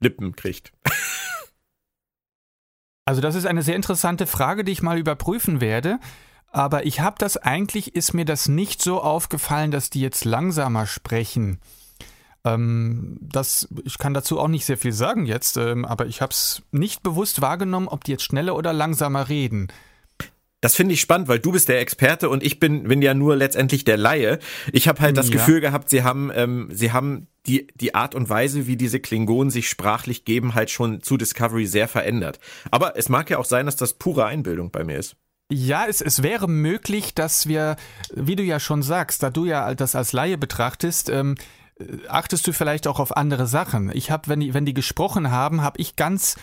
[0.00, 0.72] Lippen kriegt?
[3.04, 5.98] Also das ist eine sehr interessante Frage, die ich mal überprüfen werde.
[6.50, 10.86] Aber ich habe das eigentlich, ist mir das nicht so aufgefallen, dass die jetzt langsamer
[10.86, 11.58] sprechen.
[12.44, 16.32] Ähm, das, ich kann dazu auch nicht sehr viel sagen jetzt, ähm, aber ich habe
[16.32, 19.68] es nicht bewusst wahrgenommen, ob die jetzt schneller oder langsamer reden.
[20.60, 23.36] Das finde ich spannend, weil du bist der Experte und ich bin, bin ja nur
[23.36, 24.40] letztendlich der Laie.
[24.72, 25.34] Ich habe halt das ja.
[25.34, 29.50] Gefühl gehabt, sie haben, ähm, sie haben die, die Art und Weise, wie diese Klingonen
[29.50, 32.40] sich sprachlich geben, halt schon zu Discovery sehr verändert.
[32.72, 35.16] Aber es mag ja auch sein, dass das pure Einbildung bei mir ist.
[35.50, 37.76] Ja, es, es wäre möglich, dass wir,
[38.12, 41.36] wie du ja schon sagst, da du ja das als Laie betrachtest, ähm,
[42.08, 43.90] achtest du vielleicht auch auf andere Sachen.
[43.94, 46.36] Ich habe, wenn die, wenn die gesprochen haben, habe ich ganz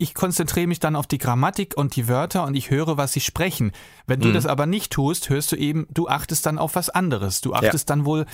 [0.00, 3.20] ich konzentriere mich dann auf die Grammatik und die Wörter und ich höre, was sie
[3.20, 3.72] sprechen.
[4.06, 4.32] Wenn du mhm.
[4.32, 7.42] das aber nicht tust, hörst du eben, du achtest dann auf was anderes.
[7.42, 7.94] Du achtest ja.
[7.94, 8.24] dann wohl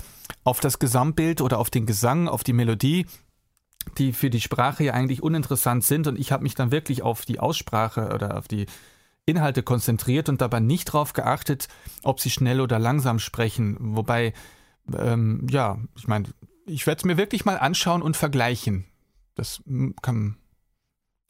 [0.45, 3.05] auf das Gesamtbild oder auf den Gesang, auf die Melodie,
[3.97, 6.07] die für die Sprache ja eigentlich uninteressant sind.
[6.07, 8.65] Und ich habe mich dann wirklich auf die Aussprache oder auf die
[9.25, 11.67] Inhalte konzentriert und dabei nicht darauf geachtet,
[12.01, 13.75] ob sie schnell oder langsam sprechen.
[13.77, 14.31] Wobei,
[14.97, 16.29] ähm, ja, ich meine,
[16.65, 18.85] ich werde es mir wirklich mal anschauen und vergleichen.
[19.35, 19.61] Das
[20.01, 20.37] kann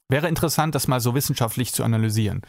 [0.08, 2.42] Wäre interessant, das mal so wissenschaftlich zu analysieren.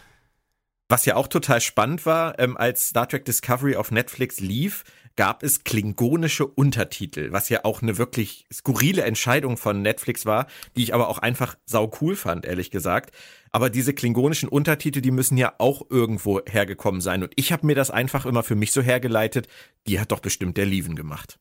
[0.88, 4.84] Was ja auch total spannend war, ähm, als Star Trek Discovery auf Netflix lief,
[5.16, 10.84] gab es klingonische Untertitel, was ja auch eine wirklich skurrile Entscheidung von Netflix war, die
[10.84, 13.14] ich aber auch einfach sau cool fand, ehrlich gesagt.
[13.52, 17.22] Aber diese klingonischen Untertitel, die müssen ja auch irgendwo hergekommen sein.
[17.22, 19.50] Und ich habe mir das einfach immer für mich so hergeleitet,
[19.86, 21.38] die hat doch bestimmt der Lieven gemacht.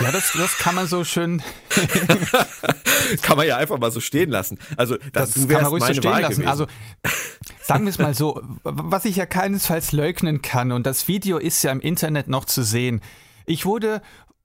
[0.00, 1.42] Ja, das, das kann man so schön.
[3.22, 4.58] kann man ja einfach mal so stehen lassen.
[4.76, 6.42] Also, das, das kann man ruhig so stehen Wahl lassen.
[6.42, 6.48] Gewesen.
[6.48, 6.66] Also,
[7.62, 11.62] sagen wir es mal so, was ich ja keinesfalls leugnen kann, und das Video ist
[11.62, 13.00] ja im Internet noch zu sehen.
[13.46, 14.02] Ich wurde,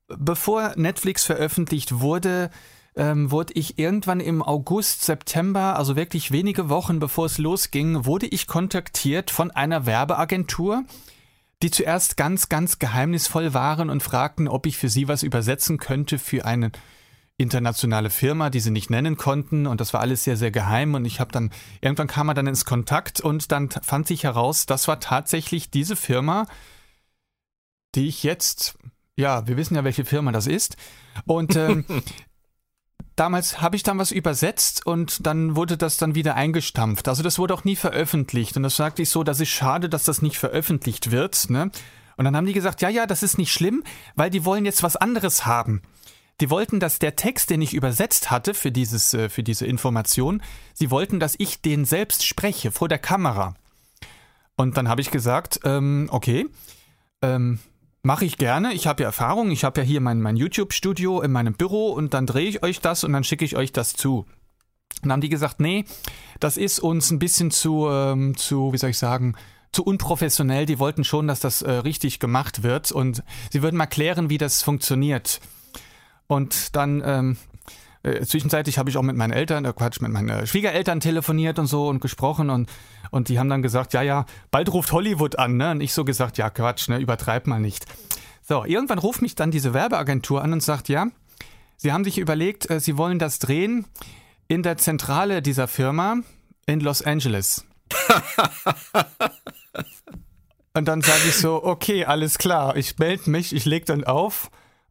[0.08, 2.50] bevor Netflix veröffentlicht wurde,
[2.96, 8.26] ähm, wurde ich irgendwann im August, September, also wirklich wenige Wochen bevor es losging, wurde
[8.26, 10.84] ich kontaktiert von einer Werbeagentur,
[11.62, 16.18] die zuerst ganz, ganz geheimnisvoll waren und fragten, ob ich für sie was übersetzen könnte
[16.18, 16.72] für eine
[17.36, 19.66] internationale Firma, die sie nicht nennen konnten.
[19.66, 20.94] Und das war alles sehr, sehr geheim.
[20.94, 21.50] Und ich habe dann,
[21.80, 25.96] irgendwann kam er dann ins Kontakt und dann fand sich heraus, das war tatsächlich diese
[25.96, 26.46] Firma,
[27.94, 28.76] die ich jetzt,
[29.16, 30.76] ja, wir wissen ja, welche Firma das ist.
[31.24, 31.84] Und ähm,
[33.16, 37.08] damals habe ich dann was übersetzt und dann wurde das dann wieder eingestampft.
[37.08, 38.56] Also das wurde auch nie veröffentlicht.
[38.56, 41.50] Und das sagte ich so, das ist schade, dass das nicht veröffentlicht wird.
[41.50, 41.70] Ne?
[42.16, 43.82] Und dann haben die gesagt, ja, ja, das ist nicht schlimm,
[44.14, 45.82] weil die wollen jetzt was anderes haben.
[46.40, 50.42] Die wollten, dass der Text, den ich übersetzt hatte für, dieses, äh, für diese Information,
[50.72, 53.54] sie wollten, dass ich den selbst spreche vor der Kamera.
[54.56, 56.46] Und dann habe ich gesagt, ähm, okay,
[57.22, 57.60] ähm,
[58.04, 58.72] mache ich gerne.
[58.74, 59.50] Ich habe ja Erfahrung.
[59.50, 62.80] Ich habe ja hier mein, mein YouTube-Studio in meinem Büro und dann drehe ich euch
[62.80, 64.18] das und dann schicke ich euch das zu.
[64.18, 64.26] Und
[65.02, 65.84] dann haben die gesagt, nee,
[66.38, 69.34] das ist uns ein bisschen zu, ähm, zu, wie soll ich sagen,
[69.72, 70.66] zu unprofessionell.
[70.66, 74.38] Die wollten schon, dass das äh, richtig gemacht wird und sie würden mal klären, wie
[74.38, 75.40] das funktioniert.
[76.26, 77.36] Und dann ähm,
[78.04, 81.58] äh, zwischenzeitlich habe ich auch mit meinen Eltern, äh, Quatsch, mit meinen äh, Schwiegereltern telefoniert
[81.58, 82.70] und so und gesprochen und,
[83.10, 85.70] und die haben dann gesagt, ja, ja, bald ruft Hollywood an, ne?
[85.70, 87.86] Und ich so gesagt, ja, Quatsch, ne, übertreib mal nicht.
[88.42, 91.06] So, irgendwann ruft mich dann diese Werbeagentur an und sagt, ja,
[91.76, 93.86] sie haben sich überlegt, äh, sie wollen das drehen
[94.48, 96.18] in der Zentrale dieser Firma
[96.66, 97.64] in Los Angeles.
[100.74, 104.50] und dann sage ich so, okay, alles klar, ich melde mich, ich leg dann auf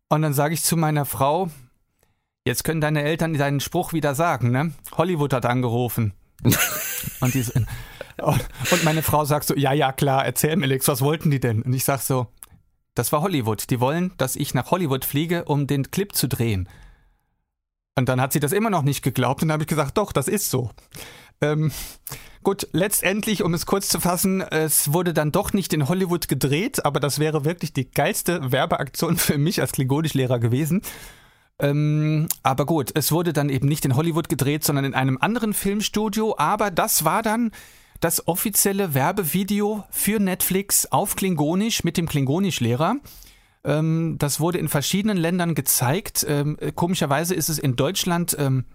[0.10, 1.50] und dann sage ich zu meiner Frau,
[2.46, 4.74] Jetzt können deine Eltern deinen Spruch wieder sagen, ne?
[4.98, 6.14] Hollywood hat angerufen.
[7.22, 7.46] und, die,
[8.22, 11.62] und meine Frau sagt so, ja, ja, klar, erzähl mir Alex, was wollten die denn?
[11.62, 12.28] Und ich sag so,
[12.96, 13.70] das war Hollywood.
[13.70, 16.68] Die wollen, dass ich nach Hollywood fliege, um den Clip zu drehen.
[17.96, 20.12] Und dann hat sie das immer noch nicht geglaubt und dann habe ich gesagt, doch,
[20.12, 20.72] das ist so.
[21.42, 21.72] Ähm,
[22.42, 26.84] gut, letztendlich, um es kurz zu fassen, es wurde dann doch nicht in Hollywood gedreht,
[26.86, 30.82] aber das wäre wirklich die geilste Werbeaktion für mich als Klingonischlehrer gewesen.
[31.60, 35.54] Ähm, aber gut, es wurde dann eben nicht in Hollywood gedreht, sondern in einem anderen
[35.54, 36.36] Filmstudio.
[36.38, 37.52] Aber das war dann
[38.00, 42.98] das offizielle Werbevideo für Netflix auf Klingonisch mit dem Klingonischlehrer.
[43.64, 46.26] Ähm, das wurde in verschiedenen Ländern gezeigt.
[46.28, 48.36] Ähm, komischerweise ist es in Deutschland.
[48.40, 48.66] Ähm,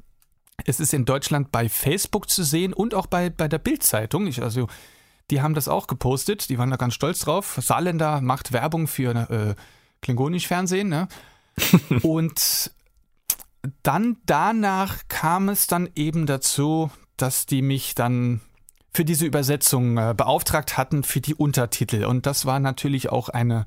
[0.65, 4.27] es ist in Deutschland bei Facebook zu sehen und auch bei, bei der Bild-Zeitung.
[4.41, 4.69] Also,
[5.31, 6.49] die haben das auch gepostet.
[6.49, 7.59] Die waren da ganz stolz drauf.
[7.61, 9.55] Saarländer macht Werbung für äh,
[10.01, 10.89] Klingonisch-Fernsehen.
[10.89, 11.09] Ne?
[12.03, 12.71] und
[13.83, 18.41] dann danach kam es dann eben dazu, dass die mich dann
[18.93, 22.05] für diese Übersetzung äh, beauftragt hatten für die Untertitel.
[22.05, 23.65] Und das war natürlich auch eine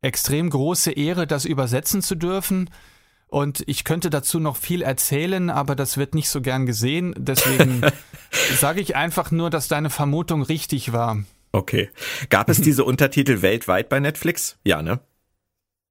[0.00, 2.70] extrem große Ehre, das übersetzen zu dürfen.
[3.26, 7.14] Und ich könnte dazu noch viel erzählen, aber das wird nicht so gern gesehen.
[7.18, 7.82] Deswegen
[8.56, 11.22] sage ich einfach nur, dass deine Vermutung richtig war.
[11.52, 11.90] Okay.
[12.30, 14.58] Gab es diese Untertitel weltweit bei Netflix?
[14.64, 15.00] Ja, ne?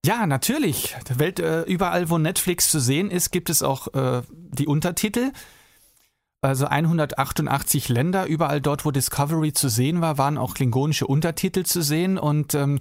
[0.05, 0.95] Ja, natürlich.
[1.15, 5.31] Welt, äh, überall, wo Netflix zu sehen ist, gibt es auch äh, die Untertitel.
[6.41, 11.81] Also 188 Länder, überall dort, wo Discovery zu sehen war, waren auch klingonische Untertitel zu
[11.81, 12.17] sehen.
[12.17, 12.79] Und ähm,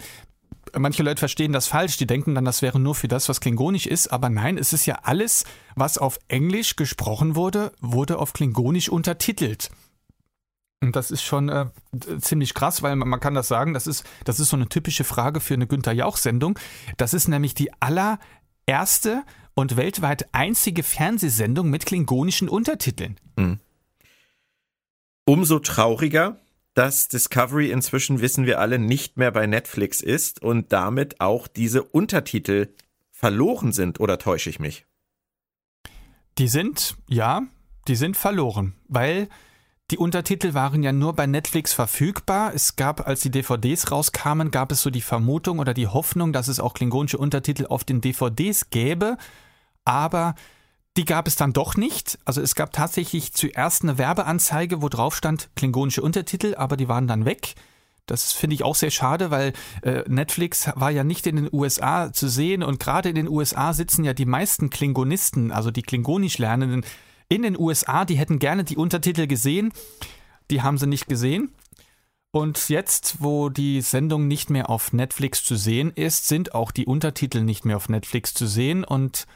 [0.76, 3.86] manche Leute verstehen das falsch, die denken dann, das wäre nur für das, was klingonisch
[3.86, 4.08] ist.
[4.08, 5.44] Aber nein, es ist ja alles,
[5.74, 9.70] was auf Englisch gesprochen wurde, wurde auf klingonisch untertitelt.
[10.80, 11.66] Und das ist schon äh,
[12.20, 15.04] ziemlich krass, weil man, man, kann das sagen, das ist, das ist so eine typische
[15.04, 16.58] Frage für eine Günther Jauch-Sendung.
[16.96, 19.22] Das ist nämlich die allererste
[19.54, 23.18] und weltweit einzige Fernsehsendung mit klingonischen Untertiteln.
[23.36, 23.58] Mhm.
[25.24, 26.38] Umso trauriger,
[26.74, 31.82] dass Discovery inzwischen, wissen wir alle, nicht mehr bei Netflix ist und damit auch diese
[31.82, 32.68] Untertitel
[33.10, 34.84] verloren sind, oder täusche ich mich?
[36.36, 37.42] Die sind, ja,
[37.88, 39.28] die sind verloren, weil
[39.92, 42.52] die Untertitel waren ja nur bei Netflix verfügbar.
[42.52, 46.48] Es gab, als die DVDs rauskamen, gab es so die Vermutung oder die Hoffnung, dass
[46.48, 49.16] es auch klingonische Untertitel auf den DVDs gäbe.
[49.84, 50.34] Aber
[50.96, 52.18] die gab es dann doch nicht.
[52.24, 57.06] Also es gab tatsächlich zuerst eine Werbeanzeige, wo drauf stand klingonische Untertitel, aber die waren
[57.06, 57.54] dann weg.
[58.06, 59.52] Das finde ich auch sehr schade, weil
[59.82, 63.72] äh, Netflix war ja nicht in den USA zu sehen und gerade in den USA
[63.72, 66.84] sitzen ja die meisten Klingonisten, also die klingonisch Lernenden,
[67.28, 69.72] in den USA, die hätten gerne die Untertitel gesehen,
[70.50, 71.52] die haben sie nicht gesehen.
[72.30, 76.84] Und jetzt, wo die Sendung nicht mehr auf Netflix zu sehen ist, sind auch die
[76.86, 79.26] Untertitel nicht mehr auf Netflix zu sehen und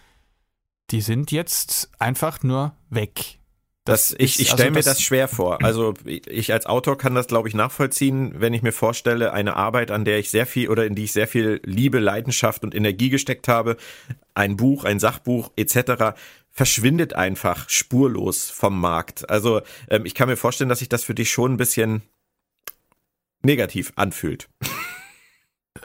[0.91, 3.39] die sind jetzt einfach nur weg.
[3.85, 5.65] Das, ich ich stelle also mir das schwer vor.
[5.65, 9.91] Also ich als Autor kann das, glaube ich, nachvollziehen, wenn ich mir vorstelle, eine Arbeit,
[9.91, 13.09] an der ich sehr viel oder in die ich sehr viel Liebe, Leidenschaft und Energie
[13.09, 13.79] gesteckt habe,
[14.35, 16.15] ein Buch, ein Sachbuch etc.,
[16.51, 19.29] verschwindet einfach spurlos vom Markt.
[19.31, 22.03] Also ähm, ich kann mir vorstellen, dass sich das für dich schon ein bisschen
[23.43, 24.49] negativ anfühlt.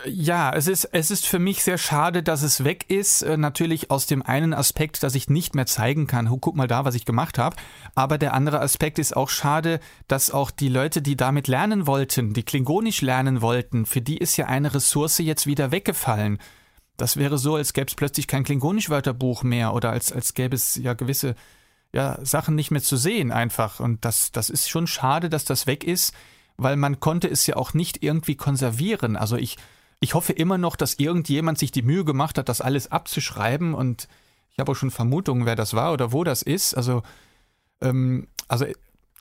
[0.07, 3.21] Ja, es ist, es ist für mich sehr schade, dass es weg ist.
[3.21, 6.67] Äh, natürlich aus dem einen Aspekt, dass ich nicht mehr zeigen kann, oh, guck mal
[6.67, 7.55] da, was ich gemacht habe.
[7.93, 12.33] Aber der andere Aspekt ist auch schade, dass auch die Leute, die damit lernen wollten,
[12.33, 16.39] die klingonisch lernen wollten, für die ist ja eine Ressource jetzt wieder weggefallen.
[16.97, 20.75] Das wäre so, als gäbe es plötzlich kein Klingonisch-Wörterbuch mehr oder als, als gäbe es
[20.75, 21.35] ja gewisse
[21.91, 23.79] ja, Sachen nicht mehr zu sehen einfach.
[23.79, 26.13] Und das, das ist schon schade, dass das weg ist,
[26.57, 29.15] weil man konnte es ja auch nicht irgendwie konservieren.
[29.15, 29.57] Also ich,
[29.99, 34.07] ich hoffe immer noch, dass irgendjemand sich die Mühe gemacht hat, das alles abzuschreiben und
[34.51, 36.75] ich habe auch schon Vermutungen, wer das war oder wo das ist.
[36.75, 37.03] Also,
[37.81, 38.65] ähm, also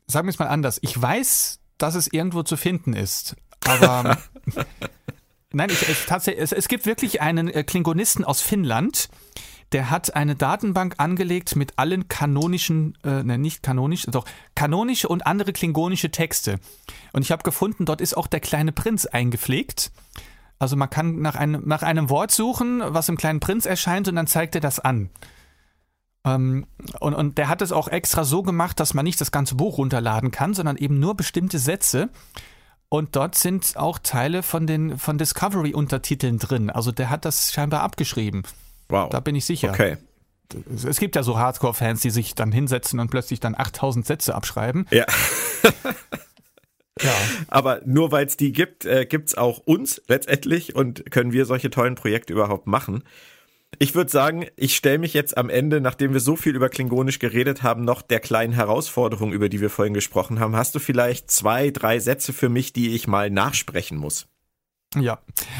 [0.06, 0.78] sagen wir es mal anders.
[0.82, 3.34] Ich weiß, dass es irgendwo zu finden ist.
[3.64, 4.16] Aber
[5.54, 9.08] nein, ich, es, tatsächlich, es, es gibt wirklich einen äh, Klingonisten aus Finnland,
[9.72, 14.24] der hat eine Datenbank angelegt mit allen kanonischen, äh, ne, nicht kanonisch, doch
[14.54, 16.60] kanonische und andere klingonische Texte.
[17.12, 19.90] Und ich habe gefunden, dort ist auch der kleine Prinz eingepflegt.
[20.58, 24.14] Also man kann nach einem, nach einem Wort suchen, was im kleinen Prinz erscheint, und
[24.14, 25.10] dann zeigt er das an.
[26.24, 26.66] Ähm,
[27.00, 29.78] und, und der hat es auch extra so gemacht, dass man nicht das ganze Buch
[29.78, 32.10] runterladen kann, sondern eben nur bestimmte Sätze.
[32.94, 36.70] Und dort sind auch Teile von den von Discovery-Untertiteln drin.
[36.70, 38.44] Also der hat das scheinbar abgeschrieben.
[38.88, 39.08] Wow.
[39.10, 39.70] Da bin ich sicher.
[39.70, 39.96] Okay.
[40.72, 44.86] Es gibt ja so Hardcore-Fans, die sich dann hinsetzen und plötzlich dann 8000 Sätze abschreiben.
[44.92, 45.06] Ja.
[47.02, 47.10] Ja.
[47.48, 51.44] Aber nur weil es die gibt, äh, gibt es auch uns letztendlich und können wir
[51.44, 53.02] solche tollen Projekte überhaupt machen.
[53.78, 57.18] Ich würde sagen, ich stelle mich jetzt am Ende, nachdem wir so viel über Klingonisch
[57.18, 60.56] geredet haben, noch der kleinen Herausforderung, über die wir vorhin gesprochen haben.
[60.56, 64.26] Hast du vielleicht zwei, drei Sätze für mich, die ich mal nachsprechen muss?
[64.96, 65.18] Ja,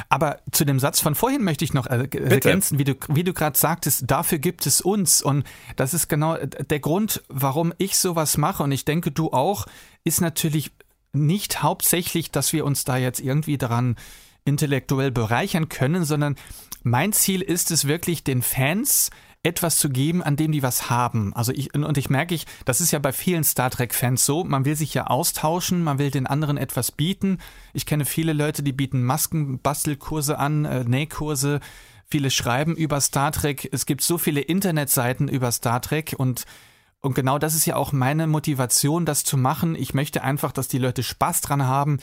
[0.08, 3.32] aber zu dem Satz von vorhin möchte ich noch äh, ergänzen, wie du, wie du
[3.32, 5.22] gerade sagtest, dafür gibt es uns.
[5.22, 5.44] Und
[5.76, 8.62] das ist genau der Grund, warum ich sowas mache.
[8.62, 9.66] Und ich denke, du auch,
[10.04, 10.70] ist natürlich
[11.12, 13.96] nicht hauptsächlich, dass wir uns da jetzt irgendwie daran
[14.44, 16.36] intellektuell bereichern können, sondern
[16.82, 19.10] mein Ziel ist es wirklich, den Fans
[19.42, 21.34] etwas zu geben, an dem die was haben.
[21.34, 24.64] Also ich, und ich merke ich, das ist ja bei vielen Star Trek-Fans so, man
[24.64, 27.38] will sich ja austauschen, man will den anderen etwas bieten.
[27.74, 31.60] Ich kenne viele Leute, die bieten Maskenbastelkurse an, äh, Nähkurse,
[32.06, 33.68] viele schreiben über Star Trek.
[33.70, 36.44] Es gibt so viele Internetseiten über Star Trek und
[37.00, 39.74] und genau das ist ja auch meine Motivation, das zu machen.
[39.74, 41.98] Ich möchte einfach, dass die Leute Spaß dran haben,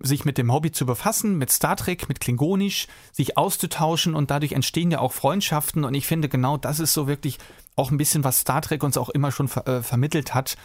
[0.00, 4.52] sich mit dem Hobby zu befassen, mit Star Trek, mit Klingonisch, sich auszutauschen und dadurch
[4.52, 5.84] entstehen ja auch Freundschaften.
[5.84, 7.38] Und ich finde, genau das ist so wirklich
[7.76, 10.56] auch ein bisschen, was Star Trek uns auch immer schon ver äh, vermittelt hat.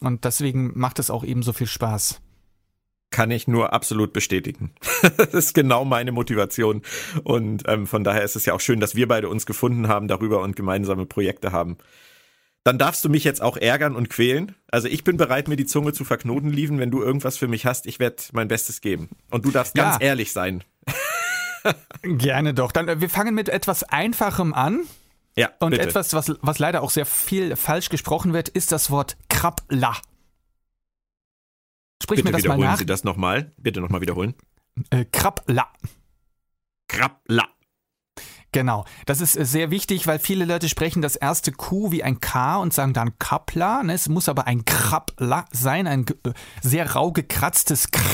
[0.00, 2.20] Und deswegen macht es auch eben so viel Spaß.
[3.10, 4.72] Kann ich nur absolut bestätigen.
[5.16, 6.82] das ist genau meine Motivation.
[7.22, 10.08] Und ähm, von daher ist es ja auch schön, dass wir beide uns gefunden haben
[10.08, 11.78] darüber und gemeinsame Projekte haben
[12.64, 14.54] dann darfst du mich jetzt auch ärgern und quälen.
[14.68, 16.78] Also ich bin bereit, mir die Zunge zu verknoten, Lieven.
[16.78, 19.10] Wenn du irgendwas für mich hast, ich werde mein Bestes geben.
[19.30, 20.00] Und du darfst ganz ja.
[20.00, 20.64] ehrlich sein.
[22.02, 22.72] Gerne doch.
[22.72, 24.84] Dann äh, wir fangen mit etwas Einfachem an.
[25.36, 25.50] Ja.
[25.60, 25.82] Und bitte.
[25.82, 29.96] etwas, was, was leider auch sehr viel falsch gesprochen wird, ist das Wort Krabla.
[32.02, 32.58] Sprich bitte mir das mal nach.
[32.58, 33.52] Wiederholen Sie das nochmal.
[33.58, 34.34] Bitte nochmal wiederholen.
[34.90, 35.70] Äh, Krabla.
[36.88, 37.53] Krabla.
[38.54, 42.20] Genau, das ist äh, sehr wichtig, weil viele Leute sprechen das erste Q wie ein
[42.20, 43.82] K und sagen dann Kapla.
[43.82, 43.94] Ne?
[43.94, 46.32] Es muss aber ein Krabla sein, ein äh,
[46.62, 48.04] sehr rau gekratztes Kr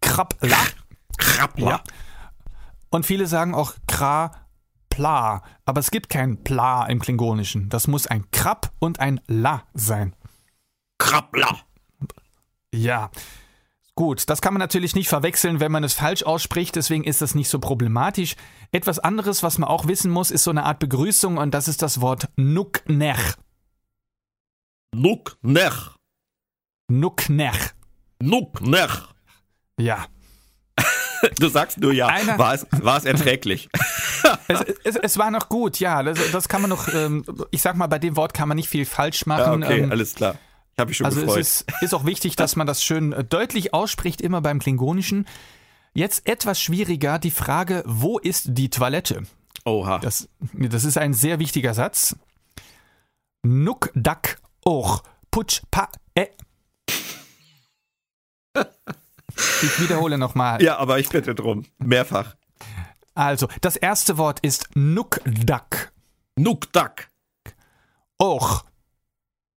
[0.00, 0.56] Krabla.
[1.16, 1.70] Krabla.
[1.70, 1.80] Ja.
[2.90, 7.68] Und viele sagen auch Krapla, aber es gibt kein Pla im Klingonischen.
[7.68, 10.16] Das muss ein Krab und ein La sein.
[10.98, 11.56] Krabla.
[12.74, 13.12] Ja.
[13.96, 17.36] Gut, das kann man natürlich nicht verwechseln, wenn man es falsch ausspricht, deswegen ist das
[17.36, 18.34] nicht so problematisch.
[18.72, 21.80] Etwas anderes, was man auch wissen muss, ist so eine Art Begrüßung und das ist
[21.80, 23.34] das Wort Nuknech.
[24.92, 25.92] Nuknech.
[26.90, 27.74] Nuknech.
[28.20, 29.02] Nuknech.
[29.78, 30.06] Ja.
[31.38, 32.08] Du sagst nur ja.
[32.08, 33.70] Einer, war, es, war es erträglich?
[34.48, 36.02] es, es, es, war noch gut, ja.
[36.02, 38.68] Das, das kann man noch, ähm, ich sag mal, bei dem Wort kann man nicht
[38.68, 39.62] viel falsch machen.
[39.62, 40.36] Ja, okay, ähm, alles klar.
[40.78, 41.40] Habe ich schon also gefreut.
[41.40, 45.26] es ist, ist auch wichtig, dass man das schön äh, deutlich ausspricht, immer beim Klingonischen.
[45.94, 49.22] Jetzt etwas schwieriger, die Frage, wo ist die Toilette?
[49.64, 49.98] Oha.
[49.98, 52.16] Das, das ist ein sehr wichtiger Satz.
[53.42, 56.26] Nuk dak och putsch pa e.
[59.62, 60.62] Ich wiederhole nochmal.
[60.62, 61.64] Ja, aber ich bitte drum.
[61.78, 62.36] Mehrfach.
[63.14, 65.92] Also, das erste Wort ist Nukdak.
[66.36, 67.10] Nukdak.
[68.18, 68.64] Och.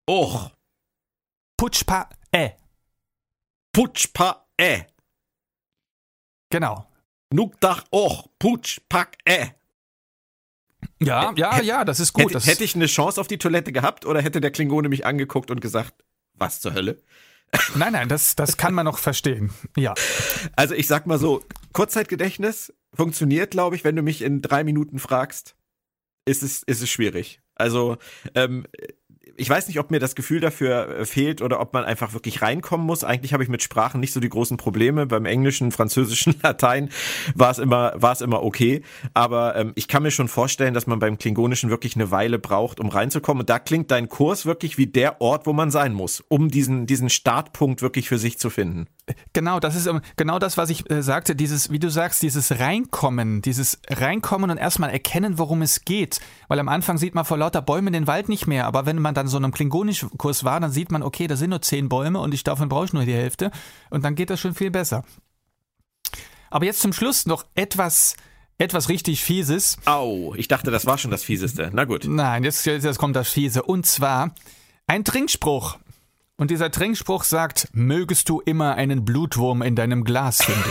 [0.09, 0.51] Och.
[1.57, 2.51] Putschpa e.
[3.73, 4.83] Putschpa e.
[6.51, 6.85] Genau.
[7.33, 9.47] Nukdach och, Putschpak e.
[10.99, 12.33] Ja, ja, ja, das ist gut.
[12.33, 15.49] Hätte, hätte ich eine Chance auf die Toilette gehabt oder hätte der Klingone mich angeguckt
[15.49, 16.03] und gesagt,
[16.33, 17.01] was zur Hölle?
[17.75, 19.51] Nein, nein, das, das kann man noch verstehen.
[19.77, 19.93] Ja.
[20.57, 24.99] Also ich sag mal so, Kurzzeitgedächtnis funktioniert, glaube ich, wenn du mich in drei Minuten
[24.99, 25.55] fragst,
[26.25, 27.41] ist es, ist es schwierig.
[27.55, 27.97] Also
[28.35, 28.67] ähm,
[29.37, 32.41] ich weiß nicht, ob mir das Gefühl dafür äh, fehlt oder ob man einfach wirklich
[32.41, 33.03] reinkommen muss.
[33.03, 35.05] Eigentlich habe ich mit Sprachen nicht so die großen Probleme.
[35.05, 36.89] Beim Englischen, Französischen, Latein
[37.35, 38.81] war es immer, war es immer okay.
[39.13, 42.79] Aber ähm, ich kann mir schon vorstellen, dass man beim Klingonischen wirklich eine Weile braucht,
[42.79, 43.41] um reinzukommen.
[43.41, 46.87] Und da klingt dein Kurs wirklich wie der Ort, wo man sein muss, um diesen,
[46.87, 48.87] diesen Startpunkt wirklich für sich zu finden.
[49.31, 52.59] Genau, das ist ähm, genau das, was ich äh, sagte, dieses, wie du sagst, dieses
[52.59, 56.19] Reinkommen, dieses Reinkommen und erstmal erkennen, worum es geht.
[56.49, 59.15] Weil am Anfang sieht man vor lauter Bäumen den Wald nicht mehr, aber wenn man
[59.15, 62.33] dann so einem Klingonisch-Kurs war, dann sieht man, okay, da sind nur zehn Bäume und
[62.33, 63.51] ich davon brauche ich nur die Hälfte
[63.89, 65.05] und dann geht das schon viel besser.
[66.49, 68.15] Aber jetzt zum Schluss noch etwas,
[68.57, 69.77] etwas richtig Fieses.
[69.85, 71.69] Au, ich dachte, das war schon das Fieseste.
[71.73, 72.05] Na gut.
[72.07, 73.63] Nein, jetzt, jetzt kommt das Fiese.
[73.63, 74.33] Und zwar
[74.85, 75.77] ein Trinkspruch.
[76.37, 80.69] Und dieser Trinkspruch sagt, mögest du immer einen Blutwurm in deinem Glas finden.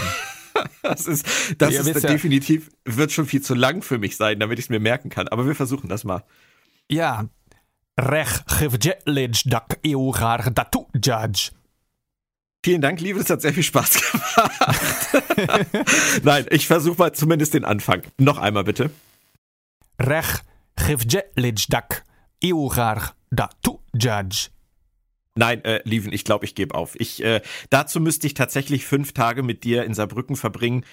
[0.82, 1.26] das ist,
[1.58, 4.68] das ist ja, definitiv, wird schon viel zu lang für mich sein, damit ich es
[4.70, 5.26] mir merken kann.
[5.26, 6.22] Aber wir versuchen das mal.
[6.88, 7.28] Ja.
[12.64, 14.34] Vielen Dank, liebe, es hat sehr viel Spaß gemacht.
[16.24, 18.02] Nein, ich versuche mal zumindest den Anfang.
[18.18, 18.90] Noch einmal bitte.
[20.00, 20.42] Rech
[21.68, 22.04] dak
[23.30, 24.48] datu judge.
[25.36, 26.98] Nein, äh, Lieven, ich glaube, ich gebe auf.
[26.98, 30.84] Ich, äh, dazu müsste ich tatsächlich fünf Tage mit dir in Saarbrücken verbringen.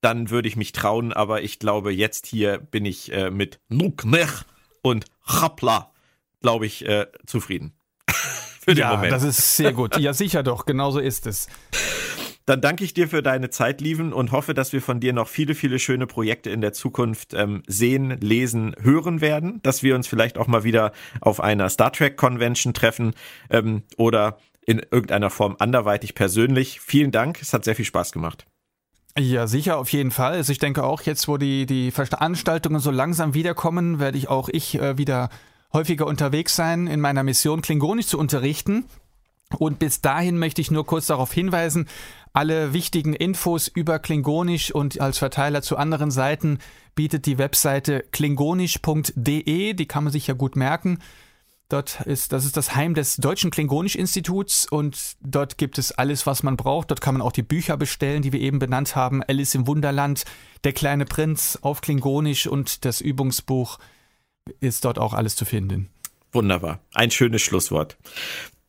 [0.00, 4.44] Dann würde ich mich trauen, aber ich glaube, jetzt hier bin ich äh, mit Nuknech
[4.80, 5.92] und Chapla,
[6.40, 7.72] glaube ich, äh, zufrieden.
[8.08, 9.12] Für den ja, Moment.
[9.12, 9.98] das ist sehr gut.
[9.98, 11.48] Ja, sicher doch, genauso ist es.
[12.46, 15.28] Dann danke ich dir für deine Zeit, Lieven, und hoffe, dass wir von dir noch
[15.28, 19.60] viele, viele schöne Projekte in der Zukunft ähm, sehen, lesen, hören werden.
[19.62, 23.14] Dass wir uns vielleicht auch mal wieder auf einer Star Trek Convention treffen
[23.50, 26.80] ähm, oder in irgendeiner Form anderweitig persönlich.
[26.80, 28.46] Vielen Dank, es hat sehr viel Spaß gemacht.
[29.18, 30.34] Ja, sicher, auf jeden Fall.
[30.34, 34.48] Also ich denke auch, jetzt wo die, die Veranstaltungen so langsam wiederkommen, werde ich auch
[34.48, 35.30] ich äh, wieder
[35.72, 38.84] häufiger unterwegs sein, in meiner Mission Klingonisch zu unterrichten.
[39.58, 41.88] Und bis dahin möchte ich nur kurz darauf hinweisen,
[42.32, 46.58] alle wichtigen Infos über Klingonisch und als Verteiler zu anderen Seiten
[46.94, 50.98] bietet die Webseite klingonisch.de, die kann man sich ja gut merken.
[51.68, 56.42] Dort ist, das ist das Heim des Deutschen Klingonisch-Instituts und dort gibt es alles, was
[56.42, 56.90] man braucht.
[56.90, 59.22] Dort kann man auch die Bücher bestellen, die wir eben benannt haben.
[59.22, 60.24] Alice im Wunderland,
[60.64, 63.78] Der kleine Prinz auf Klingonisch und das Übungsbuch
[64.58, 65.88] ist dort auch alles zu finden.
[66.32, 66.80] Wunderbar.
[66.92, 67.96] Ein schönes Schlusswort.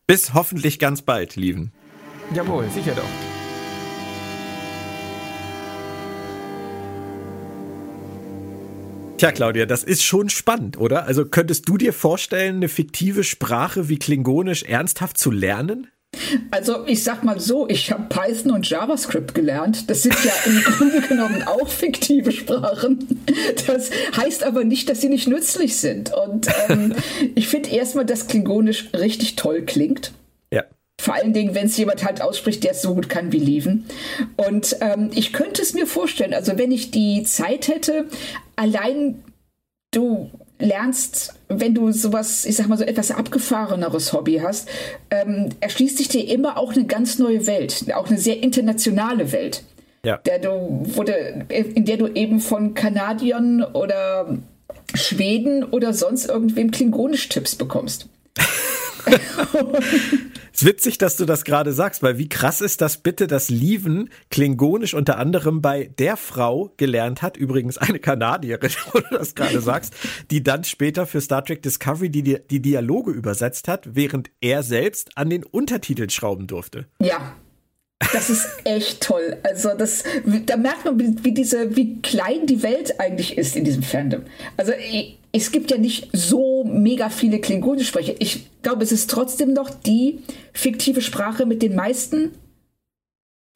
[0.06, 1.74] Bis hoffentlich ganz bald, Lieben.
[2.34, 3.31] Jawohl, sicher doch.
[9.22, 11.06] Tja, Claudia, das ist schon spannend, oder?
[11.06, 15.86] Also könntest du dir vorstellen, eine fiktive Sprache wie Klingonisch ernsthaft zu lernen?
[16.50, 19.92] Also ich sag mal so, ich habe Python und JavaScript gelernt.
[19.92, 23.24] Das sind ja im Grunde genommen auch fiktive Sprachen.
[23.68, 26.12] Das heißt aber nicht, dass sie nicht nützlich sind.
[26.12, 26.96] Und ähm,
[27.36, 30.14] ich finde erstmal, dass Klingonisch richtig toll klingt.
[31.02, 33.86] Vor allen Dingen, wenn es jemand halt ausspricht, der es so gut kann wie Leven.
[34.38, 38.06] Und ähm, ich könnte es mir vorstellen, also wenn ich die Zeit hätte,
[38.56, 39.24] allein
[39.90, 40.30] du
[40.60, 44.70] lernst, wenn du sowas, ich sag mal so etwas abgefahreneres Hobby hast,
[45.10, 49.64] ähm, erschließt sich dir immer auch eine ganz neue Welt, auch eine sehr internationale Welt.
[50.06, 50.18] Ja.
[50.18, 54.38] Der du, wurde, in der du eben von Kanadiern oder
[54.94, 58.08] Schweden oder sonst irgendwem Klingonisch-Tipps bekommst.
[60.54, 64.10] ist witzig, dass du das gerade sagst, weil wie krass ist das bitte, dass Lieven
[64.30, 69.62] Klingonisch unter anderem bei der Frau gelernt hat, übrigens eine Kanadierin, wo du das gerade
[69.62, 69.94] sagst,
[70.30, 75.18] die dann später für Star Trek Discovery die, die Dialoge übersetzt hat, während er selbst
[75.18, 76.88] an den Untertiteln schrauben durfte.
[77.00, 77.36] Ja,
[78.14, 79.38] das ist echt toll.
[79.44, 80.04] Also das,
[80.46, 84.24] da merkt man, wie, wie, diese, wie klein die Welt eigentlich ist in diesem Fandom.
[84.58, 84.74] Also
[85.32, 88.14] es gibt ja nicht so mega viele Klingonisch-Sprecher.
[88.20, 90.20] Ich glaube, es ist trotzdem noch die
[90.54, 92.32] fiktive Sprache mit den meisten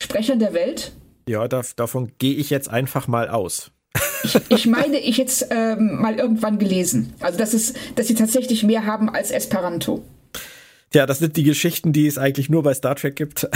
[0.01, 0.91] Sprechern der Welt.
[1.27, 3.71] Ja, da, davon gehe ich jetzt einfach mal aus.
[4.23, 7.13] Ich, ich meine, ich jetzt ähm, mal irgendwann gelesen.
[7.19, 10.03] Also, dass, es, dass sie tatsächlich mehr haben als Esperanto.
[10.91, 13.49] Tja, das sind die Geschichten, die es eigentlich nur bei Star Trek gibt.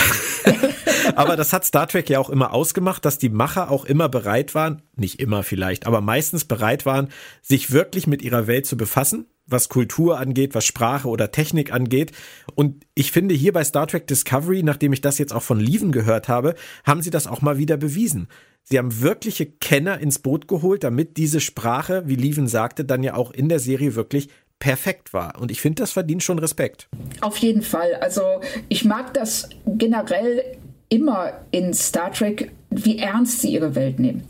[1.15, 4.55] aber das hat Star Trek ja auch immer ausgemacht, dass die Macher auch immer bereit
[4.55, 7.09] waren, nicht immer vielleicht, aber meistens bereit waren,
[7.41, 12.11] sich wirklich mit ihrer Welt zu befassen, was Kultur angeht, was Sprache oder Technik angeht.
[12.55, 15.91] Und ich finde hier bei Star Trek Discovery, nachdem ich das jetzt auch von Lieven
[15.91, 16.55] gehört habe,
[16.85, 18.27] haben sie das auch mal wieder bewiesen.
[18.63, 23.15] Sie haben wirkliche Kenner ins Boot geholt, damit diese Sprache, wie Lieven sagte, dann ja
[23.15, 25.39] auch in der Serie wirklich perfekt war.
[25.39, 26.87] Und ich finde, das verdient schon Respekt.
[27.21, 27.95] Auf jeden Fall.
[27.95, 30.43] Also ich mag das generell
[30.89, 34.23] immer in Star Trek, wie ernst sie ihre Welt nehmen.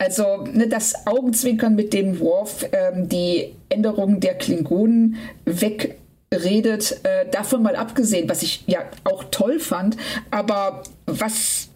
[0.00, 7.62] Also ne, das Augenzwinkern, mit dem Worf ähm, die Änderungen der Klingonen wegredet, äh, davon
[7.62, 9.98] mal abgesehen, was ich ja auch toll fand,
[10.30, 11.68] aber was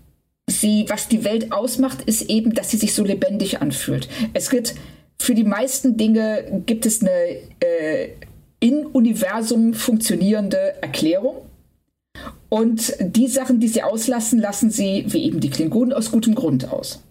[0.49, 4.09] sie, was die Welt ausmacht, ist eben, dass sie sich so lebendig anfühlt.
[4.33, 4.75] Es gibt
[5.21, 7.11] für die meisten Dinge gibt es eine
[7.61, 8.09] äh,
[8.59, 11.43] in Universum funktionierende Erklärung
[12.49, 16.73] Und die Sachen, die sie auslassen, lassen sie, wie eben die Klingonen, aus gutem Grund
[16.73, 17.04] aus.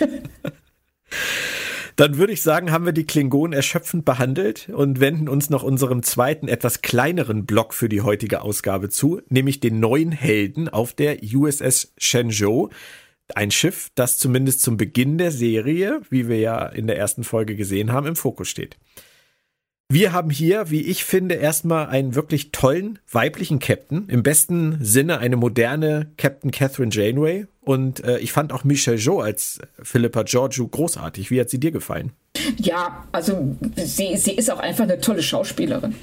[1.96, 6.02] Dann würde ich sagen, haben wir die Klingonen erschöpfend behandelt und wenden uns noch unserem
[6.02, 11.18] zweiten, etwas kleineren Block für die heutige Ausgabe zu, nämlich den neuen Helden auf der
[11.22, 12.70] USS Shenzhou.
[13.34, 17.54] Ein Schiff, das zumindest zum Beginn der Serie, wie wir ja in der ersten Folge
[17.54, 18.78] gesehen haben, im Fokus steht.
[19.92, 24.06] Wir haben hier, wie ich finde, erstmal einen wirklich tollen weiblichen Captain.
[24.06, 27.46] Im besten Sinne eine moderne Captain Catherine Janeway.
[27.62, 31.32] Und äh, ich fand auch Michelle Jo als Philippa Georgiou großartig.
[31.32, 32.12] Wie hat sie dir gefallen?
[32.56, 35.96] Ja, also sie, sie ist auch einfach eine tolle Schauspielerin.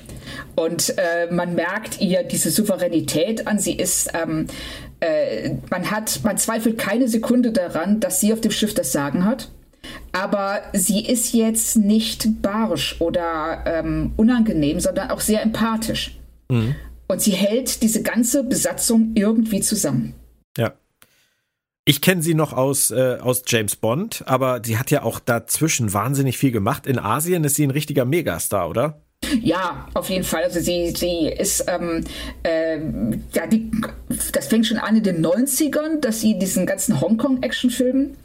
[0.58, 3.58] Und äh, man merkt ihr diese Souveränität an.
[3.58, 4.48] Sie ist, ähm,
[5.00, 9.24] äh, man hat, man zweifelt keine Sekunde daran, dass sie auf dem Schiff das Sagen
[9.24, 9.50] hat
[10.12, 16.18] aber sie ist jetzt nicht barsch oder ähm, unangenehm, sondern auch sehr empathisch.
[16.50, 16.76] Mhm.
[17.08, 20.14] Und sie hält diese ganze Besatzung irgendwie zusammen.
[20.58, 20.74] Ja.
[21.86, 25.94] Ich kenne sie noch aus, äh, aus James Bond, aber sie hat ja auch dazwischen
[25.94, 26.86] wahnsinnig viel gemacht.
[26.86, 29.02] In Asien ist sie ein richtiger Megastar, oder?
[29.42, 30.44] Ja, auf jeden Fall.
[30.44, 32.04] Also sie, sie ist, ähm,
[32.44, 32.78] äh,
[33.34, 33.72] ja, die,
[34.34, 38.16] das fängt schon an in den 90ern, dass sie diesen ganzen Hongkong-Actionfilmen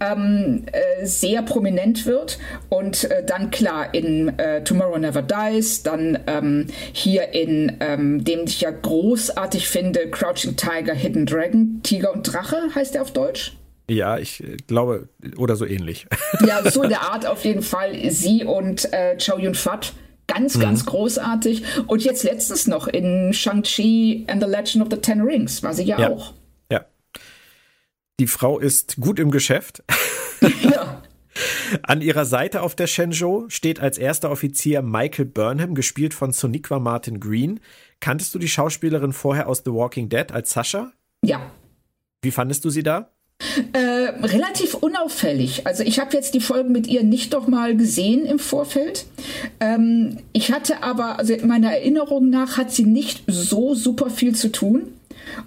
[0.00, 2.38] ähm, äh, sehr prominent wird.
[2.68, 8.44] Und äh, dann klar in äh, Tomorrow Never Dies, dann ähm, hier in ähm, dem
[8.44, 13.56] ich ja großartig finde, Crouching Tiger, Hidden Dragon, Tiger und Drache heißt der auf Deutsch.
[13.90, 16.06] Ja, ich äh, glaube, oder so ähnlich.
[16.46, 17.94] Ja, so in der Art auf jeden Fall.
[18.10, 19.92] Sie und äh, Chow Yun-Fat
[20.28, 20.60] Ganz, mhm.
[20.60, 21.64] ganz großartig.
[21.88, 25.84] Und jetzt letztens noch in Shang-Chi and the Legend of the Ten Rings war sie
[25.84, 26.10] ja, ja.
[26.10, 26.34] auch.
[26.70, 26.84] Ja.
[28.20, 29.82] Die Frau ist gut im Geschäft.
[30.62, 31.02] ja.
[31.82, 36.78] An ihrer Seite auf der Shenzhou steht als erster Offizier Michael Burnham, gespielt von Soniqua
[36.78, 37.60] Martin Green.
[38.00, 40.92] Kanntest du die Schauspielerin vorher aus The Walking Dead als Sascha?
[41.24, 41.50] Ja.
[42.22, 43.10] Wie fandest du sie da?
[43.72, 45.66] Äh, relativ unauffällig.
[45.66, 49.06] Also ich habe jetzt die Folgen mit ihr nicht doch mal gesehen im Vorfeld.
[49.60, 54.50] Ähm, ich hatte aber, also meiner Erinnerung nach hat sie nicht so super viel zu
[54.50, 54.88] tun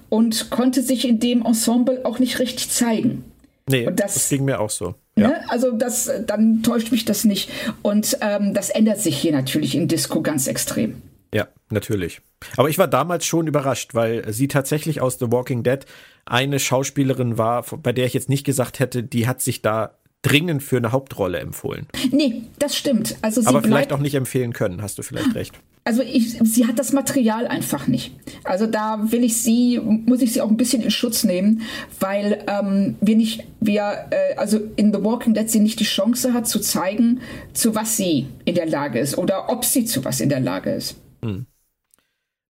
[0.10, 3.26] und konnte sich in dem Ensemble auch nicht richtig zeigen.
[3.70, 4.96] Nee, das, das, ging mir auch so.
[5.18, 5.28] Ja.
[5.28, 5.50] Ne?
[5.50, 7.50] Also das, dann täuscht mich das nicht.
[7.82, 11.02] Und ähm, das ändert sich hier natürlich in Disco ganz extrem.
[11.34, 12.22] Ja, natürlich.
[12.58, 15.86] Aber ich war damals schon überrascht, weil sie tatsächlich aus The Walking Dead
[16.26, 20.62] eine Schauspielerin war, bei der ich jetzt nicht gesagt hätte, die hat sich da dringend
[20.62, 21.88] für eine Hauptrolle empfohlen.
[22.12, 23.16] Nee, das stimmt.
[23.22, 25.60] Also Aber vielleicht auch nicht empfehlen können, hast du vielleicht recht.
[25.84, 28.14] Also ich, sie hat das Material einfach nicht.
[28.44, 31.64] Also da will ich sie, muss ich sie auch ein bisschen in Schutz nehmen,
[32.00, 36.34] weil ähm, wir nicht, wir, äh, also in The Walking Dead sie nicht die Chance
[36.34, 37.22] hat zu zeigen,
[37.54, 40.72] zu was sie in der Lage ist oder ob sie zu was in der Lage
[40.72, 40.98] ist.
[41.24, 41.46] Hm.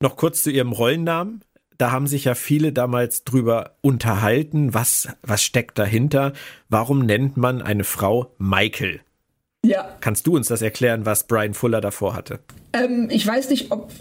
[0.01, 1.43] Noch kurz zu ihrem Rollennamen.
[1.77, 6.33] Da haben sich ja viele damals drüber unterhalten, was, was steckt dahinter?
[6.69, 9.01] Warum nennt man eine Frau Michael?
[9.63, 9.95] Ja.
[10.01, 12.39] Kannst du uns das erklären, was Brian Fuller davor hatte?
[12.73, 13.91] Ähm, ich weiß nicht, ob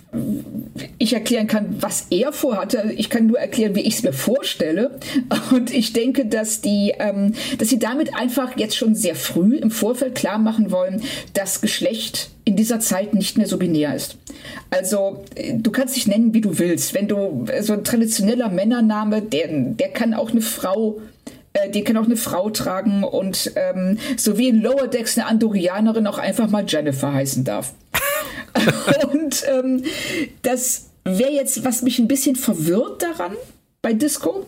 [0.99, 2.95] ich erklären kann, was er vorhatte.
[2.97, 4.99] Ich kann nur erklären, wie ich es mir vorstelle.
[5.51, 9.71] Und ich denke, dass die, ähm, dass sie damit einfach jetzt schon sehr früh im
[9.71, 11.03] Vorfeld klar machen wollen,
[11.35, 14.17] dass Geschlecht in dieser Zeit nicht mehr so binär ist.
[14.71, 15.25] Also
[15.55, 16.95] du kannst dich nennen, wie du willst.
[16.95, 21.01] Wenn du so ein traditioneller Männername, der, der kann auch eine Frau
[21.53, 25.27] äh, die kann auch eine Frau tragen und ähm, so wie in Lower Decks eine
[25.27, 27.73] Andorianerin auch einfach mal Jennifer heißen darf.
[29.13, 29.85] und ähm,
[30.43, 33.37] das wäre jetzt, was mich ein bisschen verwirrt daran
[33.83, 34.47] bei Disco,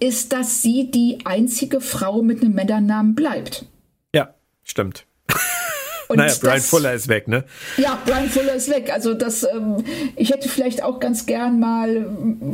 [0.00, 3.66] ist, dass sie die einzige Frau mit einem Männernamen bleibt.
[4.14, 4.34] Ja,
[4.64, 5.06] stimmt.
[6.12, 7.44] Und naja, Brian das, Fuller ist weg, ne?
[7.78, 8.90] Ja, Brian Fuller ist weg.
[8.92, 9.82] Also das, ähm,
[10.14, 12.06] ich hätte vielleicht auch ganz gern mal,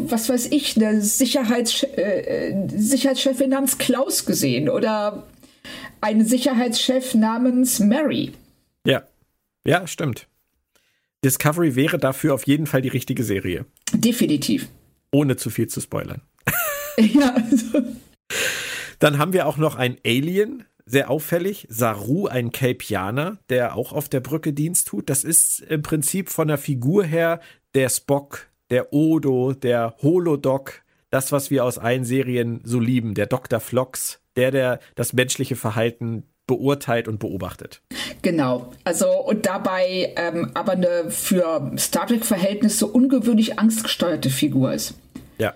[0.07, 5.27] was weiß ich, eine Sicherheits, äh, Sicherheitschefin namens Klaus gesehen oder
[6.01, 8.31] einen Sicherheitschef namens Mary.
[8.87, 9.03] Ja,
[9.67, 10.29] ja, stimmt.
[11.25, 13.65] Discovery wäre dafür auf jeden Fall die richtige Serie.
[13.93, 14.69] Definitiv.
[15.11, 16.23] Ohne zu viel zu spoilern.
[16.97, 17.35] ja.
[17.35, 17.83] Also.
[19.01, 21.67] Dann haben wir auch noch ein Alien, sehr auffällig.
[21.69, 25.11] Saru, ein Kelpianer, der auch auf der Brücke Dienst tut.
[25.11, 27.41] Das ist im Prinzip von der Figur her
[27.75, 33.27] der Spock, der Odo, der Holodoc, das, was wir aus allen Serien so lieben, der
[33.27, 33.61] Dr.
[33.61, 37.83] Flox, der, der das menschliche Verhalten beurteilt und beobachtet.
[38.23, 44.95] Genau, also und dabei ähm, aber eine für Star Trek-Verhältnisse ungewöhnlich angstgesteuerte Figur ist.
[45.39, 45.55] Ja.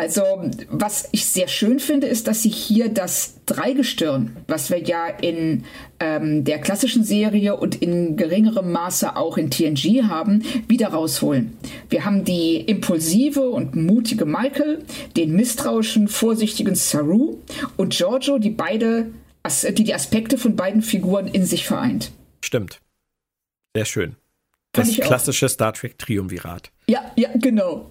[0.00, 0.22] Also,
[0.70, 5.64] was ich sehr schön finde, ist, dass sie hier das Dreigestirn, was wir ja in
[5.98, 11.54] ähm, der klassischen Serie und in geringerem Maße auch in TNG haben, wieder rausholen.
[11.90, 14.82] Wir haben die impulsive und mutige Michael,
[15.18, 17.36] den misstrauischen, vorsichtigen Saru
[17.76, 19.10] und Giorgio, die beide,
[19.68, 22.10] die die Aspekte von beiden Figuren in sich vereint.
[22.42, 22.80] Stimmt.
[23.76, 24.16] Sehr schön.
[24.72, 26.70] Das klassische Star Trek Triumvirat.
[26.88, 27.90] Ja, ja, genau.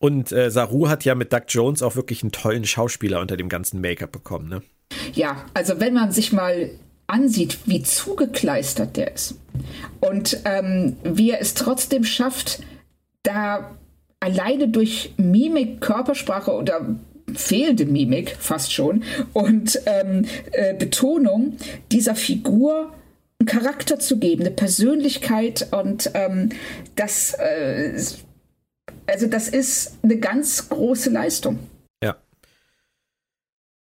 [0.00, 3.50] Und äh, Saru hat ja mit Doug Jones auch wirklich einen tollen Schauspieler unter dem
[3.50, 4.62] ganzen Make-up bekommen, ne?
[5.12, 6.70] Ja, also wenn man sich mal
[7.06, 9.34] ansieht, wie zugekleistert der ist
[10.00, 12.60] und ähm, wie er es trotzdem schafft,
[13.22, 13.76] da
[14.20, 16.96] alleine durch Mimik, Körpersprache oder
[17.34, 19.04] fehlende Mimik fast schon
[19.34, 21.56] und ähm, äh, Betonung
[21.92, 22.92] dieser Figur
[23.38, 26.50] einen Charakter zu geben, eine Persönlichkeit und ähm,
[26.96, 28.00] das, äh,
[29.10, 31.58] also das ist eine ganz große Leistung.
[32.02, 32.16] Ja.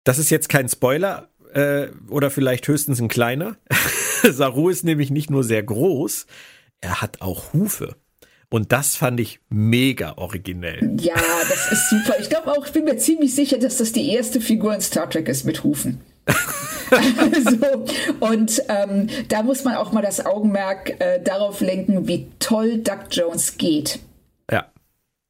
[0.03, 3.57] Das ist jetzt kein Spoiler äh, oder vielleicht höchstens ein kleiner.
[4.23, 6.25] Saru ist nämlich nicht nur sehr groß,
[6.81, 7.95] er hat auch Hufe.
[8.49, 10.95] Und das fand ich mega originell.
[11.01, 11.15] Ja,
[11.49, 12.17] das ist super.
[12.19, 15.09] Ich glaube auch, ich bin mir ziemlich sicher, dass das die erste Figur in Star
[15.09, 15.99] Trek ist mit Hufen.
[17.17, 17.85] also,
[18.21, 23.07] und ähm, da muss man auch mal das Augenmerk äh, darauf lenken, wie toll Doug
[23.11, 23.99] Jones geht.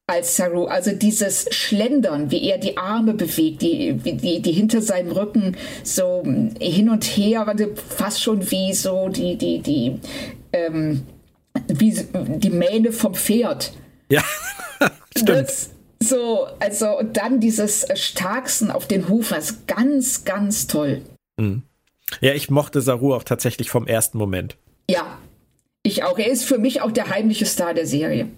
[0.09, 5.11] Als Saru, also dieses Schlendern, wie er die Arme bewegt, die, die, die hinter seinem
[5.11, 6.23] Rücken so
[6.59, 7.45] hin und her,
[7.89, 9.99] fast schon wie so die, die, die,
[10.53, 11.03] ähm,
[11.67, 13.73] wie die Mähne vom Pferd.
[14.09, 14.23] Ja,
[15.17, 15.29] stimmt.
[15.29, 15.71] Das,
[16.01, 21.01] so, also dann dieses Starksen auf den Hufen, das ist ganz, ganz toll.
[21.38, 21.63] Mhm.
[22.21, 24.55] Ja, ich mochte Saru auch tatsächlich vom ersten Moment.
[24.89, 25.17] Ja,
[25.84, 26.17] ich auch.
[26.17, 28.29] Er ist für mich auch der heimliche Star der Serie.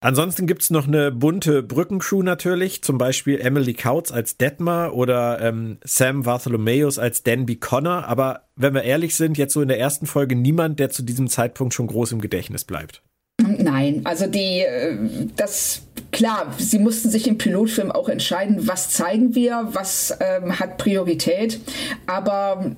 [0.00, 5.40] Ansonsten gibt es noch eine bunte Brückencrew natürlich, zum Beispiel Emily Kautz als Detmar oder
[5.40, 8.04] ähm, Sam Bartholomeus als Danby Connor.
[8.06, 11.26] Aber wenn wir ehrlich sind, jetzt so in der ersten Folge niemand, der zu diesem
[11.26, 13.02] Zeitpunkt schon groß im Gedächtnis bleibt.
[13.40, 14.96] Nein, also die, äh,
[15.34, 20.78] das, klar, sie mussten sich im Pilotfilm auch entscheiden, was zeigen wir, was ähm, hat
[20.78, 21.60] Priorität,
[22.06, 22.76] aber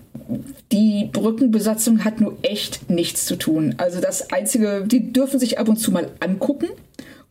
[0.72, 3.74] die Brückenbesatzung hat nur echt nichts zu tun.
[3.78, 6.68] Also das Einzige, die dürfen sich ab und zu mal angucken,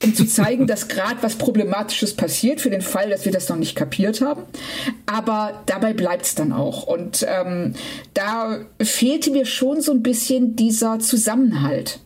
[0.04, 3.58] um zu zeigen, dass gerade was Problematisches passiert, für den Fall, dass wir das noch
[3.58, 4.44] nicht kapiert haben.
[5.06, 6.84] Aber dabei bleibt es dann auch.
[6.84, 7.74] Und ähm,
[8.14, 12.00] da fehlte mir schon so ein bisschen dieser Zusammenhalt.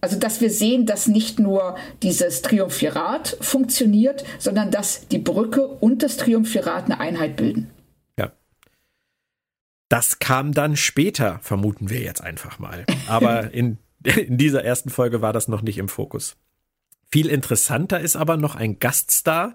[0.00, 6.02] Also, dass wir sehen, dass nicht nur dieses Triumphirat funktioniert, sondern dass die Brücke und
[6.02, 7.70] das Triumphirat eine Einheit bilden.
[9.88, 12.84] Das kam dann später, vermuten wir jetzt einfach mal.
[13.06, 16.36] Aber in, in dieser ersten Folge war das noch nicht im Fokus.
[17.10, 19.54] Viel interessanter ist aber noch ein Gaststar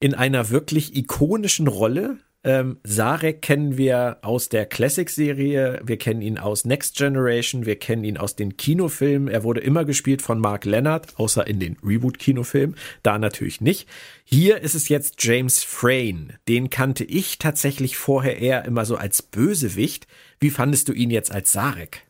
[0.00, 6.38] in einer wirklich ikonischen Rolle, ähm, Sarek kennen wir aus der Classic-Serie, wir kennen ihn
[6.38, 9.28] aus Next Generation, wir kennen ihn aus den Kinofilmen.
[9.28, 13.88] Er wurde immer gespielt von Mark Leonard, außer in den Reboot-Kinofilmen, da natürlich nicht.
[14.24, 16.38] Hier ist es jetzt James Frayne.
[16.46, 20.06] Den kannte ich tatsächlich vorher eher immer so als Bösewicht.
[20.38, 22.07] Wie fandest du ihn jetzt als Sarek?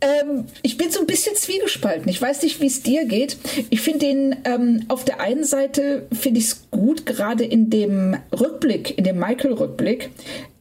[0.00, 2.08] Ähm, ich bin so ein bisschen zwiegespalten.
[2.08, 3.36] Ich weiß nicht, wie es dir geht.
[3.70, 8.16] Ich finde den ähm, auf der einen Seite finde ich es gut, gerade in dem
[8.32, 10.10] Rückblick, in dem Michael-Rückblick,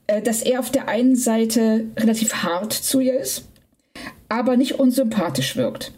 [0.08, 3.46] äh, dass er auf der einen Seite relativ hart zu ihr ist,
[4.30, 5.92] aber nicht unsympathisch wirkt.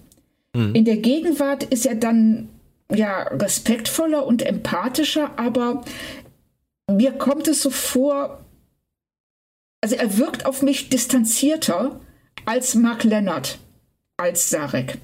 [0.56, 0.74] Mhm.
[0.74, 2.48] In der Gegenwart ist er dann
[2.94, 5.84] ja respektvoller und empathischer, aber
[6.90, 8.45] mir kommt es so vor,
[9.82, 12.00] also er wirkt auf mich distanzierter
[12.45, 13.60] als Mark Leonard,
[14.18, 14.98] als Sarek.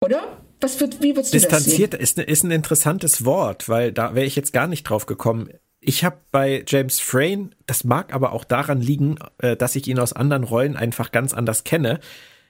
[0.00, 0.38] Oder?
[0.60, 2.24] Was wird, wie würdest du Distanziert das sehen?
[2.24, 5.50] Ist, ist ein interessantes Wort, weil da wäre ich jetzt gar nicht drauf gekommen.
[5.80, 9.98] Ich habe bei James Frayne, das mag aber auch daran liegen, äh, dass ich ihn
[9.98, 12.00] aus anderen Rollen einfach ganz anders kenne.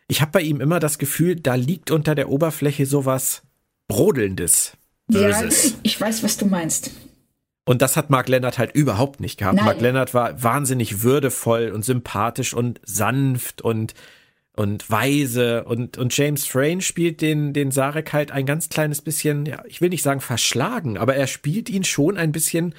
[0.07, 3.43] Ich habe bei ihm immer das Gefühl, da liegt unter der Oberfläche sowas
[3.89, 4.77] Brodelndes.
[5.09, 5.65] Böses.
[5.65, 6.91] Ja, ich weiß, was du meinst.
[7.65, 9.57] Und das hat Mark Lennart halt überhaupt nicht gehabt.
[9.57, 9.65] Nein.
[9.65, 13.95] Mark Lennart war wahnsinnig würdevoll und sympathisch und sanft und
[14.57, 19.47] und weise und und James Frayne spielt den den Sarek halt ein ganz kleines bisschen,
[19.47, 22.75] ja, ich will nicht sagen verschlagen, aber er spielt ihn schon ein bisschen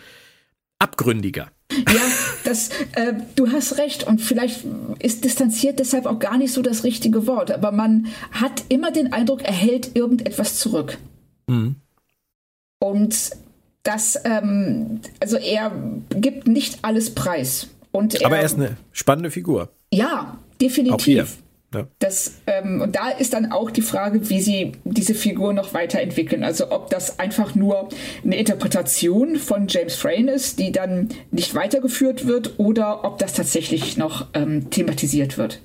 [0.80, 1.52] abgründiger.
[1.72, 2.02] Ja,
[2.44, 4.64] das, äh, du hast recht und vielleicht
[4.99, 9.12] ist distanziert deshalb auch gar nicht so das richtige Wort, aber man hat immer den
[9.12, 10.98] Eindruck, er hält irgendetwas zurück.
[11.48, 11.76] Mhm.
[12.80, 13.32] Und
[13.86, 15.72] dass ähm, also er
[16.10, 17.70] gibt nicht alles preis.
[17.91, 19.70] Und er, Aber er ist eine spannende Figur.
[19.94, 21.38] Ja, definitiv.
[21.74, 21.88] Ne?
[21.99, 26.44] Das, ähm, und da ist dann auch die Frage, wie sie diese Figur noch weiterentwickeln.
[26.44, 27.90] Also ob das einfach nur
[28.24, 33.98] eine Interpretation von James Frayne ist, die dann nicht weitergeführt wird, oder ob das tatsächlich
[33.98, 35.62] noch ähm, thematisiert wird.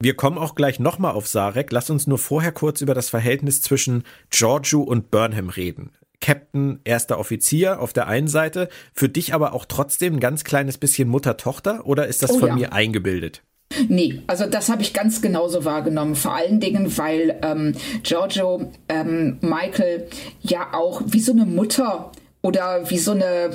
[0.00, 1.72] Wir kommen auch gleich nochmal auf Sarek.
[1.72, 5.92] Lass uns nur vorher kurz über das Verhältnis zwischen Giorgio und Burnham reden.
[6.24, 10.78] Captain, erster Offizier auf der einen Seite, für dich aber auch trotzdem ein ganz kleines
[10.78, 12.54] bisschen Mutter-Tochter oder ist das oh, von ja.
[12.54, 13.42] mir eingebildet?
[13.88, 16.14] Nee, also das habe ich ganz genauso wahrgenommen.
[16.14, 20.08] Vor allen Dingen, weil ähm, Giorgio ähm, Michael
[20.40, 22.10] ja auch wie so eine Mutter
[22.40, 23.50] oder wie so eine,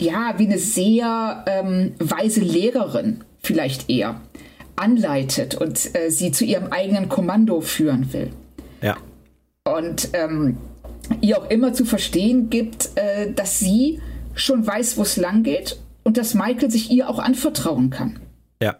[0.00, 4.20] ja, wie eine sehr ähm, weise Lehrerin vielleicht eher
[4.74, 8.30] anleitet und äh, sie zu ihrem eigenen Kommando führen will.
[8.82, 8.96] Ja.
[9.64, 10.56] Und ähm,
[11.20, 14.00] ihr auch immer zu verstehen gibt, äh, dass sie
[14.34, 18.20] schon weiß, wo es lang geht und dass Michael sich ihr auch anvertrauen kann.
[18.62, 18.76] Ja.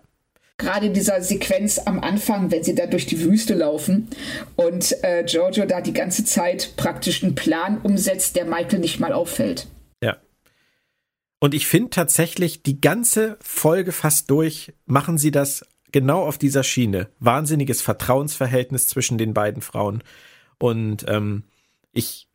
[0.57, 4.09] Gerade in dieser Sequenz am Anfang, wenn sie da durch die Wüste laufen
[4.57, 9.13] und äh, Giorgio da die ganze Zeit praktisch einen Plan umsetzt, der Michael nicht mal
[9.13, 9.67] auffällt.
[10.03, 10.17] Ja.
[11.41, 16.65] Und ich finde tatsächlich, die ganze Folge fast durch machen sie das genau auf dieser
[16.65, 17.09] Schiene.
[17.19, 20.03] Wahnsinniges Vertrauensverhältnis zwischen den beiden Frauen.
[20.59, 21.45] Und ähm,
[21.93, 22.29] ich,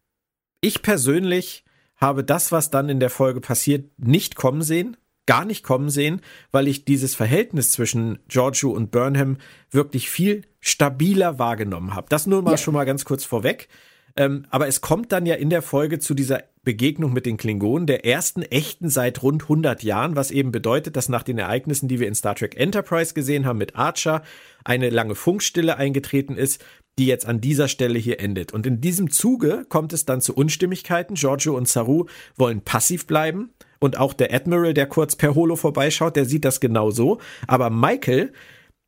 [0.61, 1.63] ich persönlich
[1.97, 6.21] habe das, was dann in der Folge passiert, nicht kommen sehen, gar nicht kommen sehen,
[6.51, 9.37] weil ich dieses Verhältnis zwischen Giorgio und Burnham
[9.71, 12.07] wirklich viel stabiler wahrgenommen habe.
[12.09, 12.57] Das nur mal ja.
[12.57, 13.69] schon mal ganz kurz vorweg.
[14.15, 17.87] Ähm, aber es kommt dann ja in der Folge zu dieser Begegnung mit den Klingonen,
[17.87, 21.99] der ersten echten seit rund 100 Jahren, was eben bedeutet, dass nach den Ereignissen, die
[21.99, 24.21] wir in Star Trek Enterprise gesehen haben mit Archer,
[24.63, 26.63] eine lange Funkstille eingetreten ist,
[26.99, 28.53] die jetzt an dieser Stelle hier endet.
[28.53, 31.15] Und in diesem Zuge kommt es dann zu Unstimmigkeiten.
[31.15, 32.05] Giorgio und Saru
[32.35, 33.51] wollen passiv bleiben.
[33.79, 37.19] Und auch der Admiral, der kurz per Holo vorbeischaut, der sieht das genau so.
[37.47, 38.31] Aber Michael,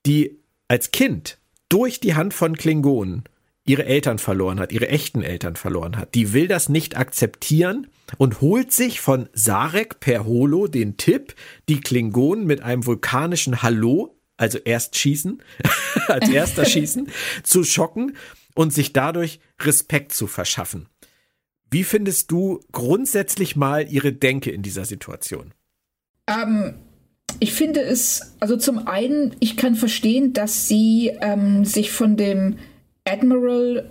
[0.06, 3.24] die als Kind durch die Hand von Klingonen
[3.66, 7.88] ihre Eltern verloren hat, ihre echten Eltern verloren hat, die will das nicht akzeptieren
[8.18, 11.34] und holt sich von Sarek per Holo den Tipp,
[11.68, 15.42] die Klingonen mit einem vulkanischen Hallo also erst schießen,
[16.08, 17.10] als erster schießen,
[17.44, 18.16] zu schocken
[18.54, 20.88] und sich dadurch Respekt zu verschaffen.
[21.70, 25.54] Wie findest du grundsätzlich mal ihre Denke in dieser Situation?
[26.28, 26.76] Ähm,
[27.40, 32.58] ich finde es, also zum einen, ich kann verstehen, dass sie ähm, sich von dem
[33.04, 33.90] Admiral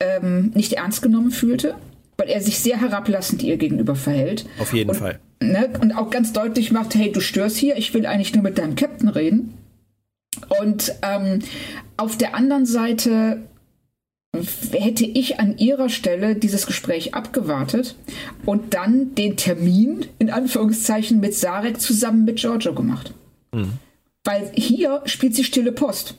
[0.00, 1.76] ähm, nicht ernst genommen fühlte,
[2.20, 4.44] weil er sich sehr herablassend ihr gegenüber verhält.
[4.58, 7.94] Auf jeden und, Fall ne, und auch ganz deutlich macht, hey, du störst hier, ich
[7.94, 9.54] will eigentlich nur mit deinem Captain reden.
[10.60, 11.40] Und ähm,
[11.96, 13.42] auf der anderen Seite
[14.72, 17.96] hätte ich an ihrer Stelle dieses Gespräch abgewartet
[18.46, 23.12] und dann den Termin in Anführungszeichen mit Sarek zusammen mit Giorgio gemacht.
[23.52, 23.72] Mhm.
[24.24, 26.14] Weil hier spielt sie stille Post.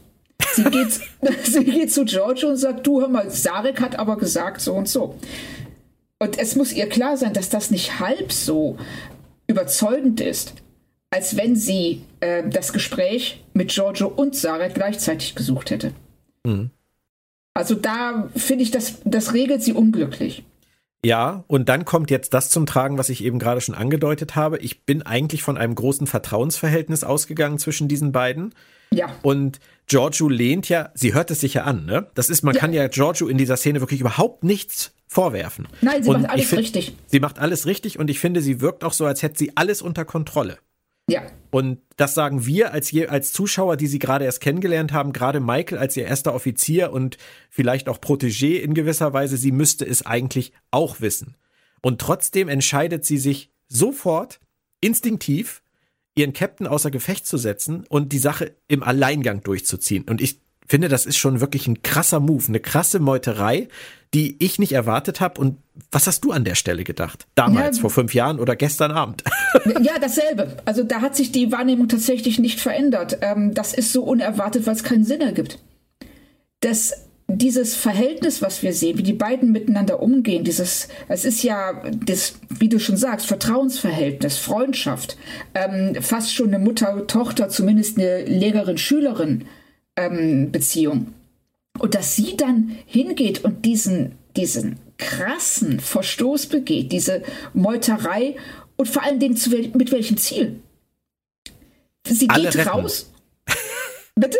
[0.54, 1.00] Sie geht,
[1.44, 4.90] sie geht zu Giorgio und sagt, du hör mal, Sarek hat aber gesagt so und
[4.90, 5.16] so.
[6.22, 8.78] Und es muss ihr klar sein, dass das nicht halb so
[9.48, 10.54] überzeugend ist,
[11.10, 15.94] als wenn sie äh, das Gespräch mit Giorgio und Sarah gleichzeitig gesucht hätte.
[16.46, 16.70] Mhm.
[17.56, 20.44] Also da finde ich, das, das regelt sie unglücklich.
[21.04, 24.60] Ja, und dann kommt jetzt das zum Tragen, was ich eben gerade schon angedeutet habe.
[24.60, 28.54] Ich bin eigentlich von einem großen Vertrauensverhältnis ausgegangen zwischen diesen beiden.
[28.94, 29.08] Ja.
[29.24, 32.12] Und Giorgio lehnt ja, sie hört es sich ja an, ne?
[32.14, 32.62] Das ist, man ja.
[32.62, 35.68] kann ja Giorgio in dieser Szene wirklich überhaupt nichts vorwerfen.
[35.82, 36.96] Nein, sie und macht alles find, richtig.
[37.08, 39.82] Sie macht alles richtig und ich finde, sie wirkt auch so, als hätte sie alles
[39.82, 40.58] unter Kontrolle.
[41.10, 41.24] Ja.
[41.50, 45.42] Und das sagen wir als, je, als Zuschauer, die sie gerade erst kennengelernt haben, gerade
[45.42, 47.18] Michael als ihr erster Offizier und
[47.50, 51.36] vielleicht auch Protégé in gewisser Weise, sie müsste es eigentlich auch wissen.
[51.82, 54.40] Und trotzdem entscheidet sie sich sofort,
[54.80, 55.62] instinktiv,
[56.16, 60.06] ihren Captain außer Gefecht zu setzen und die Sache im Alleingang durchzuziehen.
[60.08, 60.41] Und ich
[60.72, 63.68] finde, das ist schon wirklich ein krasser Move, eine krasse Meuterei,
[64.14, 65.40] die ich nicht erwartet habe.
[65.40, 65.58] Und
[65.92, 67.28] was hast du an der Stelle gedacht?
[67.36, 69.24] Damals, ja, vor fünf Jahren oder gestern Abend?
[69.82, 70.58] Ja, dasselbe.
[70.64, 73.18] Also da hat sich die Wahrnehmung tatsächlich nicht verändert.
[73.22, 75.60] Ähm, das ist so unerwartet, weil es keinen Sinn ergibt.
[76.62, 76.94] Das
[77.28, 82.36] dieses Verhältnis, was wir sehen, wie die beiden miteinander umgehen, dieses, es ist ja das,
[82.50, 85.18] wie du schon sagst, Vertrauensverhältnis, Freundschaft,
[85.54, 89.46] ähm, fast schon eine Mutter-Tochter, zumindest eine Lehrerin-Schülerin
[90.06, 91.14] ähm, Beziehung.
[91.80, 97.24] Und dass sie dann hingeht und diesen, diesen krassen Verstoß begeht, diese
[97.54, 98.36] Meuterei
[98.78, 100.60] und vor allen Dingen zu mit welchem Ziel?
[102.06, 102.70] Sie alle geht retten.
[102.70, 103.12] raus.
[104.16, 104.40] Bitte?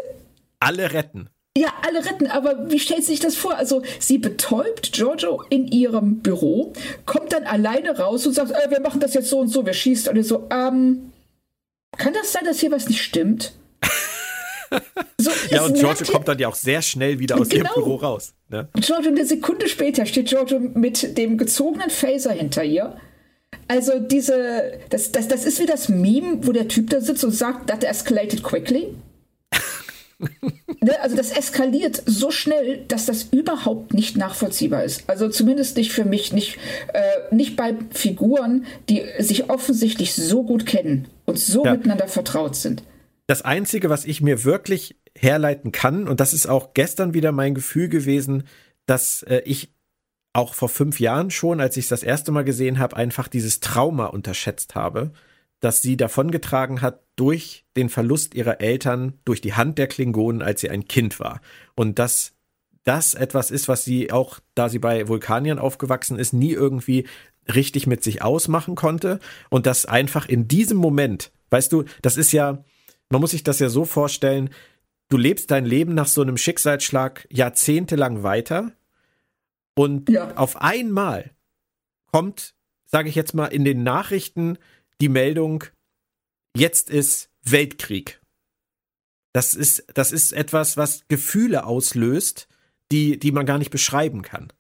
[0.60, 1.30] Alle retten.
[1.58, 3.56] Ja, alle retten, aber wie stellt sich das vor?
[3.58, 6.72] Also sie betäubt Giorgio in ihrem Büro,
[7.06, 9.74] kommt dann alleine raus und sagt, äh, wir machen das jetzt so und so, wir
[9.74, 11.12] schießen alle so, ähm,
[11.98, 13.54] kann das sein, dass hier was nicht stimmt?
[15.18, 17.66] So, ja, und Giorgio kommt dann ja auch sehr schnell wieder aus genau.
[17.66, 18.34] ihrem Büro raus.
[18.50, 18.70] Ne?
[18.74, 22.96] Giorgio, eine Sekunde später steht Giorgio mit dem gezogenen Phaser hinter ihr.
[23.68, 27.32] Also diese, das, das, das ist wie das Meme, wo der Typ da sitzt und
[27.32, 28.96] sagt, that escalated quickly.
[30.82, 35.04] ne, also das eskaliert so schnell, dass das überhaupt nicht nachvollziehbar ist.
[35.08, 36.58] Also zumindest nicht für mich, nicht,
[36.94, 41.74] äh, nicht bei Figuren, die sich offensichtlich so gut kennen und so ja.
[41.74, 42.84] miteinander vertraut sind.
[43.32, 47.56] Das Einzige, was ich mir wirklich herleiten kann, und das ist auch gestern wieder mein
[47.56, 48.44] Gefühl gewesen,
[48.88, 49.74] dass äh, ich
[50.34, 53.62] auch vor fünf Jahren schon, als ich es das erste Mal gesehen habe, einfach dieses
[53.62, 55.14] Trauma unterschätzt habe,
[55.62, 60.60] das sie davongetragen hat durch den Verlust ihrer Eltern, durch die Hand der Klingonen, als
[60.60, 61.40] sie ein Kind war.
[61.74, 62.34] Und dass
[62.84, 67.08] das etwas ist, was sie auch, da sie bei Vulkaniern aufgewachsen ist, nie irgendwie
[67.48, 69.22] richtig mit sich ausmachen konnte.
[69.50, 72.66] Und das einfach in diesem Moment, weißt du, das ist ja,
[73.12, 74.50] man muss sich das ja so vorstellen,
[75.10, 78.72] du lebst dein Leben nach so einem Schicksalsschlag jahrzehntelang weiter
[79.76, 80.36] und ja.
[80.36, 81.32] auf einmal
[82.12, 82.56] kommt,
[82.86, 84.58] sage ich jetzt mal, in den Nachrichten
[85.00, 85.64] die Meldung,
[86.56, 88.22] jetzt ist Weltkrieg.
[89.34, 92.48] Das ist, das ist etwas, was Gefühle auslöst,
[92.92, 94.52] die, die man gar nicht beschreiben kann.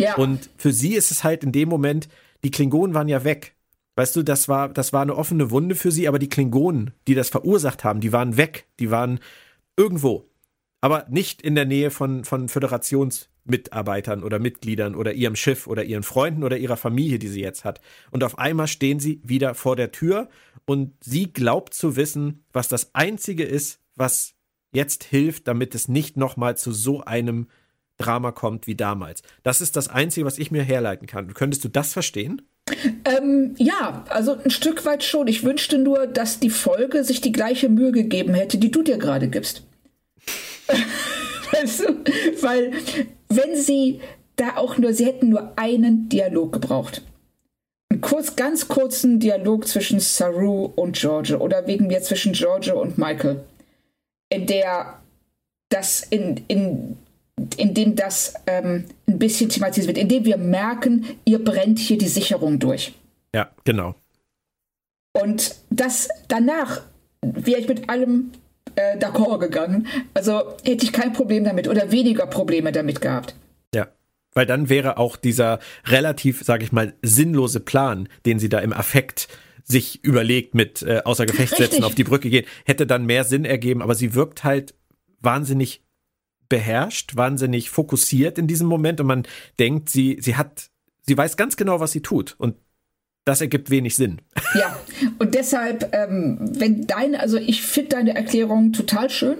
[0.00, 0.16] Ja.
[0.16, 2.08] Und für sie ist es halt in dem Moment,
[2.42, 3.54] die Klingonen waren ja weg.
[4.00, 7.14] Weißt du, das war, das war eine offene Wunde für sie, aber die Klingonen, die
[7.14, 8.64] das verursacht haben, die waren weg.
[8.78, 9.20] Die waren
[9.76, 10.26] irgendwo.
[10.80, 16.02] Aber nicht in der Nähe von, von Föderationsmitarbeitern oder Mitgliedern oder ihrem Schiff oder ihren
[16.02, 17.82] Freunden oder ihrer Familie, die sie jetzt hat.
[18.10, 20.30] Und auf einmal stehen sie wieder vor der Tür
[20.64, 24.32] und sie glaubt zu wissen, was das Einzige ist, was
[24.72, 27.48] jetzt hilft, damit es nicht nochmal zu so einem
[27.98, 29.22] Drama kommt wie damals.
[29.42, 31.34] Das ist das Einzige, was ich mir herleiten kann.
[31.34, 32.40] Könntest du das verstehen?
[33.04, 35.28] Ähm, ja, also ein Stück weit schon.
[35.28, 38.98] Ich wünschte nur, dass die Folge sich die gleiche Mühe gegeben hätte, die du dir
[38.98, 39.62] gerade gibst.
[41.52, 41.84] weißt du?
[42.42, 42.72] Weil,
[43.28, 44.00] wenn sie
[44.36, 47.02] da auch nur, sie hätten nur einen Dialog gebraucht.
[47.90, 52.98] Einen kurz, ganz kurzen Dialog zwischen Saru und George oder wegen mir zwischen George und
[52.98, 53.44] Michael,
[54.28, 55.00] in der
[55.70, 56.98] das in, in
[57.56, 61.98] in dem das ähm, ein bisschen thematisiert wird, in dem wir merken, ihr brennt hier
[61.98, 62.94] die Sicherung durch.
[63.34, 63.94] Ja, genau.
[65.12, 66.82] Und das danach
[67.22, 68.32] wäre ich mit allem
[68.74, 69.86] äh, d'accord gegangen.
[70.14, 73.34] Also hätte ich kein Problem damit oder weniger Probleme damit gehabt.
[73.74, 73.88] Ja.
[74.32, 78.72] Weil dann wäre auch dieser relativ, sage ich mal, sinnlose Plan, den sie da im
[78.72, 79.28] Affekt
[79.64, 83.44] sich überlegt mit äh, außer Gefecht setzen, auf die Brücke gehen, hätte dann mehr Sinn
[83.44, 84.74] ergeben, aber sie wirkt halt
[85.20, 85.82] wahnsinnig
[86.50, 89.22] beherrscht, wahnsinnig fokussiert in diesem Moment und man
[89.58, 90.68] denkt, sie, sie hat,
[91.06, 92.56] sie weiß ganz genau, was sie tut und
[93.24, 94.20] das ergibt wenig Sinn.
[94.54, 94.76] Ja,
[95.20, 99.36] und deshalb, ähm, wenn deine, also ich finde deine Erklärung total schön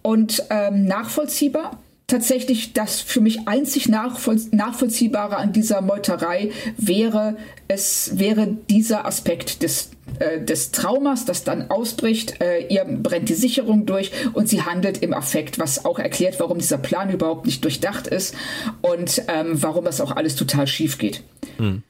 [0.00, 7.36] und ähm, nachvollziehbar tatsächlich das für mich einzig nachvoll nachvollziehbare an dieser Meuterei wäre,
[7.68, 12.40] es wäre dieser Aspekt des, äh, des Traumas, das dann ausbricht.
[12.40, 16.58] Äh, ihr brennt die Sicherung durch und sie handelt im Affekt, was auch erklärt, warum
[16.58, 18.34] dieser Plan überhaupt nicht durchdacht ist
[18.82, 21.22] und ähm, warum das auch alles total schief geht.
[21.58, 21.82] Hm.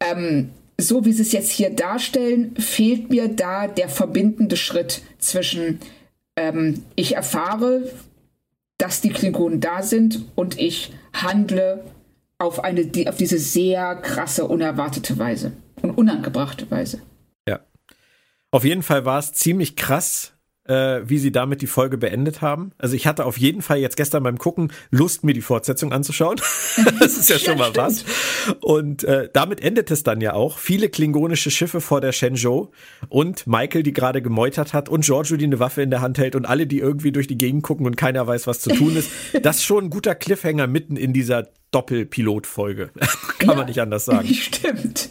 [0.00, 5.80] Ähm, so wie sie es jetzt hier darstellen, fehlt mir da der verbindende Schritt zwischen
[6.36, 7.84] ähm, ich erfahre
[8.78, 11.84] dass die Klingonen da sind und ich handle
[12.38, 17.00] auf, eine, auf diese sehr krasse, unerwartete Weise und unangebrachte Weise.
[18.54, 18.58] Ja.
[18.58, 20.32] Auf jeden Fall war es ziemlich krass,
[20.66, 22.70] äh, wie sie damit die Folge beendet haben.
[22.78, 26.40] Also ich hatte auf jeden Fall jetzt gestern beim Gucken Lust, mir die Fortsetzung anzuschauen.
[27.00, 28.04] das ist ja schon mal was.
[28.60, 30.58] Und äh, damit endet es dann ja auch.
[30.58, 32.68] Viele klingonische Schiffe vor der Shenzhou
[33.08, 36.36] und Michael, die gerade gemeutert hat und Giorgio, die eine Waffe in der Hand hält
[36.36, 39.10] und alle, die irgendwie durch die Gegend gucken und keiner weiß, was zu tun ist.
[39.42, 42.90] Das ist schon ein guter Cliffhanger mitten in dieser Doppelpilotfolge.
[43.38, 44.28] Kann ja, man nicht anders sagen.
[44.32, 45.10] Stimmt.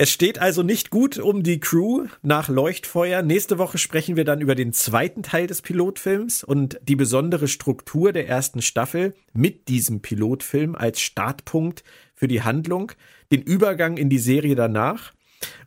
[0.00, 3.22] Es steht also nicht gut um die Crew nach Leuchtfeuer.
[3.22, 8.12] Nächste Woche sprechen wir dann über den zweiten Teil des Pilotfilms und die besondere Struktur
[8.12, 11.82] der ersten Staffel mit diesem Pilotfilm als Startpunkt
[12.14, 12.92] für die Handlung,
[13.32, 15.14] den Übergang in die Serie danach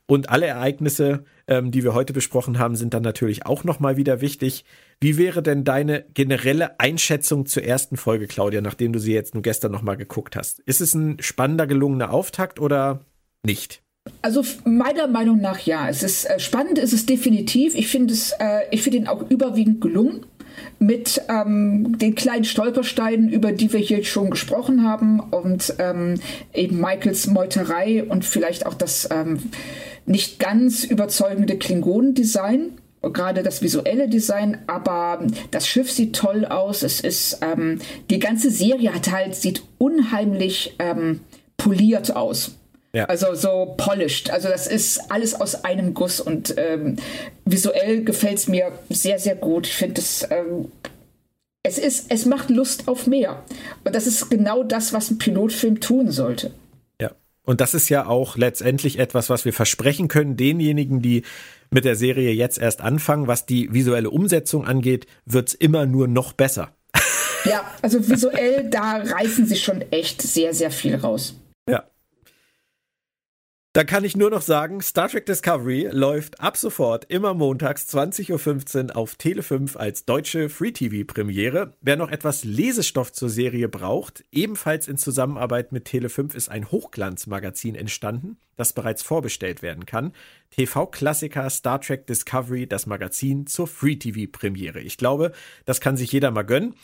[0.05, 4.21] und alle Ereignisse, ähm, die wir heute besprochen haben, sind dann natürlich auch nochmal wieder
[4.21, 4.63] wichtig.
[5.01, 9.43] Wie wäre denn deine generelle Einschätzung zur ersten Folge, Claudia, nachdem du sie jetzt nur
[9.43, 10.59] gestern nochmal geguckt hast?
[10.61, 13.01] Ist es ein spannender, gelungener Auftakt oder
[13.43, 13.80] nicht?
[14.21, 15.89] Also meiner Meinung nach ja.
[15.89, 17.73] Es ist äh, spannend, ist es definitiv.
[17.75, 20.25] Ich finde es, äh, ich finde ihn auch überwiegend gelungen
[20.79, 26.15] mit ähm, den kleinen Stolpersteinen, über die wir hier schon gesprochen haben und ähm,
[26.53, 29.39] eben Michaels Meuterei und vielleicht auch das ähm,
[30.05, 32.77] nicht ganz überzeugende Klingonendesign.
[33.01, 36.83] gerade das visuelle Design, aber das Schiff sieht toll aus.
[36.83, 37.79] Es ist ähm,
[38.09, 41.21] die ganze Serie hat halt sieht unheimlich ähm,
[41.57, 42.55] poliert aus.
[42.93, 43.05] Ja.
[43.05, 44.29] Also so polished.
[44.31, 46.97] Also das ist alles aus einem Guss und ähm,
[47.45, 49.67] visuell gefällt es mir sehr, sehr gut.
[49.67, 50.71] Ich finde es, ähm,
[51.63, 53.43] es ist, es macht Lust auf mehr.
[53.85, 56.51] Und das ist genau das, was ein Pilotfilm tun sollte.
[56.99, 57.11] Ja.
[57.43, 61.23] Und das ist ja auch letztendlich etwas, was wir versprechen können, denjenigen, die
[61.69, 66.09] mit der Serie jetzt erst anfangen, was die visuelle Umsetzung angeht, wird es immer nur
[66.09, 66.75] noch besser.
[67.45, 71.35] Ja, also visuell, da reißen sie schon echt sehr, sehr viel raus.
[73.73, 78.89] Da kann ich nur noch sagen, Star Trek Discovery läuft ab sofort immer montags 20.15
[78.89, 81.71] Uhr auf Tele5 als deutsche Free-TV-Premiere.
[81.79, 87.75] Wer noch etwas Lesestoff zur Serie braucht, ebenfalls in Zusammenarbeit mit Tele5 ist ein Hochglanzmagazin
[87.75, 90.11] entstanden, das bereits vorbestellt werden kann.
[90.49, 94.81] TV-Klassiker Star Trek Discovery, das Magazin zur Free-TV-Premiere.
[94.81, 95.31] Ich glaube,
[95.63, 96.75] das kann sich jeder mal gönnen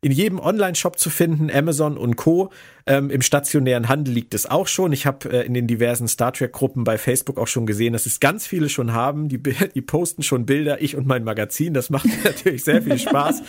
[0.00, 2.50] in jedem Online-Shop zu finden, Amazon und Co.
[2.86, 4.92] Ähm, Im stationären Handel liegt es auch schon.
[4.92, 8.20] Ich habe äh, in den diversen Star Trek-Gruppen bei Facebook auch schon gesehen, dass es
[8.20, 9.28] ganz viele schon haben.
[9.28, 9.42] Die,
[9.74, 11.74] die posten schon Bilder, ich und mein Magazin.
[11.74, 13.42] Das macht natürlich sehr viel Spaß.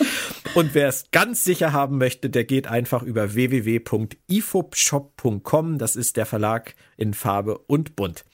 [0.55, 5.77] Und wer es ganz sicher haben möchte, der geht einfach über www.ifobshop.com.
[5.77, 8.25] Das ist der Verlag in Farbe und Bunt.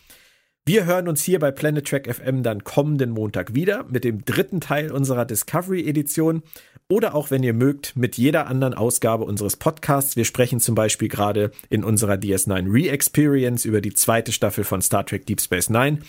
[0.65, 4.61] Wir hören uns hier bei Planet Trek FM dann kommenden Montag wieder mit dem dritten
[4.61, 6.41] Teil unserer Discovery Edition
[6.87, 10.15] oder auch, wenn ihr mögt, mit jeder anderen Ausgabe unseres Podcasts.
[10.15, 15.05] Wir sprechen zum Beispiel gerade in unserer DS9 Re-Experience über die zweite Staffel von Star
[15.05, 15.99] Trek Deep Space Nine.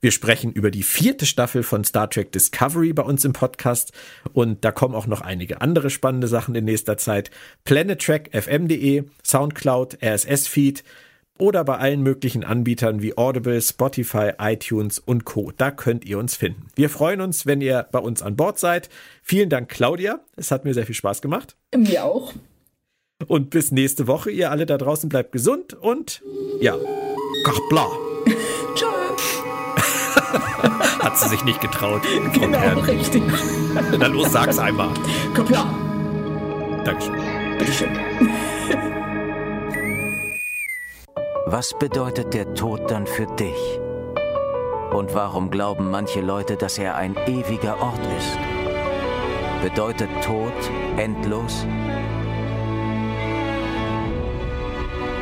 [0.00, 3.92] Wir sprechen über die vierte Staffel von Star Trek Discovery bei uns im Podcast
[4.32, 7.30] und da kommen auch noch einige andere spannende Sachen in nächster Zeit.
[7.64, 10.84] PlanetTrackFM.de, Soundcloud, RSS-Feed,
[11.40, 15.52] oder bei allen möglichen Anbietern wie Audible, Spotify, iTunes und Co.
[15.56, 16.66] Da könnt ihr uns finden.
[16.74, 18.88] Wir freuen uns, wenn ihr bei uns an Bord seid.
[19.22, 20.20] Vielen Dank, Claudia.
[20.36, 21.56] Es hat mir sehr viel Spaß gemacht.
[21.74, 22.34] Mir auch.
[23.26, 24.30] Und bis nächste Woche.
[24.30, 26.22] Ihr alle da draußen bleibt gesund und
[26.60, 26.76] ja,
[27.44, 27.86] Kachbla.
[28.76, 28.90] Ciao.
[31.00, 32.02] Hat sie sich nicht getraut.
[32.34, 32.78] Genau, Herrn.
[32.78, 33.22] richtig.
[33.98, 34.90] Na los, sag's einmal.
[35.34, 36.82] Kachbla.
[36.84, 37.14] Dankeschön.
[37.58, 37.90] Bitteschön.
[41.52, 43.80] Was bedeutet der Tod dann für dich?
[44.92, 48.38] Und warum glauben manche Leute, dass er ein ewiger Ort ist?
[49.60, 50.52] Bedeutet Tod
[50.96, 51.66] endlos?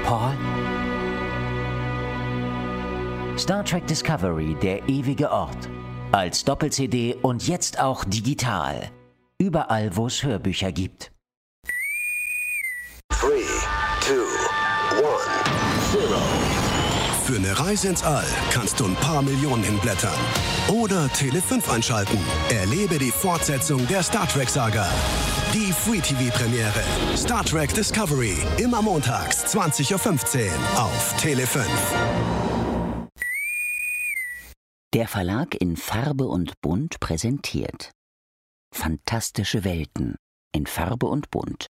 [0.04, 0.36] Paul?
[3.38, 5.70] Star Trek Discovery, der ewige Ort.
[6.12, 8.90] Als Doppel-CD und jetzt auch digital.
[9.38, 11.10] Überall, wo es Hörbücher gibt.
[17.24, 20.18] Für eine Reise ins All kannst du ein paar Millionen hinblättern.
[20.68, 22.18] Oder Tele 5 einschalten.
[22.50, 24.88] Erlebe die Fortsetzung der Star Trek-Saga.
[25.52, 26.82] Die Free TV-Premiere.
[27.16, 28.36] Star Trek Discovery.
[28.56, 31.66] Immer montags, 20.15 Uhr auf Tele 5.
[34.94, 37.90] Der Verlag in Farbe und Bunt präsentiert.
[38.74, 40.16] Fantastische Welten
[40.54, 41.66] in Farbe und Bunt.